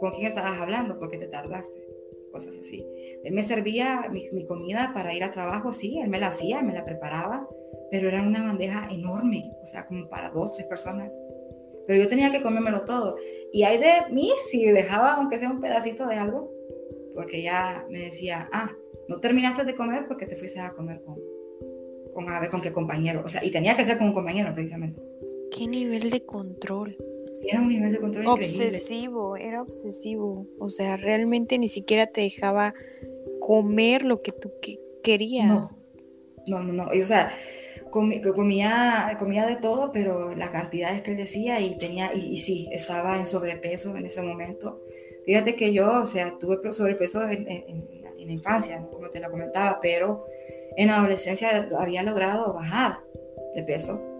con 0.00 0.12
quién 0.12 0.26
estabas 0.26 0.58
hablando, 0.58 0.98
porque 0.98 1.18
te 1.18 1.28
tardaste, 1.28 1.78
cosas 2.32 2.54
así. 2.58 2.82
Él 3.24 3.34
me 3.34 3.42
servía 3.42 4.08
mi, 4.10 4.30
mi, 4.32 4.46
comida 4.46 4.92
para 4.94 5.12
ir 5.12 5.22
a 5.22 5.30
trabajo, 5.30 5.70
sí, 5.70 5.98
él 5.98 6.08
me 6.08 6.18
la 6.18 6.28
hacía, 6.28 6.62
me 6.62 6.72
la 6.72 6.86
preparaba, 6.86 7.46
pero 7.90 8.08
era 8.08 8.22
una 8.22 8.42
bandeja 8.42 8.88
enorme, 8.90 9.52
o 9.62 9.66
sea, 9.66 9.84
como 9.84 10.08
para 10.08 10.30
dos, 10.30 10.54
tres 10.54 10.66
personas. 10.66 11.14
Pero 11.86 12.02
yo 12.02 12.08
tenía 12.08 12.30
que 12.30 12.42
comérmelo 12.42 12.84
todo. 12.84 13.16
Y 13.52 13.62
hay 13.62 13.78
de 13.78 14.12
mí 14.12 14.30
si 14.50 14.66
dejaba, 14.66 15.14
aunque 15.14 15.38
sea 15.38 15.50
un 15.50 15.60
pedacito 15.60 16.06
de 16.06 16.16
algo, 16.16 16.52
porque 17.14 17.42
ya 17.42 17.86
me 17.90 18.00
decía, 18.00 18.48
ah, 18.52 18.72
no 19.08 19.20
terminaste 19.20 19.64
de 19.64 19.74
comer 19.74 20.06
porque 20.06 20.26
te 20.26 20.36
fuiste 20.36 20.60
a 20.60 20.72
comer 20.72 21.00
con, 21.02 21.16
con 22.12 22.28
a 22.28 22.40
ver 22.40 22.50
con 22.50 22.60
qué 22.60 22.72
compañero. 22.72 23.22
O 23.24 23.28
sea, 23.28 23.44
y 23.44 23.50
tenía 23.50 23.76
que 23.76 23.84
ser 23.84 23.98
con 23.98 24.08
un 24.08 24.14
compañero 24.14 24.52
precisamente. 24.54 25.00
¿Qué 25.50 25.66
nivel 25.66 26.10
de 26.10 26.24
control? 26.24 26.96
Era 27.42 27.60
un 27.60 27.68
nivel 27.68 27.92
de 27.92 28.00
control 28.00 28.26
obsesivo, 28.26 29.36
era 29.36 29.62
obsesivo. 29.62 30.46
O 30.58 30.68
sea, 30.68 30.96
realmente 30.96 31.58
ni 31.58 31.68
siquiera 31.68 32.06
te 32.06 32.22
dejaba 32.22 32.74
comer 33.40 34.04
lo 34.04 34.20
que 34.20 34.32
tú 34.32 34.52
querías. 35.02 35.76
No, 36.46 36.62
no, 36.62 36.72
no. 36.72 36.86
o 36.88 37.04
sea, 37.04 37.30
comía, 37.90 39.16
comía 39.18 39.46
de 39.46 39.56
todo, 39.56 39.92
pero 39.92 40.34
las 40.34 40.50
cantidades 40.50 41.02
que 41.02 41.12
él 41.12 41.16
decía 41.16 41.60
y 41.60 41.76
tenía, 41.78 42.12
y, 42.14 42.36
sí, 42.36 42.68
estaba 42.72 43.18
en 43.18 43.26
sobrepeso 43.26 43.96
en 43.96 44.06
ese 44.06 44.22
momento. 44.22 44.82
Fíjate 45.24 45.56
que 45.56 45.72
yo, 45.72 46.00
o 46.00 46.06
sea, 46.06 46.36
tuve 46.38 46.72
sobrepeso 46.72 47.28
en, 47.28 47.44
la 48.26 48.32
infancia, 48.32 48.84
como 48.90 49.08
te 49.08 49.20
lo 49.20 49.30
comentaba, 49.30 49.78
pero 49.80 50.24
en 50.76 50.90
adolescencia 50.90 51.68
había 51.78 52.02
logrado 52.02 52.52
bajar 52.52 52.98
de 53.54 53.62
peso 53.62 54.16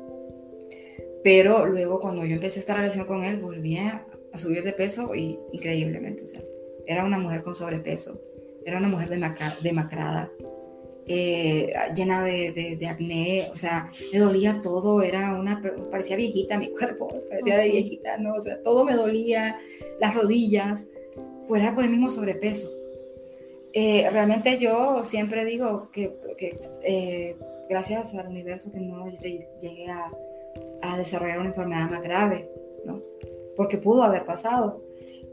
pero 1.27 1.67
luego 1.67 1.99
cuando 1.99 2.25
yo 2.25 2.37
empecé 2.37 2.61
esta 2.61 2.77
relación 2.77 3.05
con 3.05 3.25
él, 3.25 3.41
volví 3.41 3.79
a, 3.79 4.07
subir 4.37 4.63
de 4.63 4.73
peso 4.73 5.13
y 5.13 5.37
increíblemente, 5.51 6.23
o 6.23 6.29
sea, 6.29 6.41
era 6.87 7.05
una 7.05 7.19
mujer 7.19 7.43
con 7.43 7.53
sobrepeso, 7.53 8.23
era 8.65 8.79
una 8.79 8.87
mujer 8.87 9.09
demacrada, 9.09 10.31
eh, 11.09 11.73
llena 11.95 12.25
de, 12.25 12.77
de, 12.79 12.87
acné, 12.89 13.49
o 13.51 13.55
sea, 13.55 13.91
me 14.13 14.19
dolía 14.19 14.61
todo, 14.61 15.03
era 15.03 15.35
una, 15.35 15.63
parecía 15.91 16.17
viejita 16.17 16.59
mi 16.59 16.71
cuerpo, 16.73 17.09
parecía 17.29 17.59
de 17.59 17.69
viejita, 17.69 18.17
¿no? 18.19 18.35
O 18.35 18.41
sea, 18.41 18.61
todo 18.63 18.85
me 18.85 18.95
dolía, 18.95 19.59
las 20.01 20.15
rodillas, 20.15 20.87
pues 21.47 21.63
era 21.63 21.75
por 21.75 21.85
el 21.85 21.91
mismo 21.91 22.11
sobrepeso. 22.11 22.71
Eh, 23.73 24.09
realmente 24.11 24.59
yo 24.59 25.05
siempre 25.05 25.45
digo 25.45 25.91
que, 25.93 26.17
que 26.39 26.59
eh, 26.83 27.37
gracias 27.69 28.15
al 28.15 28.29
universo 28.29 28.73
que 28.73 28.81
no 28.81 29.05
llegué 29.61 29.89
a, 29.91 30.11
a 30.83 30.99
desarrollar 30.99 31.39
una 31.39 31.51
enfermedad 31.51 31.91
más 31.91 32.03
grave, 32.03 32.51
¿no? 32.85 33.01
Porque 33.55 33.79
pudo 33.79 34.03
haber 34.03 34.25
pasado. 34.25 34.83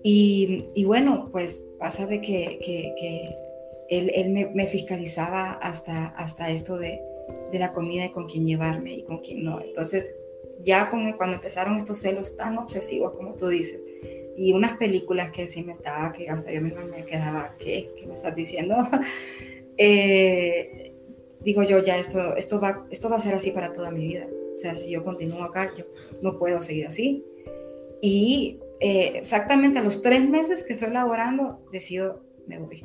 Y, 0.03 0.65
y 0.75 0.83
bueno, 0.83 1.29
pues 1.31 1.65
pasa 1.79 2.05
de 2.05 2.19
que, 2.19 2.59
que, 2.63 2.93
que 2.99 3.37
él, 3.97 4.51
me, 4.53 4.67
fiscalizaba 4.67 5.53
hasta, 5.53 6.07
hasta 6.07 6.49
esto 6.49 6.77
de, 6.77 7.01
de, 7.51 7.59
la 7.59 7.73
comida 7.73 8.05
y 8.05 8.11
con 8.11 8.27
quién 8.27 8.45
llevarme 8.45 8.93
y 8.93 9.03
con 9.03 9.19
quién 9.19 9.43
no. 9.43 9.61
Entonces, 9.61 10.13
ya 10.63 10.89
con, 10.89 11.11
cuando 11.13 11.35
empezaron 11.35 11.75
estos 11.75 11.97
celos 11.97 12.37
tan 12.37 12.57
obsesivos 12.57 13.13
como 13.15 13.33
tú 13.35 13.47
dices, 13.47 13.81
y 14.35 14.51
unas 14.53 14.77
películas 14.77 15.31
que 15.31 15.47
se 15.47 15.59
inventaba 15.59 16.11
que 16.11 16.29
hasta 16.29 16.51
yo 16.51 16.61
misma 16.61 16.85
me 16.85 17.05
quedaba, 17.05 17.55
¿qué? 17.59 17.91
¿Qué 17.95 18.07
me 18.07 18.13
estás 18.13 18.35
diciendo? 18.35 18.75
eh, 19.77 20.93
digo 21.41 21.63
yo, 21.63 21.83
ya 21.83 21.97
esto, 21.97 22.35
esto, 22.35 22.59
va, 22.59 22.85
esto 22.89 23.09
va 23.09 23.17
a 23.17 23.19
ser 23.19 23.35
así 23.35 23.51
para 23.51 23.73
toda 23.73 23.91
mi 23.91 24.07
vida. 24.07 24.27
O 24.55 24.57
sea, 24.57 24.75
si 24.75 24.91
yo 24.91 25.03
continúo 25.03 25.43
acá, 25.43 25.73
yo 25.75 25.85
no 26.21 26.39
puedo 26.39 26.61
seguir 26.61 26.87
así. 26.87 27.25
Y 28.01 28.59
eh, 28.79 29.13
exactamente 29.15 29.79
a 29.79 29.83
los 29.83 30.01
tres 30.01 30.27
meses 30.27 30.63
que 30.63 30.73
estoy 30.73 30.91
laborando, 30.91 31.65
decido, 31.71 32.23
me 32.47 32.59
voy. 32.59 32.83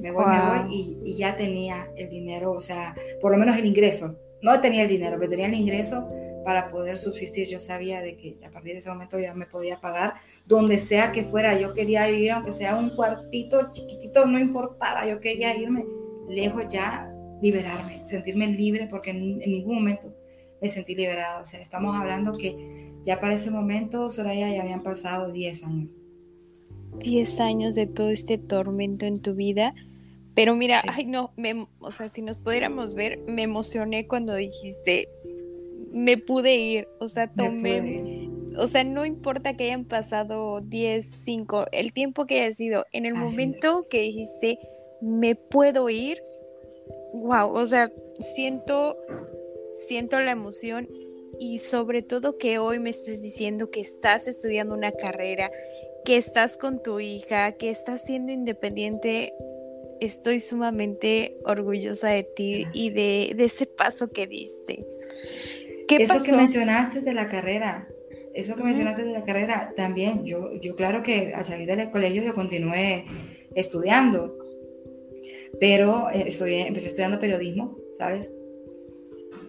Me 0.00 0.10
voy, 0.10 0.26
me 0.26 0.40
voy 0.40 0.74
y, 0.74 0.98
y, 1.04 1.16
ya 1.16 1.36
tenía 1.36 1.88
el 1.96 2.08
dinero, 2.08 2.52
o 2.52 2.60
sea, 2.60 2.94
por 3.20 3.32
lo 3.32 3.38
menos 3.38 3.56
el 3.56 3.66
ingreso. 3.66 4.18
No 4.42 4.60
tenía 4.60 4.82
el 4.82 4.88
dinero, 4.88 5.16
pero 5.18 5.30
tenía 5.30 5.46
el 5.46 5.54
ingreso 5.54 6.08
para 6.46 6.68
poder 6.68 6.96
subsistir. 6.96 7.48
Yo 7.48 7.58
sabía 7.58 8.00
de 8.00 8.16
que 8.16 8.38
a 8.46 8.50
partir 8.50 8.74
de 8.74 8.78
ese 8.78 8.88
momento 8.88 9.18
ya 9.18 9.34
me 9.34 9.46
podía 9.46 9.80
pagar 9.80 10.14
donde 10.46 10.78
sea 10.78 11.10
que 11.10 11.24
fuera. 11.24 11.58
Yo 11.58 11.74
quería 11.74 12.06
vivir, 12.06 12.30
aunque 12.30 12.52
sea 12.52 12.76
un 12.76 12.90
cuartito 12.94 13.72
chiquitito, 13.72 14.26
no 14.26 14.38
importaba. 14.38 15.04
Yo 15.06 15.18
quería 15.18 15.56
irme 15.56 15.84
lejos 16.28 16.68
ya, 16.68 17.12
liberarme, 17.42 18.06
sentirme 18.06 18.46
libre, 18.46 18.86
porque 18.88 19.10
en, 19.10 19.42
en 19.42 19.50
ningún 19.50 19.74
momento 19.74 20.14
me 20.60 20.68
sentí 20.68 20.94
liberada. 20.94 21.40
O 21.40 21.44
sea, 21.44 21.60
estamos 21.60 21.96
hablando 21.96 22.32
que 22.32 22.92
ya 23.04 23.18
para 23.18 23.34
ese 23.34 23.50
momento, 23.50 24.08
Soraya, 24.08 24.48
ya 24.48 24.62
habían 24.62 24.84
pasado 24.84 25.32
10 25.32 25.64
años. 25.64 25.95
10 26.98 27.40
años 27.40 27.74
de 27.74 27.86
todo 27.86 28.10
este 28.10 28.38
tormento 28.38 29.06
en 29.06 29.20
tu 29.20 29.34
vida, 29.34 29.74
Pero 30.36 30.54
mira, 30.54 30.82
ay 30.86 31.06
no, 31.06 31.32
me, 31.36 31.66
o 31.80 31.90
sea, 31.90 32.10
si 32.10 32.20
nos 32.20 32.38
pudiéramos 32.38 32.94
ver, 32.94 33.18
me 33.26 33.42
emocioné 33.42 34.06
cuando 34.06 34.34
dijiste, 34.34 35.08
me 35.92 36.18
pude 36.18 36.56
ir, 36.56 36.88
o 37.00 37.08
sea, 37.08 37.32
tomé, 37.32 38.28
o 38.58 38.66
sea, 38.66 38.84
no 38.84 39.06
importa 39.06 39.56
que 39.56 39.64
hayan 39.64 39.86
pasado 39.86 40.60
10, 40.60 41.06
5, 41.06 41.66
el 41.72 41.94
tiempo 41.94 42.26
que 42.26 42.42
haya 42.42 42.54
sido, 42.54 42.84
en 42.92 43.06
el 43.06 43.14
momento 43.14 43.86
que 43.88 44.02
dijiste, 44.02 44.58
me 45.00 45.36
puedo 45.36 45.88
ir, 45.88 46.22
wow, 47.14 47.50
o 47.50 47.64
sea, 47.64 47.90
siento, 48.20 48.98
siento 49.88 50.20
la 50.20 50.32
emoción 50.32 50.86
y 51.40 51.58
sobre 51.58 52.02
todo 52.02 52.36
que 52.36 52.58
hoy 52.58 52.78
me 52.78 52.90
estés 52.90 53.22
diciendo 53.22 53.70
que 53.70 53.80
estás 53.80 54.28
estudiando 54.28 54.74
una 54.74 54.92
carrera, 54.92 55.50
que 56.06 56.16
estás 56.16 56.56
con 56.56 56.80
tu 56.80 57.00
hija, 57.00 57.52
que 57.52 57.68
estás 57.68 58.04
siendo 58.04 58.32
independiente, 58.32 59.34
estoy 60.00 60.38
sumamente 60.38 61.36
orgullosa 61.44 62.08
de 62.08 62.22
ti 62.22 62.64
y 62.72 62.90
de, 62.90 63.34
ese 63.38 63.66
paso 63.66 64.12
que 64.12 64.28
diste. 64.28 64.86
¿Qué 65.88 65.96
eso 65.96 66.22
que 66.22 66.32
mencionaste 66.32 67.00
de 67.00 67.12
la 67.12 67.28
carrera, 67.28 67.88
eso 68.34 68.54
que 68.54 68.62
mencionaste 68.62 69.02
de 69.02 69.12
la 69.12 69.24
carrera, 69.24 69.72
también 69.76 70.24
yo, 70.24 70.52
yo 70.60 70.76
claro 70.76 71.02
que 71.02 71.34
al 71.34 71.44
salir 71.44 71.66
del 71.66 71.90
colegio 71.90 72.22
yo 72.22 72.34
continué 72.34 73.04
estudiando, 73.56 74.38
pero 75.58 76.08
eh, 76.10 76.28
empecé 76.68 76.86
estudiando 76.86 77.18
periodismo, 77.18 77.78
¿sabes? 77.98 78.30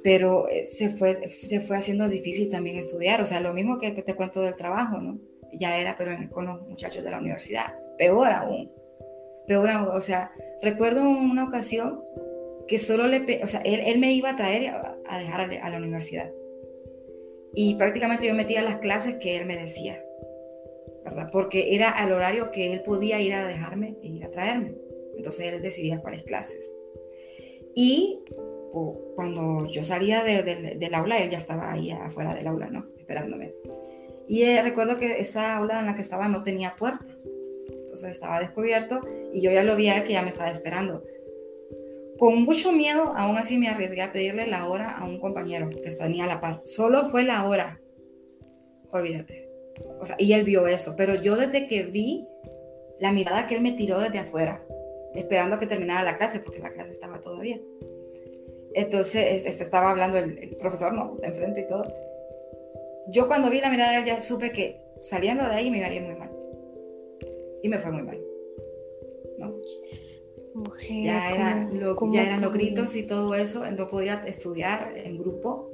Pero 0.02 0.50
eh, 0.50 0.64
se 0.64 0.90
fue, 0.90 1.30
se 1.30 1.62
fue 1.62 1.78
haciendo 1.78 2.08
difícil 2.08 2.50
también 2.50 2.78
estudiar, 2.78 3.22
o 3.22 3.28
sea, 3.28 3.42
lo 3.42 3.54
mismo 3.54 3.78
que 3.78 3.92
te 3.92 4.16
cuento 4.16 4.42
del 4.42 4.56
trabajo, 4.56 4.98
¿no? 5.00 5.20
Ya 5.54 5.78
era, 5.78 5.96
pero 5.98 6.16
con 6.32 6.46
los 6.46 6.62
muchachos 6.62 7.04
de 7.04 7.12
la 7.12 7.20
universidad. 7.20 7.76
Peor 7.98 8.32
aún. 8.32 8.72
Peor 9.48 9.70
aún. 9.70 9.90
O 9.94 10.02
sea, 10.02 10.32
recuerdo 10.62 11.04
una 11.04 11.46
ocasión 11.46 12.04
que 12.68 12.78
solo 12.78 13.08
le, 13.08 13.44
o 13.44 13.48
sea, 13.48 13.62
él, 13.62 14.00
me 14.00 14.12
iba 14.12 14.32
a 14.32 14.36
traer 14.36 14.70
a, 14.70 15.20
dejar 15.20 15.42
a, 15.42 15.70
la 15.70 15.78
universidad. 15.78 16.32
Y 17.54 17.76
prácticamente 17.76 18.28
yo 18.28 18.36
metía 18.36 18.62
las 18.62 18.78
clases 18.78 19.16
que 19.16 19.38
él 19.38 19.46
me 19.46 19.58
decía, 19.58 20.04
¿verdad? 21.04 21.30
Porque 21.32 21.76
era 21.76 21.90
al 21.90 22.12
horario 22.12 22.52
que 22.52 22.74
él 22.74 22.82
podía 22.84 23.20
ir 23.22 23.34
a 23.34 23.48
dejarme 23.48 23.96
e 24.04 24.08
ir 24.08 24.26
a 24.26 24.32
traerme. 24.32 24.76
Entonces 25.16 25.54
él 25.54 25.62
decidía 25.62 26.02
cuáles 26.02 26.24
clases. 26.24 26.72
Y 27.74 28.24
cuando 29.16 29.68
yo 29.68 29.84
salía 29.84 30.24
del 30.24 30.94
aula, 30.94 31.20
él 31.20 31.30
ya 31.30 31.38
estaba 31.38 31.72
ahí 31.72 31.92
afuera 31.92 32.36
del 32.36 32.48
aula, 32.48 32.70
¿no? 32.70 32.88
Esperándome. 32.98 33.54
Y 34.28 34.44
eh, 34.44 34.62
recuerdo 34.62 34.98
que 34.98 35.20
esa 35.20 35.56
aula 35.56 35.80
en 35.80 35.86
la 35.86 35.96
que 35.96 36.02
estaba 36.02 36.28
no 36.28 36.44
tenía 36.44 36.76
puerta. 36.76 37.06
Entonces 37.70 38.12
estaba 38.12 38.40
descubierto 38.40 39.00
y 39.34 39.42
yo 39.42 39.52
ya 39.52 39.64
lo 39.64 39.76
vi 39.76 39.88
a 39.88 39.98
él 39.98 40.04
que 40.04 40.14
ya 40.14 40.22
me 40.22 40.30
estaba 40.30 40.52
esperando. 40.52 41.04
Con 42.20 42.44
mucho 42.44 42.72
miedo, 42.72 43.14
aún 43.16 43.38
así 43.38 43.58
me 43.58 43.70
arriesgué 43.70 44.02
a 44.02 44.12
pedirle 44.12 44.48
la 44.48 44.68
hora 44.68 44.98
a 44.98 45.06
un 45.06 45.20
compañero 45.20 45.70
que 45.70 45.92
tenía 45.92 46.26
a 46.26 46.28
la 46.28 46.42
par. 46.42 46.62
Solo 46.64 47.06
fue 47.06 47.24
la 47.24 47.48
hora. 47.48 47.80
Olvídate. 48.92 49.48
O 50.00 50.06
sea, 50.06 50.16
y 50.20 50.34
él 50.34 50.44
vio 50.44 50.68
eso. 50.68 50.96
Pero 50.98 51.16
yo 51.16 51.36
desde 51.36 51.68
que 51.68 51.84
vi 51.84 52.28
la 53.00 53.12
mirada 53.12 53.48
que 53.48 53.56
él 53.56 53.62
me 53.62 53.74
tiró 53.74 54.00
desde 54.00 54.20
afuera, 54.20 54.64
esperando 55.14 55.60
que 55.60 55.68
terminara 55.68 56.04
la 56.04 56.18
clase, 56.18 56.40
porque 56.40 56.60
la 56.60 56.72
clase 56.72 56.92
estaba 56.92 57.22
todavía. 57.22 57.60
Entonces, 58.74 59.46
este, 59.46 59.64
estaba 59.64 59.92
hablando 59.92 60.18
el, 60.18 60.56
profesor, 60.60 60.94
¿no? 60.94 61.18
De 61.22 61.28
enfrente 61.28 61.62
y 61.62 61.68
todo 61.68 61.86
yo 63.10 63.28
cuando 63.28 63.50
vi 63.50 63.62
la 63.62 63.70
mirada 63.70 63.92
de 63.92 63.98
él 64.00 64.06
ya 64.06 64.20
supe 64.20 64.52
que 64.52 64.82
saliendo 65.02 65.44
de 65.44 65.52
ahí 65.52 65.72
me 65.72 65.78
iba 65.78 65.88
a 65.88 65.94
ir 65.94 66.02
muy 66.02 66.16
mal. 66.16 66.32
Y 67.64 67.70
me 67.70 67.80
fue 67.80 67.92
muy 67.92 68.04
mal. 68.04 68.20
¿no? 69.38 69.54
ya, 71.04 71.32
era 71.34 71.70
ya 72.12 72.24
eran 72.24 72.42
los 72.42 72.54
gritos 72.54 72.96
y 72.96 73.04
todo 73.04 73.36
eso. 73.36 73.70
No 73.72 73.88
podía 73.88 74.24
estudiar 74.26 74.94
en 74.96 75.18
grupo. 75.18 75.72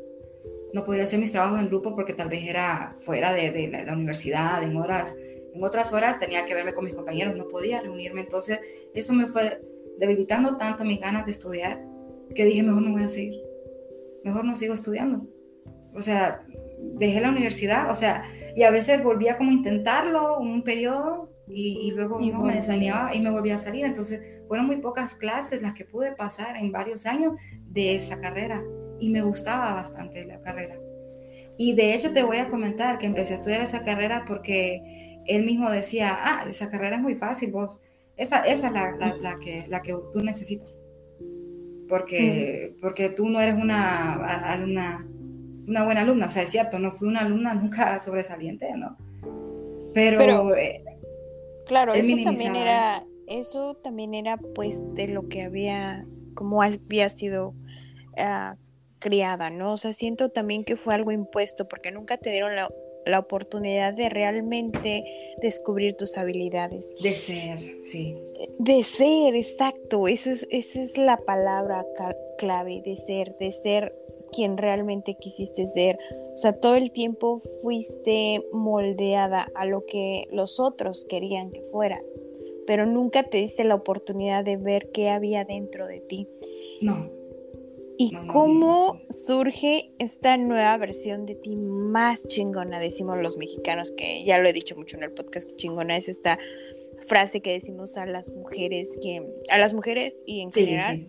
No 0.73 0.83
podía 0.83 1.03
hacer 1.03 1.19
mis 1.19 1.31
trabajos 1.31 1.59
en 1.59 1.67
grupo 1.67 1.95
porque 1.95 2.13
tal 2.13 2.29
vez 2.29 2.45
era 2.47 2.95
fuera 2.97 3.31
de, 3.33 3.85
la, 3.85 3.93
universidad, 3.93 4.63
en 4.63 4.75
horas. 4.77 5.15
En 5.53 5.63
otras 5.63 5.93
horas 5.93 6.19
tenía 6.19 6.45
que 6.45 6.55
verme 6.55 6.73
con 6.73 6.83
mis 6.83 6.95
compañeros, 6.95 7.35
no 7.35 7.47
podía 7.47 7.81
reunirme. 7.81 8.21
Entonces, 8.21 8.59
eso 8.93 9.13
me 9.13 9.27
fue 9.27 9.61
debilitando 9.99 10.57
tanto 10.57 10.83
mis 10.83 10.99
ganas 10.99 11.25
de 11.25 11.31
estudiar 11.31 11.85
que 12.33 12.45
dije, 12.45 12.63
mejor 12.63 12.81
no 12.81 12.91
voy 12.91 13.03
a 13.03 13.07
seguir. 13.07 13.39
Mejor 14.23 14.45
no 14.45 14.55
sigo 14.55 14.73
estudiando. 14.73 15.27
O 15.93 16.01
sea, 16.01 16.43
dejé 16.95 17.21
la 17.21 17.29
universidad, 17.29 17.89
o 17.89 17.95
sea, 17.95 18.23
y 18.55 18.63
a 18.63 18.71
veces 18.71 19.03
volvía 19.03 19.37
como 19.37 19.49
a 19.49 19.53
intentarlo 19.53 20.39
un 20.39 20.63
periodo 20.63 21.29
y, 21.47 21.91
luego 21.91 22.19
no, 22.19 22.41
me 22.41 22.55
desanimaba 22.55 23.13
y 23.13 23.19
me 23.19 23.29
volvía 23.29 23.55
a 23.55 23.59
salir. 23.59 23.85
Entonces 23.85 24.21
fueron 24.47 24.67
muy 24.67 24.77
pocas 24.77 25.15
clases 25.15 25.61
las 25.61 25.73
que 25.73 25.85
pude 25.85 26.13
pasar 26.13 26.55
en 26.57 26.71
varios 26.71 27.05
años 27.05 27.33
de 27.69 27.95
esa 27.95 28.19
carrera 28.19 28.63
y 28.99 29.09
me 29.09 29.21
gustaba 29.21 29.73
bastante 29.73 30.25
la 30.25 30.39
carrera. 30.41 30.77
Y 31.57 31.73
de 31.73 31.93
hecho 31.93 32.13
te 32.13 32.23
voy 32.23 32.37
a 32.37 32.49
comentar 32.49 32.97
que 32.97 33.05
empecé 33.05 33.33
a 33.33 33.37
estudiar 33.37 33.61
esa 33.61 33.83
carrera 33.83 34.25
porque 34.27 35.21
él 35.25 35.45
mismo 35.45 35.69
decía, 35.69 36.17
ah, 36.19 36.45
esa 36.47 36.69
carrera 36.69 36.95
es 36.97 37.01
muy 37.01 37.15
fácil, 37.15 37.51
vos, 37.51 37.79
esa, 38.17 38.39
esa 38.41 38.67
es 38.67 38.73
la, 38.73 39.15
la, 39.19 39.37
que, 39.37 39.65
la 39.67 39.81
que 39.81 39.95
tú 40.11 40.21
necesitas. 40.21 40.69
Porque, 41.87 42.75
porque 42.81 43.09
tú 43.09 43.29
no 43.29 43.39
eres 43.39 43.55
una 43.55 44.13
alumna 44.51 45.07
una 45.67 45.83
buena 45.83 46.01
alumna. 46.01 46.27
O 46.27 46.29
sea, 46.29 46.43
es 46.43 46.49
cierto, 46.49 46.79
no 46.79 46.91
fui 46.91 47.07
una 47.07 47.21
alumna 47.21 47.53
nunca 47.55 47.99
sobresaliente, 47.99 48.71
¿no? 48.75 48.97
Pero, 49.93 50.55
eh, 50.55 50.83
claro, 51.67 51.93
eso 51.93 52.15
también 52.23 52.55
era, 52.55 53.05
eso. 53.27 53.75
también 53.75 54.15
era 54.15 54.37
pues 54.37 54.93
de 54.95 55.07
lo 55.07 55.27
que 55.29 55.43
había, 55.43 56.07
como 56.33 56.63
había 56.63 57.09
sido 57.09 57.53
ah, 58.17 58.55
criada, 58.97 59.51
¿no? 59.51 59.73
O 59.73 59.77
sea, 59.77 59.93
siento 59.93 60.29
también 60.29 60.63
que 60.63 60.77
fue 60.77 60.95
algo 60.95 61.11
impuesto 61.11 61.67
porque 61.67 61.91
nunca 61.91 62.17
te 62.17 62.31
dieron 62.31 62.55
la, 62.55 62.69
la 63.05 63.19
oportunidad 63.19 63.93
de 63.93 64.09
realmente 64.09 65.03
descubrir 65.41 65.95
tus 65.95 66.17
habilidades. 66.17 66.93
De 67.01 67.13
ser, 67.13 67.59
sí. 67.83 68.15
De 68.59 68.83
ser, 68.83 69.35
exacto. 69.35 70.07
Eso 70.07 70.31
es, 70.31 70.47
esa 70.49 70.81
es 70.81 70.97
la 70.97 71.17
palabra 71.17 71.85
clave, 72.37 72.81
de 72.83 72.97
ser, 72.97 73.37
de 73.37 73.51
ser 73.51 73.95
quien 74.33 74.57
realmente 74.57 75.15
quisiste 75.15 75.65
ser. 75.67 75.97
O 76.33 76.37
sea, 76.37 76.53
todo 76.53 76.75
el 76.75 76.91
tiempo 76.91 77.41
fuiste 77.61 78.43
moldeada 78.51 79.47
a 79.55 79.65
lo 79.65 79.85
que 79.85 80.27
los 80.31 80.59
otros 80.59 81.05
querían 81.05 81.51
que 81.51 81.61
fuera, 81.61 82.01
pero 82.65 82.85
nunca 82.85 83.23
te 83.23 83.37
diste 83.37 83.63
la 83.63 83.75
oportunidad 83.75 84.43
de 84.43 84.57
ver 84.57 84.89
qué 84.91 85.09
había 85.09 85.45
dentro 85.45 85.87
de 85.87 85.99
ti. 85.99 86.27
No. 86.81 87.09
¿Y 87.95 88.11
cómo 88.27 88.99
surge 89.09 89.91
esta 89.99 90.35
nueva 90.37 90.75
versión 90.77 91.25
de 91.25 91.35
ti 91.35 91.55
más 91.55 92.27
chingona? 92.27 92.79
Decimos 92.79 93.19
los 93.19 93.37
mexicanos, 93.37 93.91
que 93.91 94.25
ya 94.25 94.39
lo 94.39 94.49
he 94.49 94.53
dicho 94.53 94.75
mucho 94.75 94.97
en 94.97 95.03
el 95.03 95.11
podcast, 95.11 95.49
que 95.51 95.55
chingona 95.57 95.95
es 95.95 96.09
esta 96.09 96.39
frase 97.05 97.41
que 97.41 97.51
decimos 97.51 97.95
a 97.97 98.05
las 98.05 98.31
mujeres, 98.31 98.97
que 99.01 99.23
a 99.49 99.57
las 99.59 99.73
mujeres 99.73 100.23
y 100.25 100.41
en 100.41 100.51
general, 100.51 101.07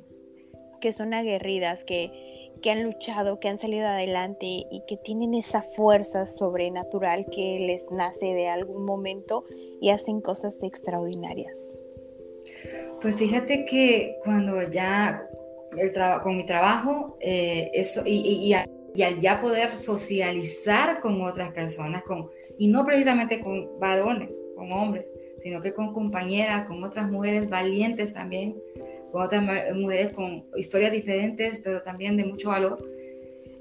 que 0.81 0.93
son 0.93 1.15
aguerridas, 1.15 1.85
que 1.85 2.34
que 2.63 2.71
han 2.71 2.83
luchado, 2.83 3.41
que 3.41 3.49
han 3.49 3.59
salido 3.59 3.87
adelante 3.87 4.47
y 4.47 4.83
que 4.87 4.97
tienen 4.97 5.35
esa 5.35 5.63
fuerza 5.63 6.27
sobrenatural 6.27 7.27
que 7.27 7.59
les 7.61 7.91
nace 7.91 8.27
de 8.27 8.49
algún 8.49 8.85
momento 8.85 9.45
y 9.81 9.91
hacen 9.91 10.21
cosas 10.21 10.63
extraordinarias. 10.63 11.77
Pues 13.01 13.17
fíjate 13.17 13.65
que 13.65 14.17
cuando 14.25 14.63
ya 14.71 15.29
el 15.77 15.93
con 16.23 16.37
mi 16.37 16.45
trabajo 16.45 17.17
eh, 17.21 17.71
eso, 17.75 18.03
y, 18.07 18.55
y, 18.95 19.03
al 19.03 19.21
ya 19.21 19.41
poder 19.41 19.77
socializar 19.77 21.01
con 21.01 21.21
otras 21.23 21.53
personas, 21.53 22.03
con, 22.05 22.31
y 22.59 22.69
no 22.69 22.85
precisamente 22.85 23.41
con 23.41 23.79
varones, 23.81 24.41
con 24.57 24.73
hombres, 24.73 25.07
sino 25.39 25.61
que 25.61 25.75
con 25.75 25.93
compañeras, 25.93 26.67
con 26.67 26.83
otras 26.83 27.11
mujeres 27.11 27.51
valientes 27.51 28.15
también, 28.15 28.57
con 29.15 29.23
otras 29.23 29.45
mujeres 29.77 30.13
con 30.13 30.45
historias 30.57 30.91
diferentes, 30.91 31.61
pero 31.63 31.83
también 31.83 32.17
de 32.17 32.25
mucho 32.25 32.49
valor, 32.49 32.85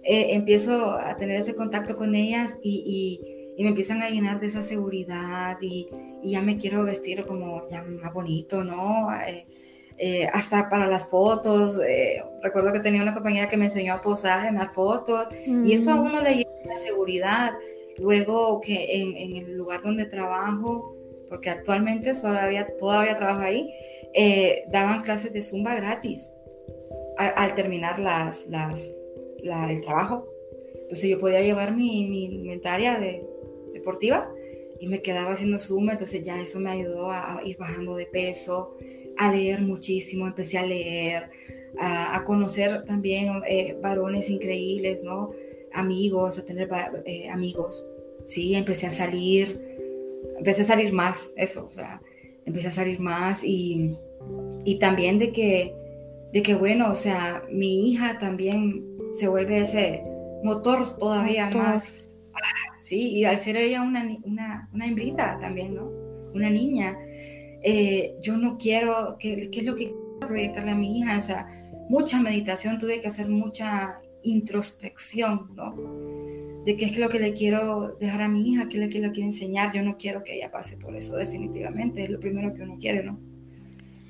eh, 0.02 0.34
empiezo 0.34 0.94
a 0.94 1.16
tener 1.16 1.40
ese 1.40 1.56
contacto 1.56 1.96
con 1.96 2.16
ellas 2.16 2.58
y, 2.64 3.22
y, 3.56 3.62
me 3.62 3.70
empiezan 3.70 4.02
a 4.02 4.10
llenar 4.10 4.40
de 4.40 4.48
esa 4.48 4.64
seguridad 4.64 5.60
y, 5.62 5.88
y, 6.24 6.32
ya 6.32 6.42
me 6.42 6.58
quiero 6.58 6.84
vestir 6.84 7.24
como 7.28 7.68
ya 7.70 7.84
más 7.84 8.12
bonito, 8.12 8.64
¿no? 8.64 9.14
Eh, 9.28 9.46
eh, 10.00 10.28
hasta 10.34 10.72
para 10.72 10.88
las 10.88 11.08
fotos. 11.08 11.80
recuerdo 12.42 12.74
que 12.74 12.80
tenía 12.80 13.04
una 13.04 13.14
compañera 13.14 13.48
que 13.48 13.56
me 13.56 13.66
enseñó 13.66 13.94
a 13.94 14.02
posar 14.02 14.48
en 14.48 14.56
las 14.56 14.74
fotos 14.74 15.28
y 15.46 15.72
eso 15.72 15.92
a 15.92 15.96
mm. 15.98 16.04
uno 16.04 16.22
le 16.24 16.32
llena 16.38 16.76
seguridad. 16.84 17.52
Luego 18.00 18.60
que 18.60 19.04
en, 19.04 19.16
en, 19.16 19.36
el 19.36 19.56
lugar 19.56 19.84
donde 19.84 20.06
trabajo, 20.06 20.96
porque 21.34 21.50
actualmente 21.50 22.14
todavía, 22.14 22.68
todavía 22.78 23.18
trabajo 23.18 23.42
ahí, 23.42 23.74
eh, 24.14 24.66
daban 24.72 25.02
clases 25.02 25.34
de 25.34 25.42
zumba 25.42 25.74
gratis 25.74 26.30
al, 27.18 27.56
terminar 27.56 27.98
las, 27.98 28.46
las, 28.50 28.94
el 29.42 29.82
trabajo. 29.82 30.28
Entonces 30.84 31.10
yo 31.10 31.20
podía 31.20 31.42
llevar 31.42 31.76
mi, 31.76 32.06
mi 32.06 32.26
inventaria 32.26 33.00
de, 33.00 33.26
deportiva 33.74 34.32
y 34.80 34.86
me 34.86 35.02
quedaba 35.02 35.32
haciendo 35.32 35.58
zumba, 35.58 35.94
entonces 35.94 36.22
ya 36.24 36.40
eso 36.40 36.60
me 36.60 36.70
ayudó 36.70 37.10
a, 37.10 37.42
ir 37.44 37.58
bajando 37.58 37.96
de 37.96 38.06
peso, 38.06 38.78
a 39.18 39.32
leer 39.32 39.62
muchísimo, 39.62 40.28
empecé 40.28 40.60
a 40.60 40.68
leer, 40.68 41.32
a, 41.80 42.24
conocer 42.26 42.84
también 42.84 43.42
eh, 43.48 43.76
varones 43.82 44.30
increíbles, 44.30 45.02
¿no? 45.02 45.32
Amigos, 45.74 46.38
a 46.38 46.46
tener 46.46 46.70
eh, 47.06 47.28
amigos, 47.32 47.90
¿sí? 48.28 48.54
Empecé 48.54 48.86
a 48.86 48.92
salir, 48.92 49.73
empecé 50.44 50.64
a 50.64 50.66
salir 50.66 50.92
más, 50.92 51.32
eso, 51.38 51.68
o 51.68 51.72
sea, 51.72 52.02
empecé 52.46 52.68
a 52.68 52.72
salir 52.72 53.00
más 53.00 53.46
y, 53.46 53.98
y 54.66 54.78
también 54.78 55.18
de 55.18 55.32
que, 55.32 55.74
de 56.34 56.42
que, 56.42 56.54
bueno, 56.54 56.92
o 56.92 56.96
sea, 56.96 57.44
mi 57.50 57.90
hija 57.90 58.20
también 58.20 58.86
se 59.18 59.30
vuelve 59.30 59.60
ese 59.60 60.04
motor 60.44 60.80
todavía 60.98 61.50
más, 61.52 62.18
¿sí? 62.82 63.12
Y 63.12 63.24
al 63.24 63.40
ser 63.40 63.56
ella 63.56 63.84
una, 63.84 64.06
una, 64.24 64.70
una 64.74 64.86
hembrita 64.86 65.40
también, 65.40 65.76
¿no? 65.76 65.90
Una 66.34 66.50
niña, 66.50 66.98
eh, 67.64 68.16
yo 68.22 68.36
no 68.36 68.58
quiero, 68.58 69.16
¿qué, 69.18 69.50
¿qué, 69.50 69.62
es 69.62 69.66
lo 69.66 69.76
que 69.78 69.94
quiero 69.94 70.20
proyectarle 70.20 70.72
a 70.72 70.76
mi 70.76 71.00
hija? 71.00 71.18
O 71.18 71.22
sea, 71.22 71.48
mucha 71.88 72.20
meditación, 72.20 72.80
tuve 72.80 73.00
que 73.00 73.08
hacer 73.08 73.30
mucha 73.30 74.02
introspección, 74.24 75.52
¿no? 75.56 75.74
De 76.66 76.78
qué 76.78 76.86
es 76.86 76.98
lo 76.98 77.10
que 77.10 77.20
le 77.20 77.34
quiero 77.34 77.98
dejar 78.00 78.22
a 78.22 78.28
mi 78.30 78.50
hija, 78.50 78.70
qué 78.70 78.78
es 78.78 78.86
lo 78.86 78.90
que 78.90 79.00
le 79.00 79.12
quiero 79.12 79.28
enseñar. 79.28 79.74
Yo 79.74 79.84
no 79.84 79.98
quiero 79.98 80.24
que 80.24 80.36
ella 80.36 80.52
pase 80.52 80.78
por 80.78 80.96
eso, 80.96 81.18
definitivamente, 81.18 82.04
es 82.04 82.10
lo 82.10 82.20
primero 82.20 82.54
que 82.54 82.62
uno 82.62 82.78
quiere, 82.78 83.04
¿no? 83.04 83.20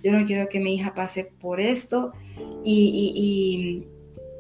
Yo 0.04 0.12
no 0.12 0.26
quiero 0.26 0.50
que 0.50 0.60
mi 0.60 0.76
hija 0.76 0.94
pase 0.94 1.32
por 1.40 1.60
esto 1.60 2.12
y, 2.64 3.14
y, 3.16 3.88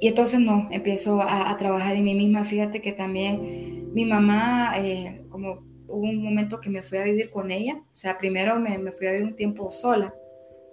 y, 0.02 0.08
entonces 0.08 0.42
no, 0.42 0.68
empiezo 0.72 1.22
a, 1.22 1.56
trabajar 1.58 1.96
en 1.96 2.04
mí 2.04 2.14
misma. 2.14 2.44
Fíjate 2.44 2.82
que 2.82 2.92
también 2.92 3.94
mi 3.94 4.06
mamá, 4.06 4.74
eh, 4.78 5.24
como 5.30 5.64
hubo 5.88 6.10
un 6.10 6.22
momento 6.22 6.60
que 6.60 6.70
me 6.70 6.84
fui 6.84 6.98
a 6.98 7.04
vivir 7.04 7.30
con 7.30 7.50
ella, 7.50 7.78
o 7.78 7.96
sea, 7.96 8.18
primero 8.18 8.60
me, 8.60 8.78
me 8.78 8.92
fui 8.92 9.08
a 9.08 9.12
vivir 9.12 9.26
un 9.26 9.36
tiempo 9.36 9.70
sola, 9.70 10.14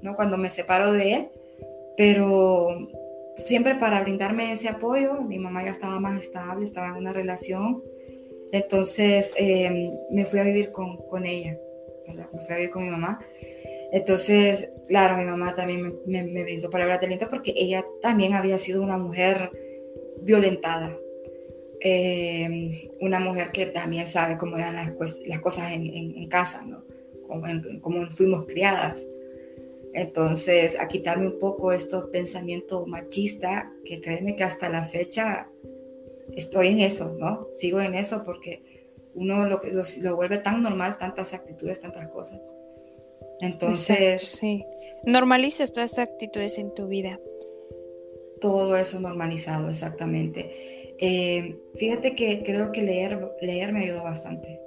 ¿no? 0.03 0.17
Cuando 0.17 0.37
me 0.37 0.51
separo 0.51 0.93
de 0.93 1.15
él, 1.15 1.29
pero 1.97 2.89
siempre 3.39 3.75
para 3.77 4.03
brindarme 4.03 4.53
ese 4.53 4.69
apoyo, 4.69 5.21
mi 5.23 5.39
mamá 5.39 5.65
ya 5.65 5.71
estaba 5.71 6.01
más 6.01 6.21
estable, 6.21 6.65
estaba 6.65 6.89
en 6.89 6.97
una 6.97 7.13
relación, 7.13 7.83
entonces 8.53 9.35
em, 9.37 9.91
me 10.11 10.25
fui 10.25 10.39
a 10.39 10.45
vivir 10.45 10.71
con, 10.71 10.97
con 11.09 11.27
ella, 11.27 11.57
me 12.07 12.45
fui 12.45 12.55
a 12.55 12.57
vivir 12.57 12.71
con 12.71 12.85
mi 12.85 12.91
mamá. 12.91 13.21
Entonces, 13.93 14.71
claro, 14.87 15.17
mi 15.17 15.25
mamá 15.25 15.55
también 15.55 15.97
me, 16.07 16.23
me, 16.23 16.45
brindó 16.45 16.71
palabras 16.71 17.01
de 17.01 17.07
aliento 17.07 17.29
porque 17.29 17.53
ella 17.57 17.85
también 18.01 18.35
había 18.35 18.57
sido 18.57 18.83
una 18.83 18.97
mujer 18.97 19.51
violentada, 20.23 20.97
Em, 21.83 22.91
una 23.01 23.21
mujer 23.21 23.53
que 23.53 23.65
también 23.67 24.07
sabe 24.07 24.37
cómo 24.37 24.59
eran 24.59 24.77
las, 24.77 25.41
cosas 25.41 25.73
en, 25.73 25.87
en, 25.87 26.29
casa, 26.29 26.63
¿no? 26.67 26.85
Cómo, 27.81 28.11
fuimos 28.11 28.45
criadas. 28.45 29.09
Entonces, 29.93 30.79
a 30.79 30.89
quitarme 30.89 31.27
un 31.27 31.39
poco 31.39 31.73
estos 31.73 32.11
pensamientos 32.11 32.87
machistas, 32.87 33.65
que 33.85 34.01
créeme 34.01 34.37
que 34.37 34.45
hasta 34.45 34.69
la 34.69 34.85
fecha 34.85 35.51
estoy 36.37 36.69
en 36.69 36.81
eso, 36.81 37.17
¿no? 37.19 37.49
Sigo 37.53 37.81
en 37.81 37.95
eso 37.95 38.23
porque 38.25 38.63
uno 39.15 39.47
lo, 39.47 39.61
lo, 39.73 39.83
lo 40.03 40.17
vuelve 40.17 40.39
tan 40.39 40.63
normal, 40.63 40.97
tantas 40.99 41.35
actitudes, 41.35 41.81
tantas 41.81 42.09
cosas. 42.09 42.41
Entonces... 43.41 44.21
sí. 44.21 44.65
Normalices 45.05 45.73
todas 45.73 45.93
estas 45.93 46.09
actitudes 46.09 46.59
en 46.59 46.75
tu 46.75 46.87
vida. 46.87 47.19
Todo 48.41 48.77
eso 48.77 49.01
normalizado, 49.01 49.71
exactamente. 49.71 50.95
Eh, 50.99 51.59
fíjate 51.75 52.15
que 52.15 52.43
creo 52.43 52.71
que 52.71 52.83
leer, 52.83 53.19
leer 53.41 53.73
me 53.73 53.85
ayudó 53.85 54.03
bastante. 54.03 54.61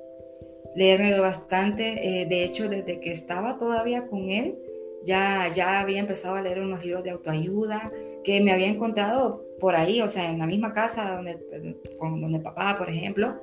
Leer 0.74 1.00
me 1.00 1.08
ayudó 1.10 1.22
bastante. 1.22 2.22
Eh, 2.22 2.26
de 2.26 2.44
hecho, 2.44 2.68
desde 2.68 3.00
que 3.00 3.12
estaba 3.12 3.60
todavía 3.60 4.08
con 4.08 4.30
él, 4.30 4.58
ya, 5.06 5.50
ya 5.54 5.80
había 5.80 6.00
empezado 6.00 6.36
a 6.36 6.42
leer 6.42 6.60
unos 6.60 6.84
libros 6.84 7.04
de 7.04 7.12
autoayuda 7.12 7.92
que 8.24 8.42
me 8.42 8.52
había 8.52 8.68
encontrado 8.68 9.46
por 9.60 9.76
ahí, 9.76 10.02
o 10.02 10.08
sea, 10.08 10.30
en 10.30 10.40
la 10.40 10.46
misma 10.46 10.74
casa 10.74 11.16
donde, 11.16 11.38
con, 11.98 12.20
donde 12.20 12.40
papá, 12.40 12.76
por 12.78 12.90
ejemplo. 12.90 13.42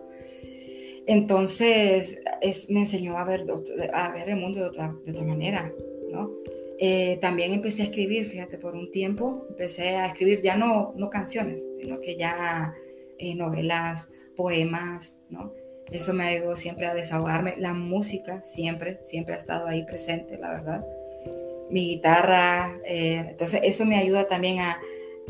Entonces, 1.06 2.20
es, 2.40 2.70
me 2.70 2.80
enseñó 2.80 3.18
a 3.18 3.24
ver, 3.24 3.44
a 3.92 4.12
ver 4.12 4.28
el 4.28 4.36
mundo 4.36 4.60
de 4.60 4.66
otra, 4.66 4.94
de 5.04 5.12
otra 5.12 5.24
manera, 5.24 5.72
¿no? 6.10 6.30
Eh, 6.78 7.18
también 7.20 7.52
empecé 7.52 7.82
a 7.82 7.84
escribir, 7.86 8.26
fíjate, 8.26 8.58
por 8.58 8.74
un 8.74 8.90
tiempo, 8.90 9.44
empecé 9.50 9.96
a 9.96 10.06
escribir 10.06 10.40
ya 10.40 10.56
no, 10.56 10.94
no 10.96 11.10
canciones, 11.10 11.66
sino 11.80 12.00
que 12.00 12.16
ya 12.16 12.74
eh, 13.18 13.34
novelas, 13.34 14.10
poemas, 14.36 15.18
¿no? 15.28 15.52
Eso 15.90 16.14
me 16.14 16.24
ayudó 16.24 16.56
siempre 16.56 16.86
a 16.86 16.94
desahogarme. 16.94 17.54
La 17.58 17.74
música 17.74 18.42
siempre, 18.42 19.00
siempre 19.02 19.34
ha 19.34 19.36
estado 19.36 19.66
ahí 19.66 19.84
presente, 19.84 20.38
la 20.38 20.50
verdad. 20.50 20.86
Mi 21.70 21.86
guitarra, 21.86 22.78
eh, 22.84 23.26
entonces 23.30 23.60
eso 23.62 23.84
me 23.84 23.96
ayuda 23.96 24.28
también 24.28 24.58
a, 24.60 24.80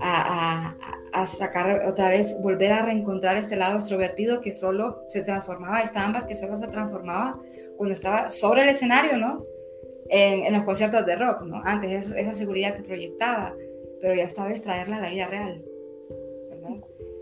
a, 0.01 0.76
a, 1.12 1.26
sacar 1.26 1.82
otra 1.86 2.09
vez, 2.09 2.36
volver 2.43 2.72
a 2.72 2.84
reencontrar 2.84 3.36
este 3.36 3.57
lado 3.57 3.76
extrovertido 3.76 4.41
que 4.41 4.51
solo 4.51 5.03
se 5.07 5.22
transformaba, 5.22 5.82
esta 5.82 6.03
ámbar 6.03 6.26
que 6.26 6.34
solo 6.34 6.57
se 6.57 6.68
transformaba 6.68 7.38
cuando 7.76 7.95
estaba 7.95 8.30
sobre 8.30 8.62
el 8.62 8.70
escenario, 8.70 9.18
¿no? 9.18 9.45
en, 10.11 10.53
los 10.53 10.64
conciertos 10.64 11.07
de 11.07 11.16
rock, 11.16 11.43
¿no? 11.43 11.62
Antes 11.64 12.12
esa 12.12 12.34
seguridad 12.34 12.76
que 12.76 12.82
proyectaba, 12.82 13.55
pero 14.01 14.14
ya 14.14 14.24
estaba 14.24 14.51
extraerla 14.51 14.97
a 14.97 15.01
la 15.01 15.11
vida 15.11 15.26
real. 15.28 15.64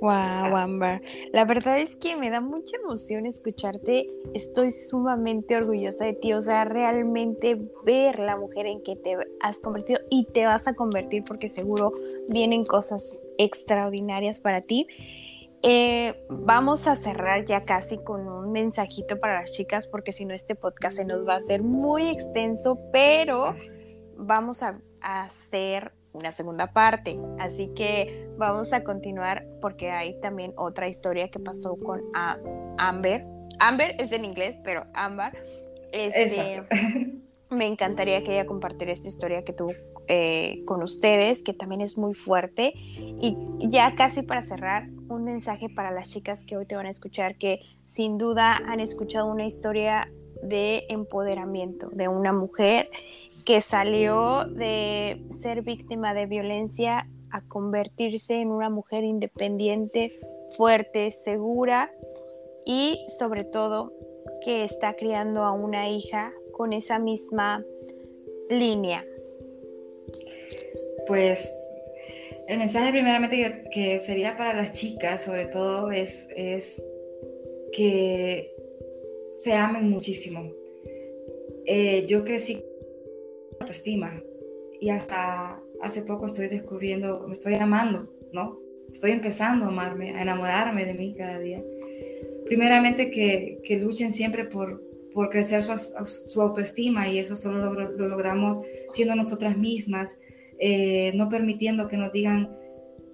Wow, 0.00 0.10
ah. 0.10 0.62
Amber. 0.62 1.02
La 1.32 1.44
verdad 1.44 1.78
es 1.78 1.96
que 1.96 2.16
me 2.16 2.30
da 2.30 2.40
mucha 2.40 2.76
emoción 2.76 3.26
escucharte. 3.26 4.08
Estoy 4.34 4.70
sumamente 4.70 5.56
orgullosa 5.56 6.04
de 6.04 6.14
ti. 6.14 6.32
O 6.32 6.40
sea, 6.40 6.64
realmente 6.64 7.58
ver 7.84 8.18
la 8.18 8.36
mujer 8.36 8.66
en 8.66 8.82
que 8.82 8.96
te 8.96 9.16
has 9.40 9.58
convertido 9.58 10.00
y 10.10 10.26
te 10.26 10.46
vas 10.46 10.68
a 10.68 10.74
convertir 10.74 11.24
porque 11.26 11.48
seguro 11.48 11.92
vienen 12.28 12.64
cosas 12.64 13.22
extraordinarias 13.38 14.40
para 14.40 14.60
ti. 14.60 14.86
Eh, 15.62 16.24
vamos 16.30 16.86
a 16.86 16.94
cerrar 16.94 17.44
ya 17.44 17.60
casi 17.60 17.98
con 17.98 18.28
un 18.28 18.52
mensajito 18.52 19.18
para 19.18 19.40
las 19.40 19.50
chicas 19.50 19.88
porque 19.88 20.12
si 20.12 20.24
no 20.24 20.32
este 20.32 20.54
podcast 20.54 20.98
se 20.98 21.04
nos 21.04 21.26
va 21.26 21.34
a 21.34 21.38
hacer 21.38 21.64
muy 21.64 22.08
extenso, 22.08 22.78
pero 22.92 23.54
vamos 24.16 24.62
a, 24.62 24.80
hacer 25.00 25.92
una 26.12 26.32
segunda 26.32 26.72
parte. 26.72 27.18
Así 27.38 27.68
que 27.74 28.27
vamos 28.38 28.72
a 28.72 28.84
continuar 28.84 29.44
porque 29.60 29.90
hay 29.90 30.18
también 30.20 30.52
otra 30.56 30.88
historia 30.88 31.28
que 31.28 31.40
pasó 31.40 31.76
con 31.76 32.00
Amber. 32.78 33.26
Amber 33.58 33.96
es 33.98 34.12
en 34.12 34.24
inglés, 34.24 34.56
pero 34.64 34.84
Amber. 34.94 35.32
Este, 35.92 36.62
me 37.50 37.66
encantaría 37.66 38.22
que 38.22 38.32
ella 38.32 38.46
compartiera 38.46 38.92
esta 38.92 39.08
historia 39.08 39.42
que 39.42 39.52
tuvo 39.52 39.72
eh, 40.06 40.62
con 40.64 40.82
ustedes, 40.82 41.42
que 41.42 41.52
también 41.52 41.80
es 41.80 41.98
muy 41.98 42.14
fuerte. 42.14 42.72
Y 42.76 43.36
ya 43.60 43.94
casi 43.94 44.22
para 44.22 44.42
cerrar, 44.42 44.88
un 45.08 45.24
mensaje 45.24 45.68
para 45.68 45.90
las 45.90 46.10
chicas 46.10 46.44
que 46.44 46.56
hoy 46.56 46.66
te 46.66 46.76
van 46.76 46.86
a 46.86 46.90
escuchar, 46.90 47.36
que 47.36 47.60
sin 47.84 48.18
duda 48.18 48.56
han 48.56 48.80
escuchado 48.80 49.26
una 49.26 49.46
historia 49.46 50.10
de 50.42 50.84
empoderamiento 50.88 51.88
de 51.90 52.06
una 52.06 52.32
mujer 52.32 52.88
que 53.44 53.60
salió 53.60 54.44
de 54.44 55.24
ser 55.40 55.62
víctima 55.62 56.14
de 56.14 56.26
violencia 56.26 57.08
a 57.32 57.46
convertirse 57.46 58.40
en 58.40 58.48
una 58.48 58.70
mujer 58.70 59.04
independiente, 59.04 60.12
fuerte, 60.56 61.10
segura 61.10 61.90
y 62.64 63.06
sobre 63.18 63.44
todo 63.44 63.92
que 64.44 64.64
está 64.64 64.94
criando 64.94 65.42
a 65.42 65.52
una 65.52 65.88
hija 65.88 66.32
con 66.52 66.72
esa 66.72 66.98
misma 66.98 67.64
línea 68.48 69.04
pues 71.08 71.54
el 72.46 72.58
mensaje 72.58 72.90
primeramente 72.90 73.62
que, 73.72 73.98
sería 73.98 74.36
para 74.36 74.54
las 74.54 74.72
chicas, 74.72 75.24
sobre 75.24 75.46
todo, 75.46 75.90
es, 75.90 76.28
es 76.36 76.84
que 77.72 78.54
se 79.34 79.54
amen 79.54 79.88
muchísimo. 79.90 80.52
Eh, 81.66 82.06
yo 82.06 82.24
crecí 82.24 82.54
con 82.54 82.64
autoestima 83.60 84.22
y 84.80 84.90
hasta 84.90 85.62
hace 85.82 86.02
poco 86.02 86.26
estoy 86.26 86.48
descubriendo, 86.48 87.24
me 87.26 87.32
estoy 87.32 87.54
amando, 87.54 88.12
¿no? 88.32 88.58
Estoy 88.90 89.12
empezando 89.12 89.66
a 89.66 89.68
amarme, 89.68 90.14
a 90.14 90.22
enamorarme 90.22 90.84
de 90.84 90.94
mí 90.94 91.14
cada 91.16 91.38
día. 91.38 91.62
Primeramente 92.46 93.10
que, 93.10 93.60
que 93.62 93.78
luchen 93.78 94.12
siempre 94.12 94.44
por, 94.44 94.82
por 95.12 95.28
crecer 95.30 95.62
su, 95.62 95.76
su, 96.06 96.40
autoestima 96.40 97.08
y 97.08 97.18
eso 97.18 97.36
solo 97.36 97.72
lo 97.72 98.08
logramos 98.08 98.60
siendo 98.92 99.14
nosotras 99.14 99.58
mismas, 99.58 100.18
eh, 100.58 101.12
no 101.14 101.28
permitiendo 101.28 101.88
que 101.88 101.96
nos 101.96 102.12
digan 102.12 102.56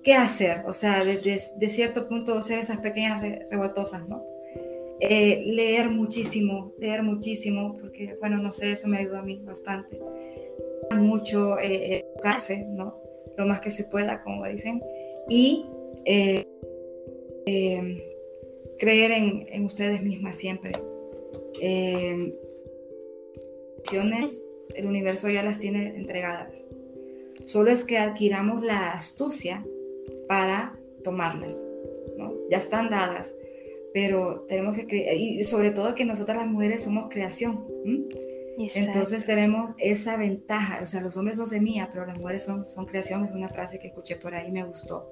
qué 0.04 0.14
hacer, 0.14 0.62
o 0.66 0.72
sea, 0.72 1.04
de, 1.04 1.68
cierto 1.68 2.06
punto 2.08 2.40
ser 2.42 2.58
esas 2.58 2.78
pequeñas 2.78 3.22
revoltosas, 3.50 4.06
¿no? 4.08 4.22
Eh, 5.00 5.42
leer 5.46 5.90
muchísimo, 5.90 6.72
leer 6.78 7.02
muchísimo, 7.02 7.76
porque, 7.80 8.16
bueno, 8.20 8.38
no 8.38 8.52
sé, 8.52 8.72
eso 8.72 8.86
me 8.86 8.98
ayuda 8.98 9.20
a 9.20 9.22
mí 9.22 9.40
bastante. 9.42 9.98
Mucho 10.94 11.58
eh, 11.58 12.03
educarse, 12.14 12.64
¿no? 12.68 13.00
Lo 13.36 13.46
más 13.46 13.60
que 13.60 13.70
se 13.70 13.84
pueda, 13.84 14.22
como 14.22 14.46
dicen, 14.46 14.82
y 15.28 15.66
creer 18.78 19.10
en, 19.10 19.46
en, 19.48 19.64
ustedes 19.64 20.02
mismas 20.02 20.36
siempre. 20.36 20.72
el 24.74 24.86
universo 24.86 25.28
ya 25.28 25.42
las 25.42 25.58
tiene 25.58 25.86
entregadas. 25.96 26.66
Solo 27.44 27.70
es 27.70 27.84
que 27.84 27.98
adquiramos 27.98 28.64
la 28.64 28.92
astucia 28.92 29.64
para 30.28 30.78
tomarlas, 31.02 31.60
¿no? 32.16 32.34
Ya 32.50 32.58
están 32.58 32.90
dadas, 32.90 33.34
pero 33.92 34.44
tenemos 34.48 34.76
que, 34.78 35.14
y 35.14 35.44
sobre 35.44 35.70
todo 35.70 35.94
que 35.94 36.04
nosotras 36.04 36.38
las 36.38 36.46
mujeres 36.46 36.82
somos 36.82 37.08
creación. 37.10 37.66
Entonces 38.56 39.26
tenemos 39.26 39.72
esa 39.78 40.16
ventaja, 40.16 40.80
o 40.82 40.86
sea, 40.86 41.00
los 41.00 41.16
hombres 41.16 41.36
son 41.36 41.46
semilla, 41.46 41.88
pero 41.90 42.06
las 42.06 42.18
mujeres 42.18 42.44
son, 42.44 42.64
son 42.64 42.86
creación, 42.86 43.24
es 43.24 43.32
una 43.32 43.48
frase 43.48 43.78
que 43.78 43.88
escuché 43.88 44.16
por 44.16 44.34
ahí, 44.34 44.52
me 44.52 44.64
gustó. 44.64 45.10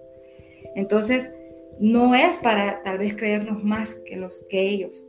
Entonces, 0.75 1.33
no 1.79 2.15
es 2.15 2.39
para 2.39 2.83
tal 2.83 2.99
vez 2.99 3.15
creernos 3.15 3.65
más 3.65 3.95
que, 3.95 4.17
los, 4.17 4.45
que 4.49 4.63
ellos, 4.63 5.07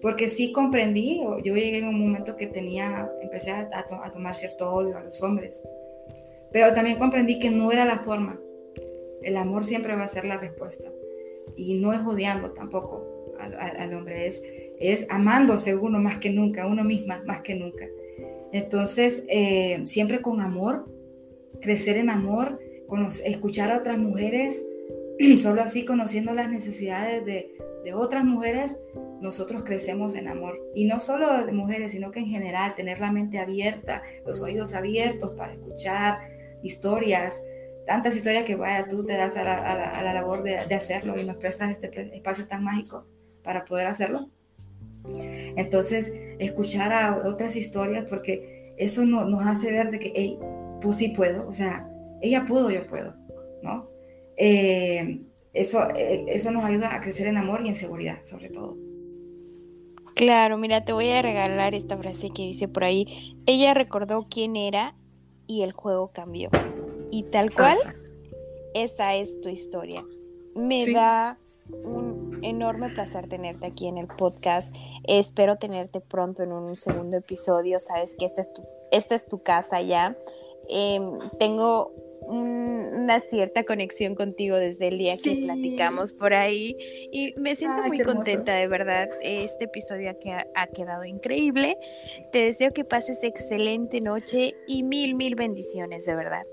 porque 0.00 0.28
sí 0.28 0.50
comprendí, 0.50 1.20
yo 1.44 1.54
llegué 1.54 1.78
en 1.78 1.88
un 1.88 2.00
momento 2.00 2.36
que 2.36 2.46
tenía, 2.46 3.10
empecé 3.22 3.52
a, 3.52 3.68
a, 3.72 4.10
tomar 4.10 4.34
cierto 4.34 4.70
odio 4.70 4.96
a 4.96 5.02
los 5.02 5.22
hombres, 5.22 5.62
pero 6.52 6.74
también 6.74 6.98
comprendí 6.98 7.38
que 7.38 7.50
no 7.50 7.70
era 7.70 7.84
la 7.84 8.00
forma. 8.00 8.40
El 9.22 9.36
amor 9.36 9.64
siempre 9.64 9.94
va 9.94 10.04
a 10.04 10.08
ser 10.08 10.24
la 10.24 10.38
respuesta. 10.38 10.90
Y 11.56 11.74
no 11.74 11.92
es 11.92 12.00
odiando 12.00 12.52
tampoco 12.52 13.34
al, 13.38 13.94
hombre, 13.94 14.26
es, 14.26 14.42
es 14.80 15.06
amándose 15.10 15.76
uno 15.76 15.98
más 16.00 16.18
que 16.18 16.30
nunca, 16.30 16.66
uno 16.66 16.82
misma 16.82 17.20
más 17.26 17.42
que 17.42 17.54
nunca. 17.54 17.86
Entonces, 18.52 19.24
eh, 19.28 19.82
siempre 19.84 20.20
con 20.20 20.40
amor, 20.40 20.86
crecer 21.60 21.96
en 21.96 22.10
amor, 22.10 22.58
escuchar 23.24 23.70
a 23.70 23.78
otras 23.78 23.98
mujeres, 23.98 24.60
solo 25.36 25.62
así 25.62 25.84
conociendo 25.84 26.34
las 26.34 26.48
necesidades 26.48 27.24
de, 27.24 27.54
de 27.84 27.94
otras 27.94 28.24
mujeres, 28.24 28.80
nosotros 29.20 29.62
crecemos 29.64 30.14
en 30.14 30.28
amor. 30.28 30.58
Y 30.74 30.86
no 30.86 30.98
solo 30.98 31.44
de 31.44 31.52
mujeres, 31.52 31.92
sino 31.92 32.10
que 32.10 32.20
en 32.20 32.26
general 32.26 32.74
tener 32.74 33.00
la 33.00 33.12
mente 33.12 33.38
abierta, 33.38 34.02
los 34.26 34.40
oídos 34.40 34.74
abiertos 34.74 35.32
para 35.36 35.52
escuchar 35.52 36.18
historias, 36.62 37.42
tantas 37.86 38.16
historias 38.16 38.44
que 38.44 38.56
vaya, 38.56 38.88
tú 38.88 39.04
te 39.04 39.16
das 39.16 39.36
a 39.36 39.44
la, 39.44 40.12
labor 40.14 40.42
de, 40.42 40.56
hacerlo 40.74 41.20
y 41.20 41.24
nos 41.24 41.36
prestas 41.36 41.70
este 41.70 41.90
espacio 42.14 42.46
tan 42.46 42.64
mágico 42.64 43.06
para 43.42 43.64
poder 43.64 43.86
hacerlo. 43.86 44.30
Entonces, 45.56 46.12
escuchar 46.38 46.92
a 46.92 47.16
otras 47.26 47.56
historias, 47.56 48.06
porque 48.08 48.72
eso 48.76 49.04
no, 49.04 49.24
nos 49.24 49.44
hace 49.46 49.70
ver 49.70 49.90
de 49.90 49.98
que, 49.98 50.12
hey, 50.14 50.38
pues 50.80 50.96
sí 50.96 51.08
puedo, 51.08 51.46
o 51.46 51.52
sea, 51.52 51.88
ella 52.22 52.44
pudo, 52.46 52.70
yo 52.70 52.86
puedo, 52.86 53.14
¿no? 53.62 53.88
Eh, 54.36 55.22
eso, 55.52 55.88
eh, 55.94 56.24
eso 56.28 56.50
nos 56.50 56.64
ayuda 56.64 56.94
a 56.94 57.00
crecer 57.00 57.26
en 57.26 57.36
amor 57.36 57.62
y 57.64 57.68
en 57.68 57.74
seguridad, 57.74 58.20
sobre 58.22 58.48
todo. 58.48 58.76
Claro, 60.14 60.58
mira, 60.58 60.84
te 60.84 60.92
voy 60.92 61.08
a 61.10 61.22
regalar 61.22 61.74
esta 61.74 61.96
frase 61.96 62.30
que 62.30 62.42
dice 62.42 62.68
por 62.68 62.84
ahí, 62.84 63.36
ella 63.46 63.74
recordó 63.74 64.26
quién 64.30 64.56
era 64.56 64.94
y 65.46 65.62
el 65.62 65.72
juego 65.72 66.10
cambió. 66.12 66.50
Y 67.10 67.24
tal 67.24 67.52
cual, 67.52 67.76
esa 68.74 69.14
es 69.14 69.40
tu 69.40 69.48
historia. 69.48 70.04
Me 70.54 70.92
da 70.92 71.38
un 71.84 72.40
enorme 72.42 72.88
placer 72.90 73.28
tenerte 73.28 73.66
aquí 73.66 73.86
en 73.88 73.98
el 73.98 74.06
podcast. 74.06 74.74
Espero 75.04 75.56
tenerte 75.56 76.00
pronto 76.00 76.42
en 76.42 76.52
un 76.52 76.76
segundo 76.76 77.16
episodio. 77.16 77.80
Sabes 77.80 78.14
que 78.18 78.24
esta 78.24 78.42
es 78.42 78.52
tu, 78.52 78.62
esta 78.90 79.14
es 79.14 79.28
tu 79.28 79.42
casa 79.42 79.80
ya. 79.80 80.16
Em, 80.68 81.18
tengo 81.38 81.92
una 82.30 83.18
cierta 83.18 83.64
conexión 83.64 84.14
contigo 84.14 84.56
desde 84.56 84.88
el 84.88 84.98
día 84.98 85.16
que 85.16 85.42
platicamos 85.44 86.14
por 86.14 86.32
ahí 86.32 86.76
y 87.10 87.34
me 87.36 87.56
siento 87.56 87.82
muy 87.82 88.00
contenta 88.00 88.54
de 88.54 88.68
verdad. 88.68 89.08
Este 89.22 89.64
episodio 89.64 90.10
ha, 90.10 90.44
ha 90.54 90.66
quedado 90.68 91.04
increíble. 91.04 91.76
Te 92.30 92.44
deseo 92.44 92.72
que 92.72 92.84
pases 92.84 93.24
excelente 93.24 94.00
noche 94.00 94.54
y 94.68 94.84
mil, 94.84 95.16
mil 95.16 95.34
bendiciones 95.34 96.04
de 96.04 96.14
verdad. 96.14 96.44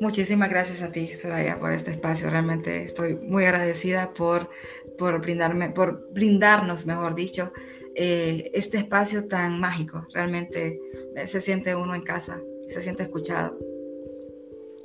Muchísimas 0.00 0.50
gracias 0.50 0.82
a 0.82 0.90
ti, 0.90 1.06
Soraya, 1.06 1.58
por 1.58 1.72
este 1.72 1.90
espacio. 1.90 2.28
Realmente 2.30 2.82
estoy 2.82 3.14
muy 3.14 3.44
agradecida 3.44 4.12
por, 4.12 4.50
por, 4.98 5.20
brindarme, 5.20 5.70
por 5.70 6.12
brindarnos, 6.12 6.86
mejor 6.86 7.14
dicho, 7.14 7.52
eh, 7.94 8.50
este 8.54 8.78
espacio 8.78 9.28
tan 9.28 9.60
mágico. 9.60 10.06
Realmente 10.12 10.80
se 11.24 11.40
siente 11.40 11.74
uno 11.74 11.94
en 11.94 12.02
casa, 12.02 12.40
se 12.66 12.80
siente 12.80 13.04
escuchado. 13.04 13.56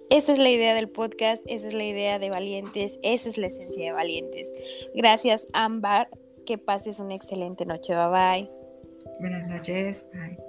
Esa 0.09 0.33
es 0.33 0.39
la 0.39 0.49
idea 0.49 0.73
del 0.73 0.89
podcast, 0.89 1.43
esa 1.47 1.67
es 1.67 1.73
la 1.73 1.83
idea 1.83 2.17
de 2.17 2.31
Valientes, 2.31 2.97
esa 3.03 3.29
es 3.29 3.37
la 3.37 3.47
esencia 3.47 3.85
de 3.85 3.91
Valientes. 3.91 4.51
Gracias, 4.95 5.47
Ámbar. 5.53 6.09
Que 6.47 6.57
pases 6.57 6.99
una 6.99 7.13
excelente 7.13 7.63
noche. 7.65 7.93
Bye 7.93 8.09
bye. 8.09 8.49
Buenas 9.19 9.47
noches. 9.47 10.07
Bye. 10.11 10.48